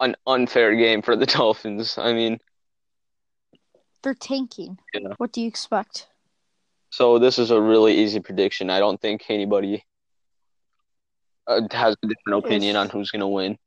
an 0.00 0.16
unfair 0.26 0.74
game 0.76 1.02
for 1.02 1.16
the 1.16 1.26
Dolphins. 1.26 1.98
I 1.98 2.12
mean, 2.12 2.38
They're 4.06 4.14
tanking. 4.14 4.78
What 5.16 5.32
do 5.32 5.40
you 5.40 5.48
expect? 5.48 6.06
so 6.90 7.18
this 7.18 7.40
is 7.40 7.50
a 7.50 7.60
really 7.60 7.98
easy 7.98 8.20
prediction. 8.20 8.70
I 8.70 8.78
don't 8.78 9.00
think 9.00 9.24
anybody 9.28 9.84
uh, 11.48 11.62
has 11.72 11.96
a 12.00 12.06
different 12.06 12.44
opinion 12.44 12.76
on 12.76 12.88
who's 12.88 13.10
going 13.10 13.18
to 13.18 13.26
win. 13.26 13.58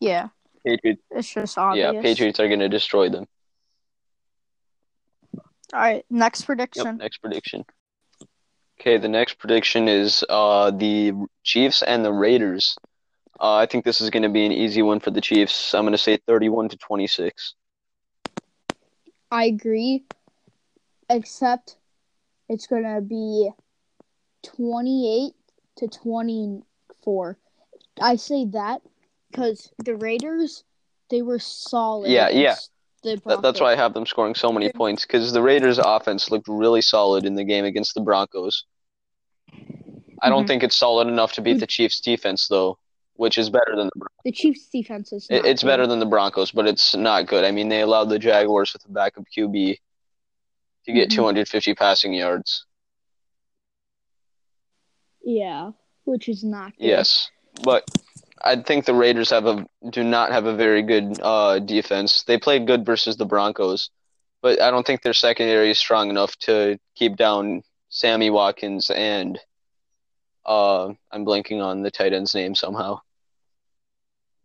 Yeah, 0.00 0.28
Patriots, 0.64 1.02
it's 1.10 1.28
just 1.34 1.58
obvious. 1.58 1.92
yeah, 1.92 2.00
Patriots 2.00 2.40
are 2.40 2.48
going 2.48 2.60
to 2.60 2.70
destroy 2.70 3.10
them. 3.10 3.26
All 5.74 5.80
right, 5.80 6.06
next 6.08 6.40
Yep, 6.40 6.46
prediction. 6.46 6.96
next 6.96 7.18
prediction. 7.18 7.66
Okay, 8.80 8.96
the 8.96 9.08
next 9.08 9.34
prediction 9.38 9.86
is 9.86 10.24
uh 10.30 10.70
the 10.70 11.12
Chiefs 11.42 11.82
and 11.82 12.02
the 12.02 12.12
Raiders. 12.12 12.74
Uh, 13.38 13.56
I 13.56 13.66
think 13.66 13.84
this 13.84 14.00
is 14.00 14.08
going 14.08 14.22
to 14.22 14.30
be 14.30 14.46
an 14.46 14.52
easy 14.52 14.80
one 14.80 14.98
for 14.98 15.10
the 15.10 15.20
Chiefs. 15.20 15.74
I'm 15.74 15.82
going 15.82 15.92
to 15.92 15.98
say 15.98 16.16
31 16.26 16.70
to 16.70 16.78
26. 16.78 17.54
I 19.34 19.46
agree, 19.46 20.04
except 21.10 21.76
it's 22.48 22.68
gonna 22.68 23.00
be 23.00 23.50
twenty-eight 24.44 25.34
to 25.76 25.88
twenty-four. 25.88 27.36
I 28.00 28.14
say 28.14 28.44
that 28.46 28.82
because 29.30 29.72
the 29.84 29.96
Raiders 29.96 30.62
they 31.10 31.20
were 31.20 31.40
solid. 31.40 32.12
Yeah, 32.12 32.28
yeah. 32.28 32.54
That, 33.02 33.42
that's 33.42 33.60
why 33.60 33.72
I 33.72 33.76
have 33.76 33.92
them 33.92 34.06
scoring 34.06 34.36
so 34.36 34.52
many 34.52 34.70
points 34.70 35.04
because 35.04 35.32
the 35.32 35.42
Raiders' 35.42 35.78
offense 35.78 36.30
looked 36.30 36.46
really 36.48 36.80
solid 36.80 37.26
in 37.26 37.34
the 37.34 37.44
game 37.44 37.64
against 37.64 37.94
the 37.94 38.00
Broncos. 38.02 38.64
I 40.22 40.30
don't 40.30 40.44
Mhm. 40.44 40.46
think 40.46 40.62
it's 40.62 40.76
solid 40.76 41.08
enough 41.08 41.32
to 41.32 41.42
beat 41.42 41.58
the 41.58 41.66
Chiefs' 41.66 42.00
defense, 42.00 42.46
though, 42.46 42.78
which 43.16 43.38
is 43.38 43.48
better 43.50 43.76
than 43.76 43.86
the 43.86 43.98
Bron- 43.98 44.08
the 44.24 44.32
Chiefs' 44.32 44.68
defense 44.68 45.12
is. 45.12 45.26
it- 45.30 45.44
it's 45.46 45.62
better 45.62 45.86
than 45.86 45.98
the 46.00 46.06
Broncos, 46.06 46.50
but 46.50 46.66
it's 46.66 46.94
not 46.94 47.26
good. 47.26 47.44
I 47.44 47.50
mean, 47.50 47.68
they 47.68 47.80
allowed 47.80 48.08
the 48.08 48.18
Jaguars 48.18 48.72
with 48.72 48.84
a 48.86 48.88
backup 48.90 49.24
QB 49.36 49.78
to 50.86 50.92
get 50.92 51.08
Mhm. 51.10 51.14
250 51.14 51.74
passing 51.74 52.12
yards. 52.12 52.66
Yeah, 55.22 55.70
which 56.04 56.28
is 56.28 56.44
not. 56.44 56.76
Good. 56.76 56.86
Yes, 56.86 57.30
but 57.62 57.84
I 58.42 58.56
think 58.56 58.84
the 58.84 58.94
Raiders 58.94 59.30
have 59.30 59.46
a 59.46 59.66
do 59.90 60.04
not 60.04 60.32
have 60.32 60.44
a 60.46 60.54
very 60.54 60.82
good 60.82 61.18
uh, 61.22 61.60
defense. 61.60 62.24
They 62.24 62.38
played 62.38 62.66
good 62.66 62.84
versus 62.84 63.16
the 63.16 63.24
Broncos, 63.24 63.90
but 64.42 64.60
I 64.60 64.70
don't 64.70 64.86
think 64.86 65.02
their 65.02 65.14
secondary 65.14 65.70
is 65.70 65.78
strong 65.78 66.10
enough 66.10 66.36
to 66.40 66.78
keep 66.94 67.16
down 67.16 67.62
Sammy 67.88 68.28
Watkins 68.28 68.90
and 68.90 69.38
uh, 70.46 70.92
I'm 71.10 71.24
blanking 71.24 71.62
on 71.62 71.82
the 71.82 71.90
tight 71.90 72.12
end's 72.12 72.34
name 72.34 72.54
somehow. 72.54 73.00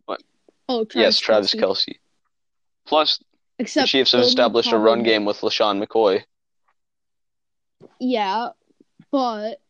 What? 0.06 0.22
Oh, 0.68 0.84
Travis 0.84 1.16
yes, 1.16 1.18
Travis 1.18 1.54
Kelce. 1.54 1.60
Kelsey. 1.60 2.00
Plus, 2.86 3.22
Except 3.58 3.84
the 3.84 3.88
Chiefs 3.88 4.12
have 4.12 4.22
established 4.22 4.72
a 4.72 4.78
run 4.78 5.02
game 5.02 5.24
with 5.24 5.40
LeSean 5.40 5.82
McCoy. 5.84 6.24
Yeah, 8.00 8.50
but 9.10 9.60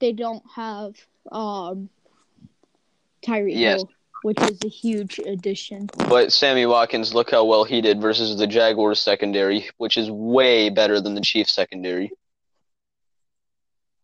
they 0.00 0.12
don't 0.12 0.44
have 0.54 0.94
um 1.30 1.90
Tyreek 3.22 3.56
Yes. 3.56 3.82
Hill, 3.82 3.90
which 4.22 4.40
is 4.42 4.62
a 4.64 4.68
huge 4.68 5.18
addition. 5.18 5.88
But 6.08 6.32
Sammy 6.32 6.66
Watkins, 6.66 7.14
look 7.14 7.30
how 7.30 7.44
well 7.44 7.64
he 7.64 7.80
did 7.80 8.00
versus 8.00 8.36
the 8.36 8.46
Jaguars 8.46 9.00
secondary, 9.00 9.68
which 9.78 9.96
is 9.96 10.10
way 10.10 10.68
better 10.70 11.00
than 11.00 11.14
the 11.14 11.20
Chiefs 11.20 11.52
secondary. 11.52 12.12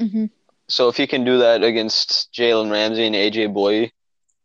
hmm 0.01 0.27
So 0.69 0.89
if 0.89 0.97
he 0.97 1.07
can 1.07 1.25
do 1.25 1.39
that 1.39 1.63
against 1.63 2.33
Jalen 2.33 2.71
Ramsey 2.71 3.07
and 3.07 3.15
AJ 3.15 3.53
Bouye, 3.55 3.91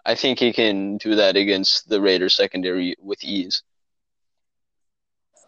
I 0.06 0.16
think 0.16 0.40
he 0.40 0.52
can 0.54 0.98
do 0.98 1.16
that 1.16 1.38
against 1.38 1.88
the 1.88 2.02
Raiders 2.02 2.34
secondary 2.36 2.96
with 3.02 3.24
ease. 3.24 3.64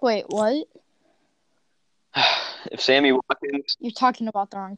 Wait, 0.02 0.26
what? 0.30 0.68
If 2.72 2.80
Sammy 2.80 3.12
Watkins, 3.12 3.76
You're 3.80 3.92
talking 3.92 4.28
about 4.28 4.52
the 4.52 4.58
wrong 4.58 4.78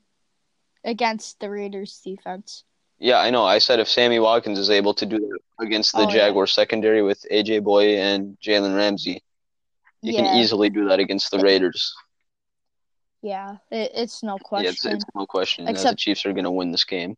against 0.85 1.39
the 1.41 1.49
Raiders 1.49 1.99
defense. 2.03 2.63
yeah, 2.97 3.17
I 3.19 3.29
know. 3.29 3.43
I 3.43 3.57
said 3.59 3.79
if 3.79 3.89
Sammy 3.89 4.19
Watkins 4.19 4.57
is 4.57 4.69
able 4.69 4.93
to 4.93 5.05
do 5.05 5.19
that 5.19 5.39
against 5.65 5.91
the 5.91 5.99
Oh, 5.99 6.07
yeah. 6.07 6.13
Jaguars 6.13 6.53
secondary 6.53 7.01
with 7.01 7.25
AJ 7.29 7.61
Bouye 7.61 7.97
and 7.97 8.37
Jalen 8.41 8.75
Ramsey, 8.77 9.21
he 10.01 10.11
yeah, 10.13 10.21
can 10.21 10.35
easily 10.39 10.69
do 10.69 10.87
that 10.87 10.99
against 10.99 11.29
the 11.31 11.39
Raiders. 11.39 11.93
Yeah, 13.23 13.55
it, 13.71 13.91
it's 13.95 14.21
no 14.21 14.37
question. 14.37 14.65
Yeah, 14.65 14.71
it's, 14.71 14.85
it's 14.85 15.05
no 15.15 15.25
question 15.25 15.65
that 15.65 15.71
the 15.71 15.79
Except- 15.79 15.97
Chiefs 15.97 16.25
are 16.25 16.33
going 16.33 16.43
to 16.43 16.51
win 16.51 16.71
this 16.71 16.83
game. 16.83 17.15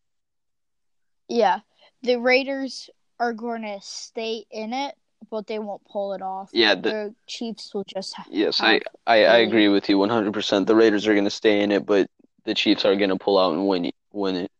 Yeah, 1.27 1.59
the 2.03 2.17
Raiders 2.17 2.89
are 3.19 3.33
going 3.33 3.63
to 3.63 3.79
stay 3.81 4.45
in 4.51 4.71
it, 4.71 4.93
but 5.31 5.47
they 5.47 5.57
won't 5.57 5.83
pull 5.85 6.13
it 6.13 6.21
off. 6.21 6.51
Yeah, 6.53 6.75
the, 6.75 6.81
the 6.81 7.15
Chiefs 7.25 7.73
will 7.73 7.83
just 7.83 8.13
ha- 8.13 8.25
yes, 8.29 8.61
I, 8.61 8.75
I, 8.75 8.81
I, 9.07 9.23
I 9.23 9.37
agree 9.37 9.67
with 9.67 9.89
you 9.89 9.97
100%. 9.97 10.67
The 10.67 10.75
Raiders 10.75 11.07
are 11.07 11.13
going 11.13 11.25
to 11.25 11.31
stay 11.31 11.61
in 11.61 11.71
it, 11.71 11.87
but 11.87 12.07
the 12.43 12.53
Chiefs 12.53 12.85
are 12.85 12.95
going 12.95 13.09
to 13.09 13.15
pull 13.17 13.39
out 13.39 13.53
and 13.53 13.67
win 13.67 13.85
it, 13.85 13.95
win 14.13 14.35
it. 14.35 14.51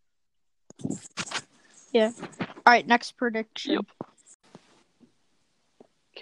Yeah. 1.94 2.12
All 2.42 2.48
right, 2.66 2.88
next 2.88 3.12
prediction. 3.12 3.74
Yep. 3.74 3.86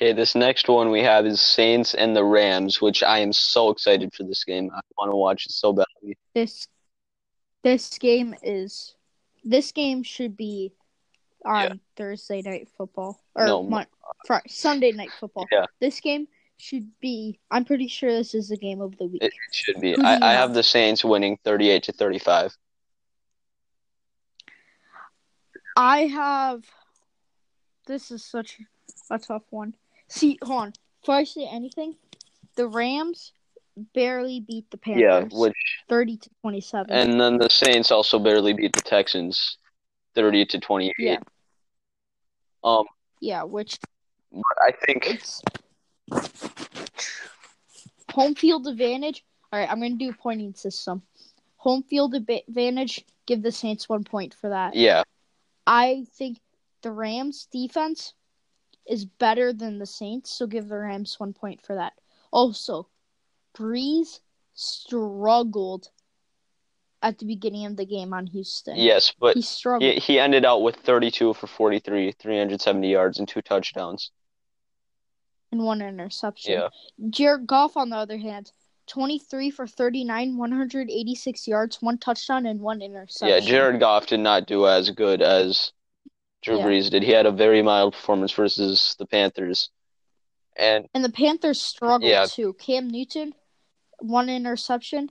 Okay, 0.04 0.12
this 0.12 0.36
next 0.36 0.68
one 0.68 0.92
we 0.92 1.00
have 1.02 1.26
is 1.26 1.42
Saints 1.42 1.94
and 1.94 2.14
the 2.14 2.26
Rams, 2.26 2.82
which 2.82 3.04
I 3.04 3.20
am 3.20 3.32
so 3.32 3.70
excited 3.70 4.14
for 4.14 4.24
this 4.24 4.44
game. 4.44 4.70
I 4.76 4.82
want 4.98 5.10
to 5.12 5.16
watch 5.16 5.46
it 5.46 5.54
so 5.54 5.72
badly. 5.72 6.18
This 6.34 6.68
this 7.64 7.98
game 8.00 8.36
is 8.44 8.96
this 9.46 9.72
game 9.72 10.04
should 10.04 10.36
be 10.36 10.74
on 11.46 11.64
Yeah. 11.64 11.74
Thursday 11.96 12.42
night 12.42 12.68
football 12.78 13.24
or 13.34 13.46
No, 13.46 13.64
Mon- 13.64 13.84
uh, 13.84 14.12
Friday, 14.28 14.50
Sunday 14.50 14.92
night 14.92 15.12
football. 15.22 15.48
Yeah. 15.50 15.68
This 15.80 16.02
game 16.02 16.28
should 16.58 16.90
be. 17.00 17.40
I'm 17.50 17.64
pretty 17.64 17.88
sure 17.88 18.12
this 18.12 18.36
is 18.36 18.50
the 18.50 18.58
game 18.58 18.82
of 18.82 18.98
the 18.98 19.06
week. 19.06 19.24
It 19.24 19.32
should 19.54 19.80
be. 19.80 19.96
I, 19.96 20.16
I 20.16 20.32
have? 20.34 20.40
have 20.50 20.54
the 20.54 20.64
Saints 20.64 21.06
winning 21.06 21.38
38 21.46 21.82
to 21.84 21.94
35. 21.94 22.58
I 25.78 26.00
have. 26.08 26.66
This 27.88 28.12
is 28.12 28.26
such 28.26 28.60
a 29.10 29.18
tough 29.18 29.44
one. 29.50 29.76
See, 30.14 30.38
hold 30.44 30.62
on. 30.62 30.74
Before 31.02 31.16
I 31.16 31.24
say 31.24 31.50
anything, 31.52 31.96
the 32.56 32.68
Rams 32.68 33.34
barely 33.96 34.42
beat 34.42 34.70
the 34.70 34.78
Panthers. 34.78 35.02
Yeah, 35.02 35.24
which 35.32 35.56
thirty 35.90 36.18
to 36.18 36.30
twenty-seven. 36.42 36.96
and 36.96 37.20
then 37.20 37.40
the 37.40 37.50
Saints 37.50 37.90
also 37.90 38.20
barely 38.20 38.54
beat 38.54 38.74
the 38.74 38.82
Texans 38.82 39.58
30 40.14 40.46
to 40.46 40.60
28. 40.60 40.94
Yeah. 41.00 41.18
Um, 42.64 42.86
yeah, 43.20 43.42
which 43.42 43.80
I 44.62 44.72
think 44.86 45.20
home 48.12 48.36
field 48.36 48.68
advantage. 48.68 49.26
All 49.52 49.60
right, 49.60 49.70
I'm 49.70 49.82
gonna 49.82 49.96
do 49.96 50.12
a 50.12 50.14
pointing 50.14 50.54
system. 50.54 51.02
Home 51.58 51.82
field 51.82 52.14
advantage. 52.14 53.04
Give 53.26 53.42
the 53.42 53.52
Saints 53.52 53.90
one 53.90 54.04
point 54.04 54.36
for 54.36 54.52
that. 54.52 54.76
yeah, 54.76 55.02
I 55.66 56.06
think 56.14 56.38
the 56.84 56.92
Rams 56.92 57.48
defense 57.52 58.14
is 58.88 59.06
better 59.06 59.54
than 59.54 59.80
the 59.80 59.86
Saints, 59.86 60.32
so 60.32 60.48
give 60.48 60.68
the 60.68 60.78
Rams 60.78 61.20
one 61.20 61.34
point 61.34 61.62
for 61.62 61.76
that. 61.76 61.94
Also, 62.32 62.88
Brees 63.56 64.20
struggled 64.54 65.90
at 67.02 67.20
the 67.20 67.26
beginning 67.26 67.66
of 67.66 67.76
the 67.76 67.86
game 67.86 68.14
on 68.14 68.28
Houston. 68.28 68.78
yes, 68.78 69.14
but 69.20 69.36
he 69.36 69.42
struggled. 69.42 69.84
he, 69.84 70.00
he 70.00 70.20
ended 70.20 70.46
out 70.46 70.62
with 70.64 70.76
32 70.78 71.34
for 71.34 71.48
43, 71.48 72.14
370 72.14 72.90
yards 72.90 73.20
and 73.20 73.28
two 73.28 73.42
touchdowns. 73.42 74.12
and 75.52 75.64
one 75.64 75.82
interception. 75.82 76.54
Yeah. 76.54 76.70
Jared 77.10 77.46
Goff, 77.46 77.78
on 77.78 77.90
the 77.90 77.98
other 77.98 78.18
hand, 78.18 78.52
23 78.88 79.52
for 79.52 79.68
39, 79.68 80.38
186 80.38 81.48
yards, 81.48 81.82
one 81.82 81.98
touchdown, 81.98 82.46
and 82.46 82.60
one 82.60 82.82
interception. 82.82 83.28
Yeah, 83.28 83.40
Jared 83.40 83.80
Goff 83.80 84.08
did 84.08 84.20
not 84.20 84.48
do 84.48 84.68
as 84.68 84.90
good 84.90 85.22
as 85.22 85.72
Drew 86.44 86.58
Yeah. 86.58 86.66
Brees 86.66 86.90
did. 86.90 87.04
He 87.04 87.12
had 87.12 87.26
a 87.26 87.32
very 87.32 87.62
mild 87.62 87.94
performance 87.94 88.32
versus 88.34 88.96
the 89.00 89.06
Panthers. 89.06 89.70
And 90.56 90.88
And 90.94 91.04
the 91.04 91.12
Panthers 91.12 91.62
struggled 91.62 92.04
Yeah. 92.04 92.26
too. 92.26 92.54
Cam 92.54 92.88
Newton, 92.90 93.34
one 94.00 94.30
interception. 94.30 95.10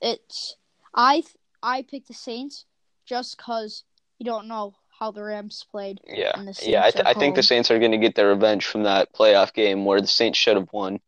It's 0.00 0.56
I 0.94 1.24
I 1.62 1.82
picked 1.82 2.08
the 2.08 2.14
Saints 2.14 2.64
just 3.04 3.36
because 3.36 3.84
you 4.18 4.24
don't 4.24 4.46
know 4.48 4.74
how 4.98 5.10
the 5.10 5.22
Rams 5.22 5.64
played. 5.70 6.00
yeah, 6.06 6.32
yeah, 6.62 6.84
I, 6.84 6.90
th- 6.90 7.04
I 7.06 7.14
think 7.14 7.36
the. 7.36 7.42
Saints 7.42 7.70
are 7.70 7.78
going 7.78 7.92
to 7.92 7.98
get 7.98 8.16
their 8.16 8.28
revenge 8.30 8.66
from 8.66 8.82
that 8.84 9.12
playoff 9.12 9.52
game 9.52 9.84
where 9.84 10.00
the 10.00 10.06
Saints 10.08 10.38
should 10.38 10.56
have 10.56 10.72
won. 10.72 11.00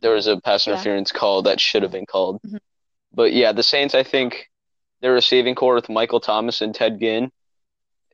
There 0.00 0.12
was 0.12 0.26
a 0.26 0.40
pass 0.40 0.66
Yeah. 0.66 0.72
interference 0.72 1.12
call 1.12 1.42
that 1.42 1.60
should 1.60 1.82
have 1.84 1.92
been 1.92 2.06
called. 2.06 2.40
Mhm. 2.42 2.58
But 3.12 3.32
yeah, 3.32 3.52
the 3.52 3.62
Saints, 3.62 3.94
I 3.94 4.02
think 4.02 4.50
their 5.00 5.12
receiving 5.12 5.54
core 5.54 5.74
with 5.74 5.88
Michael 5.88 6.18
Thomas 6.20 6.60
and 6.60 6.74
Ted 6.74 6.98
Ginn 6.98 7.30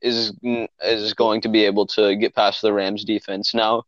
is 0.01 0.33
is 0.81 1.13
going 1.13 1.41
to 1.41 1.49
be 1.49 1.65
able 1.65 1.85
to 1.87 2.15
get 2.15 2.35
past 2.35 2.61
the 2.61 2.73
Rams 2.73 3.03
defense. 3.05 3.53
Now, 3.53 3.83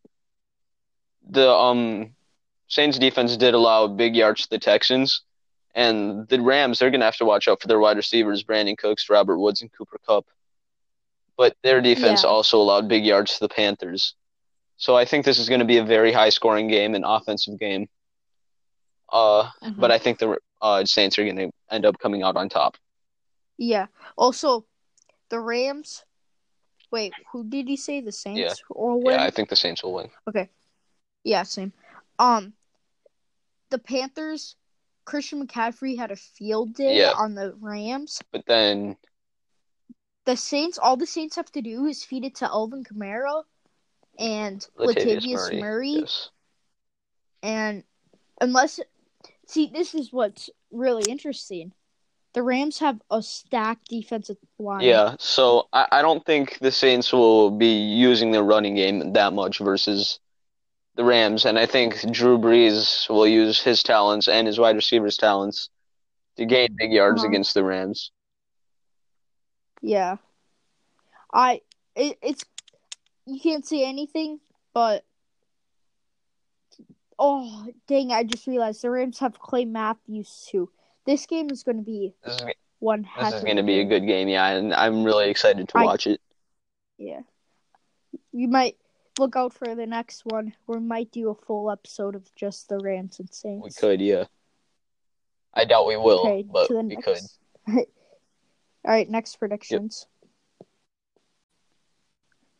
the 1.29 1.49
um 1.49 2.15
Saints 2.67 2.97
defense 2.97 3.37
did 3.37 3.53
allow 3.53 3.87
big 3.87 4.15
yards 4.15 4.43
to 4.43 4.49
the 4.49 4.59
Texans, 4.59 5.21
and 5.75 6.27
the 6.27 6.41
Rams 6.41 6.79
they're 6.79 6.89
going 6.91 7.01
to 7.01 7.05
have 7.05 7.17
to 7.17 7.25
watch 7.25 7.47
out 7.47 7.61
for 7.61 7.67
their 7.67 7.79
wide 7.79 7.97
receivers, 7.97 8.43
Brandin 8.43 8.77
Cooks, 8.77 9.09
Robert 9.09 9.37
Woods, 9.37 9.61
and 9.61 9.71
Cooper 9.71 9.99
Kupp. 10.05 10.25
But 11.37 11.55
their 11.63 11.81
defense 11.81 12.23
Yeah. 12.23 12.29
also 12.29 12.57
allowed 12.59 12.87
big 12.87 13.05
yards 13.05 13.33
to 13.33 13.39
the 13.39 13.49
Panthers. 13.49 14.15
So 14.77 14.95
I 14.95 15.05
think 15.05 15.23
this 15.25 15.39
is 15.39 15.49
going 15.49 15.59
to 15.59 15.65
be 15.65 15.77
a 15.77 15.83
very 15.83 16.11
high 16.11 16.29
scoring 16.29 16.67
game, 16.67 16.95
an 16.95 17.03
offensive 17.03 17.59
game. 17.59 17.87
Uh, 19.11 19.49
Mhm. 19.61 19.79
but 19.79 19.91
I 19.91 19.97
think 19.99 20.17
the 20.19 20.37
uh, 20.61 20.85
Saints 20.85 21.19
are 21.19 21.23
going 21.23 21.37
to 21.37 21.51
end 21.69 21.85
up 21.85 21.99
coming 21.99 22.23
out 22.23 22.35
on 22.35 22.49
top. 22.49 22.77
Yeah. 23.57 23.87
Also, 24.17 24.65
the 25.33 25.39
Rams. 25.39 26.05
Wait, 26.91 27.11
who 27.31 27.43
did 27.43 27.67
he 27.67 27.75
say? 27.75 28.01
The 28.01 28.11
Saints 28.11 28.39
Yeah. 28.39 28.53
or 28.69 29.01
win? 29.01 29.15
Yeah, 29.15 29.23
I 29.23 29.31
think 29.31 29.49
the 29.49 29.55
Saints 29.55 29.81
will 29.81 29.93
win. 29.93 30.11
Okay. 30.27 30.47
Yeah, 31.23 31.41
same. 31.41 31.73
Um, 32.19 32.53
the 33.71 33.79
Panthers. 33.79 34.55
Christian 35.05 35.45
McCaffrey 35.45 35.97
had 35.97 36.11
a 36.11 36.15
field 36.15 36.75
day 36.75 36.99
Yeah. 36.99 37.13
on 37.17 37.33
the 37.35 37.53
Rams. 37.59 38.21
But 38.31 38.45
then, 38.45 38.95
The 40.25 40.37
Saints. 40.37 40.77
All 40.77 40.95
the 40.95 41.05
Saints 41.07 41.35
have 41.35 41.51
to 41.51 41.61
do 41.61 41.85
is 41.85 42.05
feed 42.05 42.23
it 42.23 42.35
to 42.35 42.45
Alvin 42.45 42.85
Kamara 42.85 43.43
and 44.17 44.65
Latavius 44.77 44.95
Latavius 44.95 45.33
Murray. 45.33 45.59
Murray. 45.59 45.89
Yes. 45.99 46.29
And 47.41 47.83
unless, 48.39 48.79
see, 49.47 49.65
this 49.65 49.93
is 49.95 50.13
what's 50.13 50.49
really 50.71 51.03
interesting. 51.11 51.73
The 52.33 52.41
Rams 52.43 52.79
have 52.79 52.99
a 53.11 53.21
stacked 53.21 53.89
defensive 53.89 54.37
line. 54.57 54.83
Yeah, 54.83 55.15
so 55.19 55.67
I, 55.71 55.87
I 55.91 56.01
don't 56.01 56.25
think 56.25 56.57
the 56.59 56.71
Saints 56.71 57.13
will 57.13 57.51
be 57.51 57.77
using 57.77 58.31
their 58.31 58.43
running 58.43 58.75
game 58.75 59.13
that 59.13 59.33
much 59.33 59.59
versus 59.59 60.19
the 60.95 61.03
Rams, 61.03 61.45
and 61.45 61.57
I 61.59 61.65
think 61.67 62.11
Drew 62.11 62.37
Brees 62.37 63.07
will 63.09 63.27
use 63.27 63.61
his 63.61 63.83
talents 63.83 64.27
and 64.27 64.47
his 64.47 64.59
wide 64.59 64.75
receivers' 64.75 65.17
talents 65.17 65.69
to 66.37 66.45
gain 66.45 66.69
big 66.75 66.91
yards 66.91 67.21
Uh-huh. 67.21 67.29
against 67.29 67.53
the 67.53 67.63
Rams. 67.63 68.11
Yeah. 69.81 70.17
I 71.31 71.61
it, 71.95 72.17
it's 72.21 72.45
you 73.25 73.39
can't 73.39 73.65
say 73.65 73.83
anything, 73.85 74.39
but 74.73 75.03
oh 77.17 77.67
dang! 77.87 78.11
I 78.11 78.23
just 78.23 78.47
realized 78.47 78.81
the 78.81 78.89
Rams 78.91 79.19
have 79.19 79.39
Clay 79.39 79.65
Matthews 79.65 80.47
too. 80.49 80.69
This 81.05 81.25
game 81.25 81.49
is 81.51 81.63
going 81.63 81.77
to 81.77 81.83
be 81.83 82.13
This 82.23 82.35
is, 82.35 82.45
one 82.79 83.07
this 83.19 83.33
is 83.33 83.43
going 83.43 83.57
to 83.57 83.63
be 83.63 83.79
a 83.79 83.85
good 83.85 84.05
game, 84.05 84.27
yeah, 84.27 84.47
and 84.49 84.73
I'm 84.73 85.03
really 85.03 85.29
excited 85.29 85.67
to 85.69 85.77
I- 85.77 85.83
watch 85.85 86.07
it. 86.07 86.21
Yeah. 86.97 87.21
You 88.31 88.47
might 88.47 88.77
look 89.19 89.35
out 89.35 89.53
for 89.53 89.75
the 89.75 89.85
next 89.85 90.23
one. 90.25 90.53
We 90.67 90.79
might 90.79 91.11
do 91.11 91.29
a 91.29 91.35
full 91.35 91.69
episode 91.69 92.15
of 92.15 92.33
just 92.35 92.69
the 92.69 92.77
Rams 92.77 93.19
and 93.19 93.31
Saints. 93.33 93.63
We 93.63 93.71
could, 93.71 94.01
yeah. 94.01 94.25
I 95.53 95.65
doubt 95.65 95.87
we 95.87 95.97
will, 95.97 96.21
Okay, 96.21 96.43
but 96.43 96.69
we 96.69 96.95
could. 96.95 97.19
All 97.67 97.85
right, 98.85 99.09
next 99.09 99.35
predictions. 99.37 100.07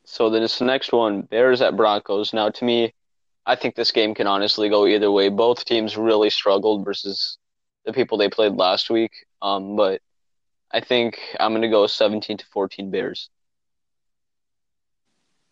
So 0.06 0.30
then 0.30 0.42
this 0.42 0.62
next 0.62 0.92
one, 0.92 1.22
Bears 1.22 1.62
at 1.62 1.76
Broncos. 1.76 2.34
Now, 2.34 2.50
to 2.50 2.66
me, 2.66 2.94
I 3.46 3.56
think 3.56 3.76
this 3.76 3.92
game 3.92 4.14
can 4.14 4.28
honestly 4.28 4.70
go 4.70 4.86
either 4.86 5.12
way. 5.12 5.30
Both 5.30 5.66
teams 5.66 5.98
really 5.98 6.30
struggled 6.30 6.86
versus 6.86 7.38
the 7.86 7.94
people 7.94 8.18
they 8.18 8.30
played 8.30 8.54
last 8.54 8.90
week. 8.90 9.12
Um, 9.42 9.76
but 9.76 10.02
I 10.72 10.80
think 10.82 11.20
I'm 11.40 11.54
gonna 11.54 11.70
go 11.70 11.88
17 11.88 12.38
to 12.38 12.46
14 12.46 12.92
Bears. 12.92 13.30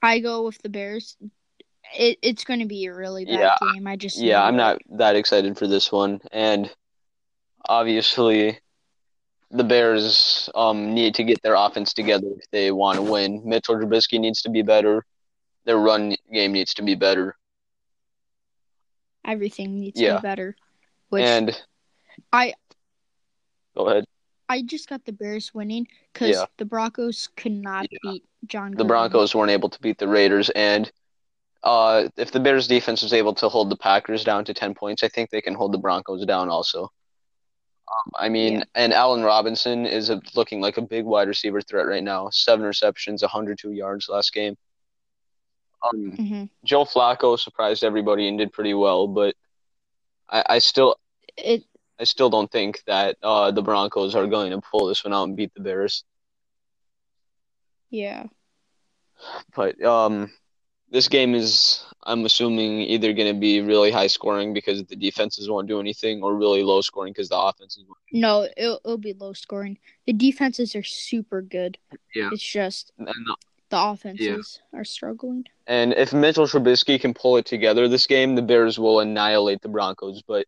I 0.01 0.19
go 0.19 0.43
with 0.43 0.61
the 0.61 0.69
Bears. 0.69 1.17
It, 1.97 2.17
it's 2.21 2.43
going 2.43 2.59
to 2.59 2.65
be 2.65 2.86
a 2.86 2.93
really 2.93 3.25
bad 3.25 3.55
Yeah, 3.55 3.57
game. 3.57 3.88
I 3.88 3.95
just 3.95 4.23
Yeah, 4.23 4.43
I'm 4.43 4.55
not 4.55 4.79
that 4.97 5.15
excited 5.15 5.57
for 5.57 5.67
this 5.67 5.91
one, 5.91 6.21
and 6.32 6.69
obviously, 7.67 8.59
the 9.51 9.63
Bears 9.63 10.49
um 10.55 10.93
need 10.93 11.15
to 11.15 11.23
get 11.23 11.41
their 11.41 11.55
offense 11.55 11.93
together 11.93 12.27
if 12.38 12.49
they 12.51 12.71
want 12.71 12.97
to 12.97 13.03
win. 13.03 13.41
Mitchell 13.45 13.75
Trubisky 13.75 14.19
needs 14.19 14.41
to 14.43 14.49
be 14.49 14.61
better. 14.63 15.05
Their 15.65 15.77
run 15.77 16.15
game 16.32 16.53
needs 16.53 16.73
to 16.75 16.84
be 16.84 16.95
better, 16.95 17.36
Everything 19.25 19.79
needs 19.79 20.01
to 20.01 20.11
be 20.11 20.17
better. 20.17 20.55
Which 21.09 21.41
and 21.41 21.61
I 22.32 22.53
go 23.76 23.88
ahead. 23.88 24.05
I 24.49 24.61
just 24.63 24.89
got 24.89 25.05
the 25.05 25.13
Bears 25.13 25.53
winning 25.53 25.88
because 26.11 26.36
Yeah. 26.36 26.45
the 26.57 26.65
Broncos 26.65 27.30
could 27.38 27.53
not 27.53 27.88
Yeah. 27.91 27.97
beat 28.03 28.26
Jon. 28.47 28.72
the 28.72 28.84
Gruden. 28.84 28.88
Broncos 28.88 29.34
weren't 29.34 29.51
able 29.51 29.69
to 29.69 29.80
beat 29.82 29.97
the 29.97 30.07
Raiders, 30.07 30.49
and 30.51 30.91
uh, 31.63 32.09
if 32.17 32.32
the 32.32 32.39
Bears 32.39 32.67
defense 32.67 33.01
was 33.03 33.13
able 33.13 33.34
to 33.36 33.47
hold 33.47 33.69
the 33.69 33.76
Packers 33.78 34.24
down 34.24 34.43
to 34.45 34.53
10 34.53 34.74
points, 34.74 35.03
I 35.03 35.07
think 35.09 35.30
they 35.30 35.41
can 35.41 35.53
hold 35.53 35.72
the 35.72 35.78
Broncos 35.78 36.26
down 36.26 36.49
also. 36.49 36.91
Um, 37.88 38.11
I 38.15 38.30
mean, 38.30 38.53
Yeah. 38.59 38.63
and 38.76 38.93
Allen 38.93 39.22
Robinson 39.24 39.86
is 39.86 40.09
a, 40.09 40.19
looking 40.36 40.59
like 40.59 40.78
a 40.78 40.82
big 40.82 41.05
wide 41.05 41.28
receiver 41.28 41.61
threat 41.61 41.86
right 41.86 42.03
now. 42.03 42.30
Seven 42.32 42.65
receptions, 42.65 43.22
102 43.22 43.74
yards 43.74 44.09
last 44.09 44.34
game. 44.34 44.57
Um, 45.84 46.11
Mhm. 46.17 46.49
Joe 46.63 46.84
Flacco 46.86 47.38
surprised 47.39 47.84
everybody 47.84 48.28
and 48.28 48.38
did 48.38 48.51
pretty 48.53 48.74
well, 48.74 49.07
but 49.07 49.36
I, 50.30 50.43
I 50.49 50.59
still, 50.59 50.95
It 51.38 51.63
I 52.02 52.04
still 52.06 52.32
don't 52.32 52.52
think 52.52 52.82
that 52.88 53.18
uh, 53.22 53.52
the 53.52 53.62
Broncos 53.62 54.16
are 54.16 54.26
going 54.26 54.52
to 54.52 54.60
pull 54.60 54.88
this 54.88 55.04
one 55.06 55.14
out 55.14 55.26
and 55.26 55.38
beat 55.38 55.54
the 55.54 55.62
Bears. 55.62 56.04
yeah. 57.91 58.26
But 59.56 59.80
um, 59.84 60.32
this 60.89 61.08
game 61.08 61.36
is, 61.36 61.84
I'm 62.04 62.26
assuming, 62.26 62.80
either 62.82 63.14
going 63.14 63.32
to 63.32 63.39
be 63.39 63.62
really 63.62 63.91
high 63.91 64.08
scoring 64.08 64.52
because 64.52 64.84
the 64.86 64.95
defenses 64.95 65.47
won't 65.47 65.68
do 65.68 65.80
anything, 65.80 66.24
or 66.24 66.36
really 66.36 66.64
low 66.64 66.82
scoring 66.82 67.14
because 67.14 67.30
the 67.30 67.38
offenses 67.39 67.84
won't. 67.88 67.99
No, 68.12 68.47
it'll, 68.58 68.82
it'll 68.84 68.97
be 68.97 69.14
low 69.14 69.34
scoring. 69.34 69.78
The 70.08 70.14
defenses 70.14 70.76
are 70.76 70.82
super 70.84 71.43
good. 71.43 71.78
Yeah. 72.16 72.30
It's 72.32 72.41
just 72.41 72.91
the- 72.97 73.14
the 73.70 73.80
offenses 73.80 74.60
are 74.74 74.84
struggling. 74.84 75.45
and 75.66 75.93
if 75.93 76.12
Mitchell 76.14 76.45
Trubisky 76.45 76.99
can 76.99 77.14
pull 77.14 77.38
it 77.38 77.45
together 77.45 77.88
this 77.88 78.06
game, 78.08 78.36
the 78.36 78.41
Bears 78.41 78.78
will 78.78 78.99
annihilate 78.99 79.62
the 79.62 79.70
Broncos. 79.70 80.22
But 80.24 80.45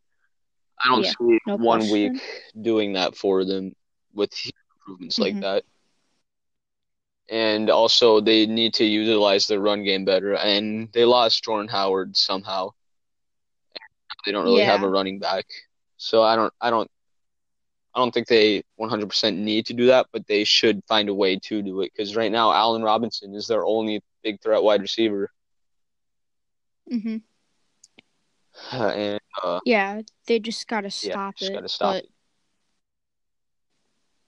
I 0.79 0.87
don't 0.89 1.05
Yeah, 1.05 1.13
see 1.19 1.39
no 1.45 1.57
one 1.57 1.87
question. 1.87 1.89
week 1.89 2.21
doing 2.61 2.93
that 2.93 3.15
for 3.15 3.43
them 3.45 3.73
with 4.13 4.31
improvements 4.77 5.19
like 5.21 5.37
Mhm. 5.37 5.41
that. 5.41 5.63
And 7.29 7.69
also, 7.69 8.19
they 8.19 8.45
need 8.45 8.73
to 8.75 8.85
utilize 8.85 9.47
their 9.47 9.59
run 9.59 9.83
game 9.83 10.05
better. 10.05 10.35
And 10.35 10.91
they 10.93 11.05
lost 11.05 11.43
Jordan 11.43 11.69
Howard 11.69 12.15
somehow. 12.17 12.71
They 14.25 14.31
don't 14.31 14.43
really 14.45 14.63
have 14.63 14.83
a 14.83 14.89
running 14.89 15.19
back, 15.19 15.45
so 15.97 16.21
I 16.23 16.35
don't, 16.35 16.53
I 16.61 16.69
don't, 16.69 16.89
I 17.95 17.99
don't 17.99 18.11
think 18.13 18.27
they 18.27 18.63
100% 18.75 19.37
need 19.37 19.65
to 19.67 19.73
do 19.73 19.87
that, 19.87 20.07
but 20.11 20.27
they 20.27 20.43
should 20.43 20.83
find 20.87 21.09
a 21.09 21.13
way 21.13 21.37
to 21.37 21.61
do 21.61 21.81
it 21.81 21.91
because 21.95 22.15
right 22.15 22.31
now 22.31 22.51
Allen 22.51 22.83
Robinson 22.83 23.33
is 23.35 23.47
their 23.47 23.65
only 23.65 24.01
big 24.23 24.41
threat 24.41 24.63
wide 24.63 24.81
receiver, 24.81 25.29
hmm 26.89 27.17
and 28.71 29.19
uh, 29.43 29.59
Yeah, 29.65 30.01
they 30.27 30.39
just 30.39 30.67
gotta 30.67 30.87
yeah, 30.87 31.11
stop 31.11 31.35
just 31.37 31.51
it. 31.51 31.55
gotta 31.55 31.69
stop 31.69 31.95
it. 31.95 32.09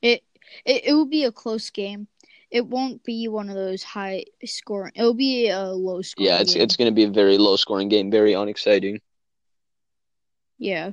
it 0.02 0.24
it 0.66 0.86
it 0.88 0.94
will 0.94 1.06
be 1.06 1.24
a 1.24 1.32
close 1.32 1.70
game. 1.70 2.08
It 2.52 2.68
won't 2.68 3.04
be 3.04 3.28
one 3.28 3.50
of 3.50 3.56
those 3.56 3.84
high 3.84 4.26
scoring. 4.46 4.94
It'll 4.96 5.14
be 5.14 5.50
a 5.50 5.66
low 5.70 6.02
scoring. 6.02 6.30
Yeah, 6.30 6.40
it's 6.40 6.54
game. 6.54 6.64
it's 6.64 6.76
to 6.78 6.92
be 6.92 7.04
a 7.04 7.10
very 7.10 7.38
low 7.38 7.56
scoring 7.56 7.90
game, 7.90 8.12
very 8.12 8.34
unexciting. 8.34 9.02
yeah 10.58 10.92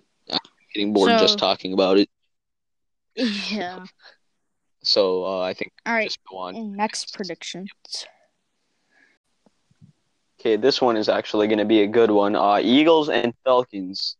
Getting 0.74 0.92
bored 0.94 1.10
just 1.18 1.38
talking 1.38 1.74
about 1.74 1.98
it. 1.98 2.08
yeah. 3.16 3.84
So 4.84 5.24
uh, 5.24 5.40
I 5.40 5.54
think 5.54 5.70
All 5.86 5.92
right, 5.92 6.08
just 6.08 6.18
go 6.28 6.38
on. 6.38 6.74
next 6.74 7.14
predictions. 7.14 7.70
Okay, 10.42 10.56
this 10.56 10.82
one 10.82 10.96
is 10.96 11.08
actually 11.08 11.46
going 11.46 11.60
to 11.60 11.64
be 11.64 11.82
a 11.82 11.86
good 11.86 12.10
one. 12.10 12.34
Uh, 12.34 12.58
Eagles 12.60 13.08
and 13.08 13.32
Falcons. 13.44 14.16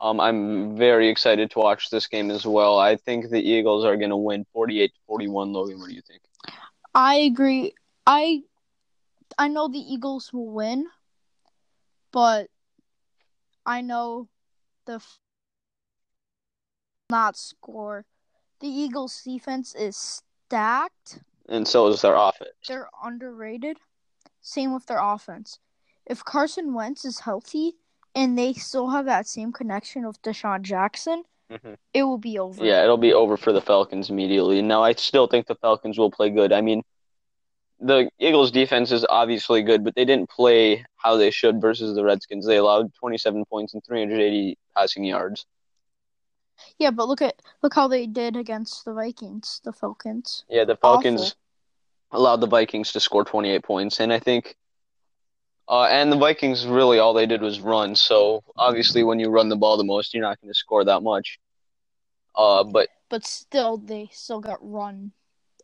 Um, 0.00 0.18
I'm 0.18 0.74
very 0.74 1.06
excited 1.10 1.50
to 1.50 1.58
watch 1.58 1.90
this 1.90 2.06
game 2.06 2.30
as 2.30 2.46
well. 2.46 2.78
I 2.78 2.96
think 2.96 3.28
the 3.28 3.42
Eagles 3.42 3.84
are 3.84 3.94
going 3.98 4.08
to 4.08 4.16
win 4.16 4.46
48 4.54 4.90
41. 5.06 5.52
Logan, 5.52 5.78
what 5.78 5.90
do 5.90 5.94
you 5.94 6.00
think? 6.00 6.22
I 6.94 7.16
agree. 7.16 7.74
I 8.06 8.40
I 9.36 9.48
know 9.48 9.68
the 9.68 9.78
Eagles 9.78 10.32
will 10.32 10.48
win, 10.48 10.86
but 12.10 12.48
I 13.66 13.82
know 13.82 14.28
the 14.86 14.94
f- 14.94 15.18
not 17.10 17.36
score. 17.36 18.06
The 18.60 18.68
Eagles 18.68 19.20
defense 19.22 19.74
is 19.74 20.22
stacked. 20.46 21.20
And 21.50 21.68
so 21.68 21.88
is 21.88 22.00
their 22.00 22.14
offense. 22.14 22.48
They're 22.66 22.88
underrated. 23.04 23.76
Same 24.40 24.72
with 24.74 24.86
their 24.86 25.00
offense. 25.00 25.58
If 26.06 26.24
Carson 26.24 26.74
Wentz 26.74 27.04
is 27.04 27.20
healthy 27.20 27.76
and 28.14 28.38
they 28.38 28.52
still 28.52 28.90
have 28.90 29.04
that 29.06 29.26
same 29.26 29.52
connection 29.52 30.06
with 30.06 30.20
DeSean 30.22 30.62
Jackson, 30.62 31.24
Mhm. 31.50 31.76
it 31.92 32.04
will 32.04 32.18
be 32.18 32.38
over. 32.38 32.64
Yeah, 32.64 32.82
it'll 32.82 32.96
be 32.96 33.12
over 33.12 33.36
for 33.36 33.52
the 33.52 33.60
Falcons 33.60 34.10
immediately. 34.10 34.62
Now, 34.62 34.82
I 34.82 34.92
still 34.92 35.26
think 35.26 35.46
the 35.46 35.54
Falcons 35.56 35.98
will 35.98 36.10
play 36.10 36.30
good. 36.30 36.52
I 36.52 36.60
mean, 36.60 36.82
the 37.80 38.10
Eagles' 38.18 38.50
defense 38.50 38.92
is 38.92 39.06
obviously 39.08 39.62
good, 39.62 39.82
but 39.82 39.94
they 39.94 40.04
didn't 40.04 40.30
play 40.30 40.84
how 40.96 41.16
they 41.16 41.30
should 41.30 41.60
versus 41.60 41.94
the 41.94 42.04
Redskins. 42.04 42.46
They 42.46 42.56
allowed 42.56 42.94
27 42.94 43.44
points 43.46 43.74
and 43.74 43.84
380 43.84 44.58
passing 44.76 45.04
yards. 45.04 45.46
Yeah, 46.78 46.90
but 46.90 47.08
look 47.08 47.22
at 47.22 47.40
look 47.62 47.74
how 47.74 47.88
they 47.88 48.06
did 48.06 48.36
against 48.36 48.84
the 48.84 48.92
Vikings, 48.92 49.60
the 49.64 49.72
Falcons. 49.72 50.44
Yeah, 50.48 50.64
the 50.64 50.76
Falcons 50.76 51.34
allowed 52.12 52.40
the 52.40 52.46
Vikings 52.46 52.92
to 52.92 53.00
score 53.00 53.24
28 53.24 53.62
points, 53.62 54.00
and 54.00 54.12
I 54.12 54.18
think, 54.18 54.56
uh, 55.68 55.84
and 55.84 56.10
the 56.12 56.16
Vikings 56.16 56.66
really 56.66 56.98
all 56.98 57.14
they 57.14 57.26
did 57.26 57.40
was 57.42 57.60
run. 57.60 57.94
So 57.94 58.42
obviously, 58.56 59.04
when 59.04 59.20
you 59.20 59.28
run 59.30 59.48
the 59.48 59.56
ball 59.56 59.76
the 59.76 59.84
most, 59.84 60.12
you're 60.14 60.22
not 60.22 60.40
going 60.40 60.52
to 60.52 60.58
score 60.58 60.84
that 60.84 61.02
much. 61.02 61.38
Uh, 62.34 62.64
but 62.64 62.88
But 63.08 63.24
still 63.26 63.76
they 63.76 64.08
still 64.12 64.40
got 64.40 64.58
run 64.60 65.12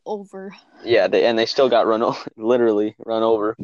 over. 0.04 0.54
Yeah, 0.84 1.08
they 1.08 1.26
and 1.26 1.38
they 1.38 1.46
still 1.46 1.68
got 1.68 1.86
run 1.86 2.02
over, 2.02 2.18
literally 2.36 2.94
run 3.04 3.22
over. 3.22 3.56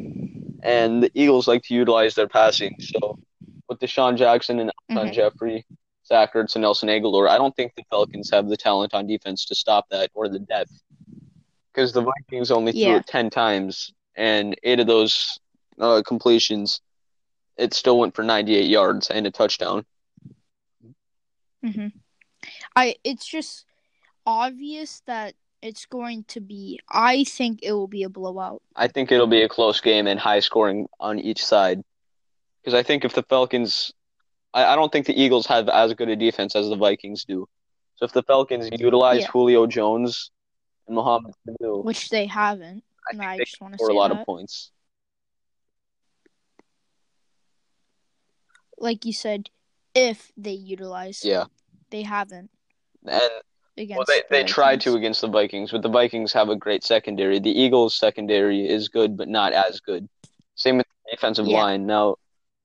And 0.63 1.03
the 1.03 1.11
Eagles 1.13 1.47
like 1.47 1.63
to 1.63 1.73
utilize 1.73 2.15
their 2.15 2.27
passing. 2.27 2.75
So 2.79 3.19
with 3.67 3.79
DeSean 3.79 4.17
Jackson 4.17 4.59
and 4.59 4.71
Alshon 4.91 5.09
Mhm. 5.09 5.13
Jeffery, 5.13 5.65
Zach 6.05 6.33
Ertz, 6.33 6.55
and 6.55 6.61
Nelson 6.61 6.89
Agholor, 6.89 7.29
I 7.29 7.37
don't 7.37 7.55
think 7.55 7.73
the 7.75 7.83
Falcons 7.89 8.29
have 8.31 8.47
the 8.49 8.57
talent 8.57 8.93
on 8.93 9.07
defense 9.07 9.45
to 9.45 9.55
stop 9.55 9.87
that 9.89 10.09
or 10.13 10.27
the 10.29 10.39
depth. 10.39 10.71
Because 11.73 11.91
the 11.91 12.01
Vikings 12.01 12.51
only 12.51 12.71
threw 12.71 12.81
Yeah. 12.81 12.97
it 12.97 13.07
ten 13.07 13.29
times, 13.29 13.91
and 14.15 14.55
eight 14.63 14.79
of 14.79 14.87
those 14.87 15.39
uh, 15.79 16.03
completions, 16.05 16.81
it 17.57 17.73
still 17.73 17.97
went 17.97 18.15
for 18.15 18.23
ninety-eight 18.23 18.69
yards 18.69 19.09
and 19.09 19.25
a 19.25 19.31
touchdown. 19.31 19.85
Mm-hmm. 21.65 21.87
I 22.75 22.95
it's 23.03 23.25
just 23.25 23.65
obvious 24.25 25.01
that 25.07 25.33
it's 25.61 25.85
going 25.85 26.25
to 26.25 26.41
be. 26.41 26.79
I 26.89 27.23
think 27.23 27.61
it 27.63 27.71
will 27.71 27.87
be 27.87 28.03
a 28.03 28.09
blowout. 28.09 28.61
I 28.75 28.87
think 28.87 29.11
it'll 29.11 29.27
be 29.27 29.43
a 29.43 29.49
close 29.49 29.81
game 29.81 30.07
and 30.07 30.19
high 30.19 30.41
scoring 30.41 30.87
on 30.99 31.19
each 31.19 31.43
side. 31.43 31.81
Because 32.61 32.73
I 32.73 32.83
think 32.83 33.03
if 33.05 33.13
the 33.13 33.23
Falcons, 33.23 33.93
I, 34.53 34.65
I 34.65 34.75
don't 34.75 34.91
think 34.91 35.05
the 35.05 35.19
Eagles 35.19 35.47
have 35.47 35.69
as 35.69 35.93
good 35.93 36.09
a 36.09 36.15
defense 36.15 36.55
as 36.55 36.69
the 36.69 36.75
Vikings 36.75 37.25
do. 37.25 37.47
So 37.95 38.05
if 38.05 38.11
the 38.11 38.23
Falcons 38.23 38.69
utilize 38.77 39.21
Yeah. 39.21 39.27
Julio 39.31 39.65
Jones 39.67 40.31
Mohamed 40.93 41.33
Sanu, 41.47 41.83
which 41.83 42.09
they 42.09 42.25
haven't. 42.27 42.83
I 43.11 43.25
I 43.33 43.39
just 43.39 43.59
want 43.61 43.73
to 43.73 43.77
score 43.77 43.89
say 43.89 43.93
a 43.95 43.97
lot 43.97 44.11
that. 44.11 44.21
of 44.21 44.25
points. 44.25 44.71
Like 48.77 49.05
you 49.05 49.13
said, 49.13 49.49
if 49.95 50.31
they 50.35 50.51
utilize, 50.51 51.23
Yeah, 51.23 51.45
they 51.89 52.01
haven't 52.03 52.49
and 53.05 53.21
well, 53.95 54.05
they 54.07 54.21
the 54.21 54.25
they 54.29 54.43
tried 54.43 54.81
to 54.81 54.95
against 54.95 55.21
the 55.21 55.27
Vikings, 55.27 55.71
but 55.71 55.81
the 55.81 55.89
Vikings 55.89 56.33
have 56.33 56.49
a 56.49 56.55
great 56.55 56.83
secondary. 56.83 57.39
The 57.39 57.51
Eagles' 57.51 57.95
secondary 57.95 58.67
is 58.67 58.89
good, 58.89 59.17
but 59.17 59.27
not 59.27 59.53
as 59.53 59.79
good. 59.79 60.09
Same 60.55 60.77
with 60.77 60.87
the 61.05 61.11
defensive 61.15 61.47
Yeah. 61.47 61.57
line. 61.61 61.85
Now, 61.85 62.15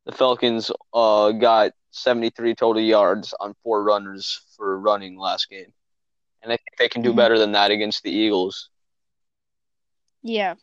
the 0.06 0.12
Falcons 0.12 0.70
uh 0.92 1.32
got 1.32 1.72
73 1.90 2.54
total 2.54 2.82
yards 2.82 3.34
on 3.40 3.54
four 3.62 3.82
runners 3.82 4.40
for 4.56 4.78
running 4.78 5.18
last 5.18 5.48
game, 5.48 5.72
and 6.42 6.52
I 6.52 6.56
think 6.56 6.76
they 6.78 6.88
can 6.88 7.02
do 7.02 7.12
Mhm. 7.12 7.16
better 7.16 7.38
than 7.38 7.52
that 7.52 7.70
against 7.70 8.02
the 8.02 8.10
Eagles. 8.10 8.70
Yeah. 10.22 10.54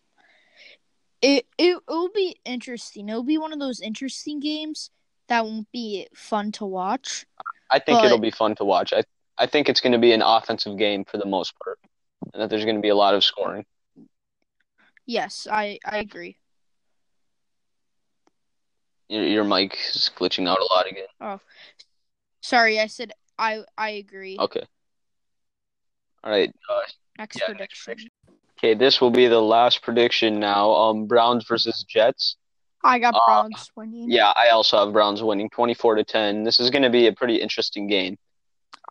It 1.22 1.48
it 1.58 1.82
will 1.88 2.10
be 2.10 2.40
interesting. 2.46 3.10
It'll 3.10 3.24
be 3.24 3.38
one 3.38 3.54
of 3.54 3.60
those 3.60 3.80
interesting 3.82 4.40
games 4.40 4.92
that 5.28 5.44
won't 5.46 5.72
be 5.72 6.08
fun 6.14 6.52
to 6.54 6.66
watch. 6.66 7.26
I 7.70 7.80
think 7.80 8.00
But- 8.00 8.06
it'll 8.06 8.20
be 8.20 8.32
fun 8.32 8.56
to 8.56 8.66
watch. 8.66 8.94
I 8.94 9.04
I 9.38 9.48
think 9.48 9.68
it's 9.68 9.82
going 9.82 9.92
to 9.94 9.98
be 10.00 10.14
an 10.14 10.22
offensive 10.22 10.78
game 10.78 11.04
for 11.04 11.18
the 11.18 11.26
most 11.26 11.54
part, 11.60 11.78
and 12.34 12.42
that 12.42 12.50
there's 12.50 12.64
going 12.64 12.78
to 12.78 12.82
be 12.82 12.90
a 12.90 12.96
lot 12.96 13.16
of 13.16 13.24
scoring. 13.24 13.66
Yes, 15.06 15.46
I 15.52 15.80
I 15.84 15.98
agree. 15.98 16.38
Your, 19.10 19.24
your 19.24 19.44
mic 19.44 19.74
is 19.94 20.10
glitching 20.16 20.48
out 20.48 20.60
a 20.60 20.64
lot 20.74 20.88
again. 20.88 21.08
Oh, 21.22 21.40
sorry, 22.42 22.80
I 22.80 22.88
said 22.88 23.14
I 23.38 23.64
I 23.78 23.90
agree. 23.92 24.38
Okay. 24.40 24.66
All 26.26 26.32
right. 26.32 26.50
Uh, 26.70 26.82
Next 27.18 27.40
yeah, 27.40 27.54
next 27.54 27.84
prediction. 27.86 28.10
okay, 28.60 28.74
this 28.74 29.00
will 29.00 29.12
be 29.12 29.28
the 29.28 29.40
last 29.42 29.82
prediction 29.82 30.40
now. 30.40 30.72
Um, 30.72 31.06
Browns 31.08 31.46
versus 31.48 31.86
Jets. 31.88 32.36
I 32.84 33.00
got 33.00 33.14
Uh, 33.16 33.20
Browns 33.26 33.72
winning. 33.76 34.12
Yeah, 34.12 34.34
I 34.36 34.50
also 34.50 34.78
have 34.78 34.92
Browns 34.92 35.24
winning 35.24 35.50
24 35.50 35.96
to 35.96 36.04
10. 36.04 36.44
This 36.44 36.60
is 36.60 36.70
going 36.70 36.84
to 36.84 36.90
be 36.90 37.08
a 37.08 37.14
pretty 37.14 37.38
interesting 37.38 37.88
game. 37.88 38.18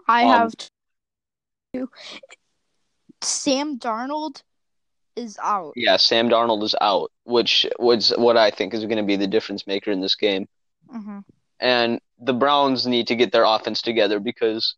I 0.09 0.25
um, 0.25 0.31
have 0.31 0.53
two. 1.75 1.91
Sam 3.23 3.79
Darnold 3.79 4.43
is 5.17 5.39
out. 5.43 5.75
Yeah, 5.77 5.97
Sam 5.97 6.29
Darnold 6.29 6.63
is 6.63 6.75
out, 6.81 7.13
which 7.25 7.67
was 7.79 8.11
what 8.17 8.37
I 8.37 8.51
think 8.51 8.75
is 8.75 8.85
going 8.85 8.97
to 8.97 9.03
be 9.05 9.17
the 9.17 9.27
difference 9.27 9.67
maker 9.67 9.91
in 9.91 10.01
this 10.01 10.15
game. 10.17 10.49
hmm 10.91 11.21
And 11.61 12.01
the 12.19 12.33
Browns 12.35 12.87
need 12.87 13.07
to 13.09 13.17
get 13.17 13.33
their 13.33 13.45
offense 13.45 13.83
together 13.83 14.19
because 14.19 14.75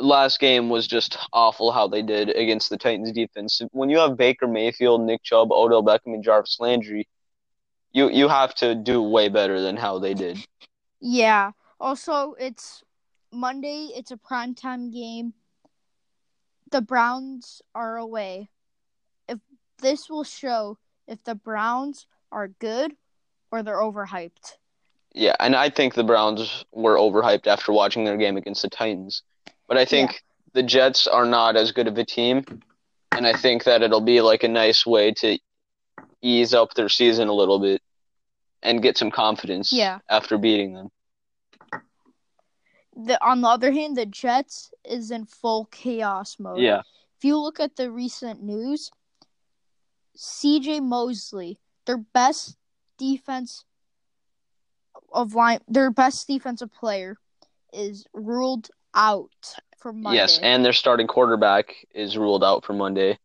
last 0.00 0.40
game 0.40 0.68
was 0.68 0.86
just 0.86 1.16
awful 1.32 1.72
how 1.72 1.88
they 1.88 2.02
did 2.02 2.30
against 2.30 2.70
the 2.70 2.76
Titans 2.76 3.12
defense. 3.12 3.60
When 3.72 3.90
you 3.90 3.98
have 3.98 4.16
Baker 4.16 4.46
Mayfield, 4.46 5.02
Nick 5.02 5.22
Chubb, 5.22 5.52
Odell 5.52 5.82
Beckham, 5.82 6.14
and 6.14 6.24
Jarvis 6.24 6.58
Landry, 6.60 7.08
you 7.92 8.10
you 8.10 8.28
have 8.28 8.54
to 8.56 8.74
do 8.74 9.02
way 9.02 9.28
better 9.28 9.60
than 9.60 9.76
how 9.76 9.98
they 9.98 10.14
did. 10.14 10.44
Yeah. 11.00 11.52
Also, 11.80 12.34
it's 12.38 12.82
Monday. 13.32 13.90
It's 13.94 14.10
a 14.10 14.16
primetime 14.16 14.92
game. 14.92 15.34
The 16.70 16.80
Browns 16.80 17.62
are 17.74 17.96
away. 17.96 18.50
If 19.28 19.38
this 19.80 20.08
will 20.08 20.24
show 20.24 20.78
if 21.06 21.22
the 21.24 21.34
Browns 21.34 22.06
are 22.32 22.48
good 22.48 22.94
or 23.50 23.62
they're 23.62 23.76
overhyped. 23.76 24.56
Yeah, 25.14 25.36
and 25.38 25.54
I 25.54 25.70
think 25.70 25.94
the 25.94 26.02
Browns 26.02 26.64
were 26.72 26.96
overhyped 26.96 27.46
after 27.46 27.72
watching 27.72 28.04
their 28.04 28.16
game 28.16 28.36
against 28.36 28.62
the 28.62 28.68
Titans. 28.68 29.22
But 29.66 29.78
I 29.78 29.84
think 29.84 30.22
the 30.52 30.62
Jets 30.62 31.06
are 31.06 31.24
not 31.24 31.56
as 31.56 31.72
good 31.72 31.88
of 31.88 31.96
a 31.98 32.04
team, 32.04 32.44
and 33.12 33.26
I 33.26 33.32
think 33.32 33.64
that 33.64 33.82
it'll 33.82 34.00
be 34.00 34.20
like 34.20 34.42
a 34.44 34.48
nice 34.48 34.84
way 34.86 35.12
to 35.12 35.38
ease 36.22 36.54
up 36.54 36.74
their 36.74 36.88
season 36.88 37.28
a 37.28 37.32
little 37.32 37.58
bit 37.58 37.82
and 38.62 38.82
get 38.82 38.96
some 38.96 39.10
confidence 39.10 39.72
Yeah. 39.72 39.98
after 40.08 40.38
beating 40.38 40.72
them. 40.74 40.90
The 42.96 43.22
on 43.24 43.40
the 43.40 43.48
other 43.48 43.72
hand, 43.72 43.96
the 43.96 44.06
Jets 44.06 44.72
is 44.84 45.10
in 45.10 45.26
full 45.26 45.66
chaos 45.66 46.38
mode. 46.38 46.60
Yeah. 46.60 46.82
If 47.18 47.24
you 47.24 47.38
look 47.38 47.58
at 47.58 47.76
the 47.76 47.90
recent 47.90 48.42
news, 48.42 48.90
CJ 50.16 50.80
Mosley, 50.80 51.58
their 51.86 51.96
best 51.96 52.56
defense 52.96 53.64
of 55.12 55.34
line, 55.34 55.60
their 55.66 55.90
best 55.90 56.28
defensive 56.28 56.72
player, 56.72 57.18
is 57.72 58.06
ruled 58.12 58.70
out 58.94 59.30
for 59.78 59.92
Monday. 59.92 60.18
Yes, 60.18 60.38
and 60.42 60.64
their 60.64 60.72
starting 60.72 61.06
quarterback 61.06 61.74
is 61.94 62.16
ruled 62.16 62.44
out 62.44 62.64
for 62.64 62.72
Monday. 62.72 63.18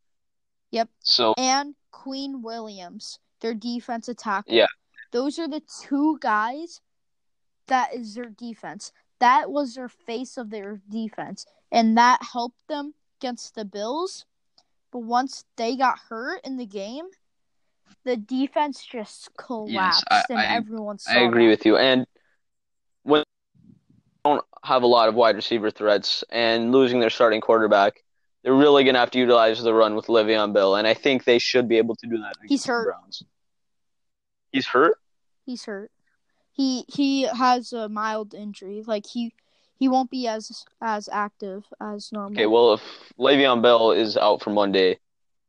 Yep. 0.72 0.90
So 1.02 1.34
and 1.38 1.76
Quinnen 1.94 2.42
Williams, 2.44 3.20
their 3.42 3.54
defensive 3.54 4.18
tackle. 4.18 4.54
Yeah. 4.54 4.68
Those 5.12 5.40
are 5.40 5.48
the 5.48 5.62
two 5.82 6.18
guys 6.22 6.82
that 7.68 7.94
is 7.96 8.16
their 8.16 8.26
defense. 8.30 8.92
That 9.20 9.50
was 9.52 9.76
their 9.76 9.90
face 9.90 10.38
of 10.38 10.50
their 10.50 10.82
defense. 10.90 11.46
And 11.72 11.98
that 11.98 12.22
helped 12.22 12.68
them 12.68 12.94
against 13.20 13.56
the 13.56 13.66
Bills. 13.66 14.26
But 14.92 15.00
once 15.00 15.46
they 15.56 15.76
got 15.76 16.00
hurt 16.10 16.42
in 16.46 16.58
the 16.58 16.66
game, 16.66 17.06
the 18.06 18.18
defense 18.18 18.84
just 18.86 19.30
collapsed 19.38 20.04
I- 20.10 20.24
and 20.30 20.40
I- 20.40 20.46
everyone 20.56 21.00
saw 21.00 21.12
I 21.12 21.20
agree 21.24 21.46
that. 21.46 21.52
with 21.52 21.66
you. 21.66 21.78
And 21.78 22.06
when 22.06 22.06
they 22.06 22.06
don't 22.06 22.18
have 24.64 24.84
a 24.84 24.88
lot 24.88 25.10
of 25.10 25.16
wide 25.16 25.36
receiver 25.36 25.72
threats 25.72 26.24
and 26.30 26.72
losing 26.72 27.00
their 27.00 27.10
starting 27.10 27.42
quarterback, 27.42 28.04
they're 28.44 28.54
really 28.54 28.84
gonna 28.84 29.00
have 29.00 29.12
to 29.12 29.20
utilize 29.20 29.62
the 29.62 29.74
run 29.74 29.96
with 29.96 30.08
Le'Veon 30.08 30.54
Bell, 30.54 30.76
and 30.76 30.88
I 30.88 30.94
think 30.94 31.24
they 31.24 31.40
should 31.40 31.68
be 31.68 31.78
able 31.78 31.96
to 31.98 32.08
do 32.08 32.18
that. 32.18 32.36
the 32.48 32.58
hurt. 32.66 32.86
Browns. 32.86 33.24
He's 34.52 34.68
hurt. 34.68 34.98
He's 35.46 35.66
hurt. 35.66 35.92
He 36.52 36.86
he 36.88 37.24
has 37.24 37.74
a 37.74 37.90
mild 37.90 38.34
injury. 38.34 38.84
Like 38.86 39.06
he 39.06 39.34
he 39.78 39.88
won't 39.88 40.10
be 40.10 40.28
as 40.28 40.66
as 40.82 41.10
active 41.12 41.66
as 41.80 42.12
normal. 42.12 42.34
Okay, 42.34 42.46
well 42.46 42.74
if 42.74 42.82
Le'Veon 43.18 43.62
Bell 43.62 43.92
is 43.92 44.18
out 44.18 44.42
for 44.42 44.50
Monday, 44.50 45.00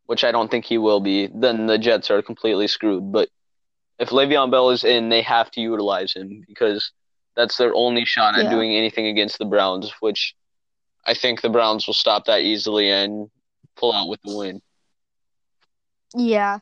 which 0.07 0.25
I 0.25 0.33
don't 0.33 0.51
think 0.51 0.65
he 0.65 0.79
will 0.79 1.01
be, 1.01 1.29
then 1.33 1.67
the 1.67 1.79
Jets 1.79 2.11
are 2.11 2.23
completely 2.23 2.67
screwed. 2.67 3.13
But 3.13 3.29
if 3.99 4.11
Le'Veon 4.11 4.51
Bell 4.51 4.71
is 4.71 4.85
in, 4.85 5.09
they 5.09 5.23
have 5.23 5.51
to 5.53 5.61
utilize 5.61 6.13
him 6.13 6.45
because 6.49 6.93
that's 7.41 7.57
their 7.59 7.75
only 7.75 8.05
shot 8.05 8.39
at 8.39 8.45
Yeah. 8.45 8.51
doing 8.51 8.77
anything 8.77 9.07
against 9.07 9.39
the 9.39 9.47
Browns, 9.47 9.93
which 10.01 10.35
I 11.07 11.15
think 11.15 11.41
the 11.41 11.51
Browns 11.51 11.87
will 11.87 11.95
stop 11.95 12.27
that 12.27 12.43
easily 12.43 12.91
and 12.91 13.31
pull 13.77 13.93
out 13.93 14.09
with 14.09 14.21
the 14.23 14.37
win. 14.37 14.63
Yeah, 16.15 16.61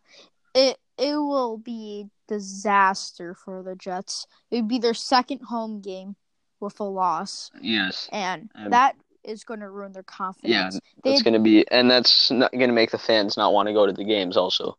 it 0.54 0.78
it 0.98 1.16
will 1.16 1.58
be 1.58 2.10
disaster 2.28 3.34
for 3.34 3.62
the 3.62 3.76
Jets. 3.76 4.26
It 4.50 4.56
would 4.56 4.68
be 4.68 4.78
their 4.78 4.94
second 4.94 5.42
home 5.48 5.80
game 5.80 6.16
with 6.60 6.80
a 6.80 6.84
loss, 6.84 7.50
Yes. 7.60 8.08
and 8.12 8.50
Um, 8.54 8.70
that 8.70 8.96
is 9.24 9.44
going 9.44 9.60
to 9.60 9.70
ruin 9.70 9.92
their 9.92 10.02
confidence. 10.02 10.80
they 11.02 11.10
That's 11.10 11.22
going 11.22 11.34
to 11.34 11.40
be, 11.40 11.66
and 11.70 11.90
that's 11.90 12.30
not 12.30 12.52
going 12.52 12.68
to 12.68 12.74
make 12.74 12.90
the 12.90 12.98
fans 12.98 13.36
not 13.36 13.52
want 13.52 13.68
to 13.68 13.72
go 13.74 13.86
to 13.86 13.92
the 13.92 14.04
games 14.04 14.36
also. 14.36 14.78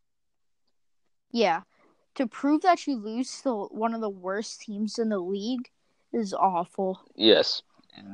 yeah, 1.32 1.62
to 2.16 2.28
prove 2.28 2.62
that 2.62 2.88
you 2.88 2.95
lose 2.95 3.41
to 3.41 3.66
one 3.72 3.93
of 3.93 4.02
the 4.02 4.10
worst 4.10 4.62
teams 4.62 4.97
in 5.00 5.10
the 5.10 5.20
league 5.20 5.70
is 6.14 6.34
awful. 6.34 7.01
Yes. 7.16 7.62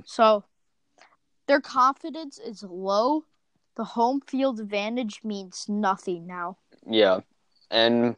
So 0.06 0.44
their 1.48 1.62
confidence 1.62 2.40
is 2.40 2.64
low. 2.64 3.26
The 3.76 3.84
home 3.84 4.22
field 4.22 4.60
advantage 4.60 5.22
means 5.24 5.66
nothing 5.68 6.26
now. 6.26 6.58
Yeah. 6.88 7.20
And 7.70 8.16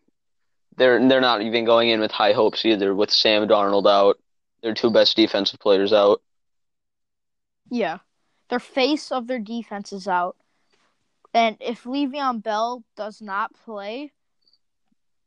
they're 0.75 1.05
they're 1.07 1.21
not 1.21 1.41
even 1.41 1.65
going 1.65 1.89
in 1.89 1.99
with 1.99 2.11
high 2.11 2.34
hopes 2.34 2.65
either 2.65 2.93
with 2.93 3.11
Sam 3.11 3.47
Darnold 3.47 3.89
out. 3.89 4.19
Their 4.61 4.73
two 4.73 4.91
best 4.91 5.15
defensive 5.15 5.59
players 5.59 5.93
out. 5.93 6.21
Yeah. 7.69 7.99
Their 8.49 8.59
face 8.59 9.11
of 9.11 9.28
their 9.28 9.39
defense 9.39 9.91
is 9.91 10.07
out. 10.07 10.38
And 11.34 11.57
if 11.59 11.84
Le'Veon 11.84 12.41
Bell 12.41 12.84
does 12.95 13.21
not 13.21 13.53
play, 13.53 14.11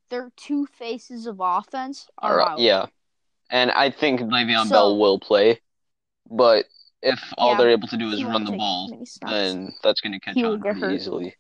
their 0.09 0.33
two 0.37 0.67
faces 0.67 1.27
of 1.27 1.37
offense 1.41 2.09
are 2.19 2.39
right, 2.39 2.49
out. 2.49 2.59
yeah, 2.59 2.87
and 3.51 3.71
I 3.71 3.91
think 3.91 4.21
Le'Veon 4.21 4.65
So- 4.67 4.71
Bell 4.71 4.99
will 4.99 5.19
play, 5.19 5.61
but 6.31 6.67
if 7.03 7.19
all 7.39 7.57
they're 7.57 7.71
able 7.71 7.89
to 7.89 7.97
do 7.97 8.11
is 8.11 8.23
run 8.25 8.45
the 8.45 8.53
ball, 8.53 8.91
then 9.23 9.73
that's 9.83 10.01
going 10.01 10.13
to 10.13 10.21
catch 10.21 10.37
on 10.37 10.61
pretty 10.61 10.81
hurt. 10.81 10.93
easily. 10.93 11.35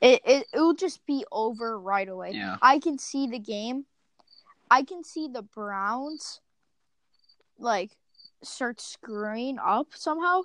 It, 0.00 0.20
it 0.26 0.46
it 0.52 0.60
will 0.60 0.74
just 0.74 1.04
be 1.06 1.24
over 1.32 1.78
right 1.80 2.08
away. 2.08 2.32
Yeah. 2.34 2.56
I 2.60 2.78
can 2.78 2.98
see 2.98 3.26
the 3.28 3.38
game. 3.38 3.86
I 4.70 4.82
can 4.82 5.04
see 5.04 5.26
the 5.28 5.42
Browns 5.42 6.40
like 7.58 7.92
start 8.42 8.80
screwing 8.80 9.58
up 9.58 9.88
somehow. 9.94 10.42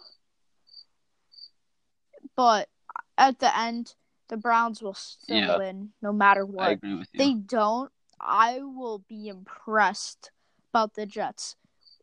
But 2.36 2.70
at 3.18 3.40
the 3.40 3.58
end, 3.58 3.96
the 4.30 4.38
Browns 4.38 4.82
will 4.82 4.94
still 4.94 5.36
Yeah. 5.36 5.58
win 5.58 5.92
no 6.02 6.14
matter 6.14 6.42
I 6.42 6.46
what. 6.46 6.72
agree 6.72 6.96
with 6.96 7.10
you. 7.12 7.18
They 7.18 7.34
don't. 7.34 7.92
I 8.22 8.60
will 8.62 9.00
be 9.10 9.28
impressed 9.28 10.32
about 10.72 10.94
the 10.94 11.06
Jets 11.06 11.56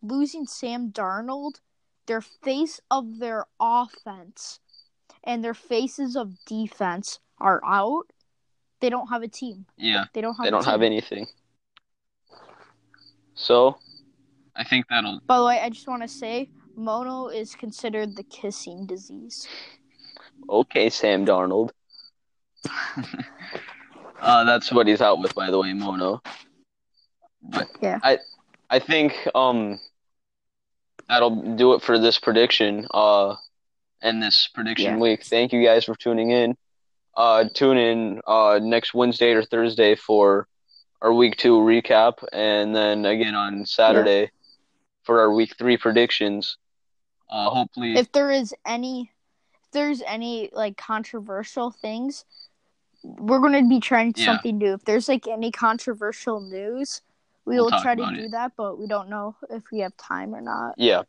losing 0.02 0.46
Sam 0.46 0.90
Darnold, 0.90 1.60
their 2.06 2.20
face 2.20 2.80
of 2.90 3.18
their 3.18 3.46
offense, 3.60 4.60
and 5.24 5.42
their 5.44 5.54
faces 5.54 6.16
of 6.16 6.44
defense 6.44 7.18
are 7.38 7.60
out. 7.64 8.04
They 8.80 8.90
don't 8.90 9.08
have 9.08 9.22
a 9.22 9.28
team. 9.28 9.66
yeah, 9.76 10.04
They 10.12 10.20
don't 10.20 10.34
have. 10.36 10.44
they 10.44 10.50
don't 10.50 10.62
team. 10.62 10.70
have 10.70 10.82
anything. 10.82 11.26
So, 13.34 13.78
I 14.56 14.64
think 14.64 14.86
that'll. 14.88 15.20
By 15.26 15.38
the 15.38 15.44
way, 15.44 15.60
I 15.60 15.68
just 15.68 15.86
want 15.88 16.02
to 16.02 16.08
say, 16.08 16.50
mono 16.76 17.28
is 17.28 17.54
considered 17.54 18.16
the 18.16 18.24
kissing 18.24 18.86
disease. 18.86 19.46
Okay, 20.48 20.90
Sam 20.90 21.24
Darnold. 21.26 21.70
uh, 24.20 24.44
that's 24.44 24.70
what 24.72 24.86
he's 24.86 25.00
out 25.00 25.20
with, 25.20 25.34
by 25.34 25.50
the 25.50 25.58
way, 25.58 25.72
Mono. 25.72 26.22
But 27.42 27.68
Yeah. 27.80 27.98
I, 28.02 28.18
I 28.70 28.78
think 28.78 29.14
um, 29.34 29.80
that'll 31.08 31.56
do 31.56 31.74
it 31.74 31.82
for 31.82 31.98
this 31.98 32.18
prediction. 32.18 32.86
Uh, 32.92 33.36
and 34.02 34.22
this 34.22 34.48
prediction 34.54 34.94
Yeah. 34.94 34.98
week. 34.98 35.24
Thank 35.24 35.52
you 35.52 35.64
guys 35.64 35.84
for 35.84 35.94
tuning 35.94 36.30
in. 36.30 36.56
Uh, 37.16 37.46
tune 37.52 37.76
in 37.76 38.20
uh 38.28 38.60
next 38.62 38.94
Wednesday 38.94 39.32
or 39.32 39.42
Thursday 39.42 39.96
for 39.96 40.46
our 41.02 41.12
week 41.12 41.36
two 41.36 41.58
recap, 41.58 42.24
and 42.32 42.74
then 42.74 43.04
again 43.04 43.34
on 43.34 43.66
Saturday 43.66 44.30
for 45.02 45.20
our 45.20 45.32
week 45.32 45.56
three 45.58 45.76
predictions. 45.76 46.58
Uh, 47.28 47.50
hopefully, 47.50 47.96
If 47.96 48.12
there 48.12 48.30
is 48.30 48.54
any, 48.64 49.10
if 49.54 49.70
there's 49.72 50.00
any 50.02 50.50
like 50.52 50.76
controversial 50.76 51.72
things, 51.72 52.24
we're 53.02 53.38
going 53.40 53.52
to 53.62 53.68
be 53.68 53.80
trying 53.80 54.12
Yeah. 54.16 54.26
something 54.26 54.58
new. 54.58 54.74
If 54.74 54.84
there's 54.84 55.08
like 55.08 55.26
any 55.28 55.50
controversial 55.50 56.40
news, 56.40 57.00
we 57.44 57.54
We'll 57.56 57.64
will 57.70 57.80
try 57.80 57.94
to 57.94 58.02
about 58.02 58.14
do 58.14 58.24
it. 58.24 58.30
that, 58.32 58.52
but 58.56 58.78
we 58.78 58.86
don't 58.86 59.08
know 59.08 59.36
if 59.50 59.62
we 59.72 59.80
have 59.80 59.96
time 59.96 60.34
or 60.34 60.40
not. 60.40 60.74
yeah, 60.76 61.02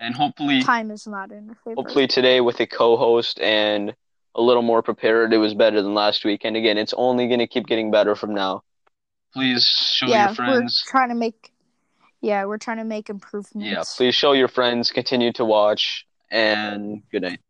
and 0.00 0.14
hopefully. 0.14 0.62
Time 0.62 0.90
is 0.90 1.06
not 1.06 1.30
in 1.32 1.48
our 1.50 1.54
favor. 1.64 1.74
Hopefully 1.76 2.06
today 2.06 2.40
with 2.40 2.60
a 2.60 2.66
co-host 2.66 3.40
and 3.40 3.94
a 4.34 4.40
little 4.42 4.62
more 4.62 4.82
prepared, 4.82 5.32
it 5.32 5.38
was 5.38 5.54
better 5.54 5.82
than 5.82 5.94
last 5.94 6.24
week. 6.24 6.44
And 6.44 6.56
again, 6.56 6.76
it's 6.78 6.94
only 6.96 7.26
going 7.26 7.38
to 7.40 7.46
keep 7.46 7.66
getting 7.66 7.90
better 7.90 8.14
from 8.14 8.34
now. 8.34 8.62
Please 9.32 9.64
show 9.64 10.06
yeah, 10.06 10.26
your 10.26 10.34
friends. 10.34 10.84
we're 10.86 10.90
trying 10.90 11.08
to 11.10 11.14
make. 11.14 11.52
Yeah, 12.22 12.44
we're 12.46 12.58
trying 12.58 12.78
to 12.78 12.84
make 12.84 13.10
improvements. 13.10 13.68
Yeah, 13.70 13.82
please 13.96 14.14
show 14.14 14.32
your 14.32 14.48
friends. 14.48 14.90
Continue 14.90 15.32
to 15.34 15.44
watch, 15.44 16.06
and 16.30 17.02
good 17.12 17.22
night. 17.22 17.40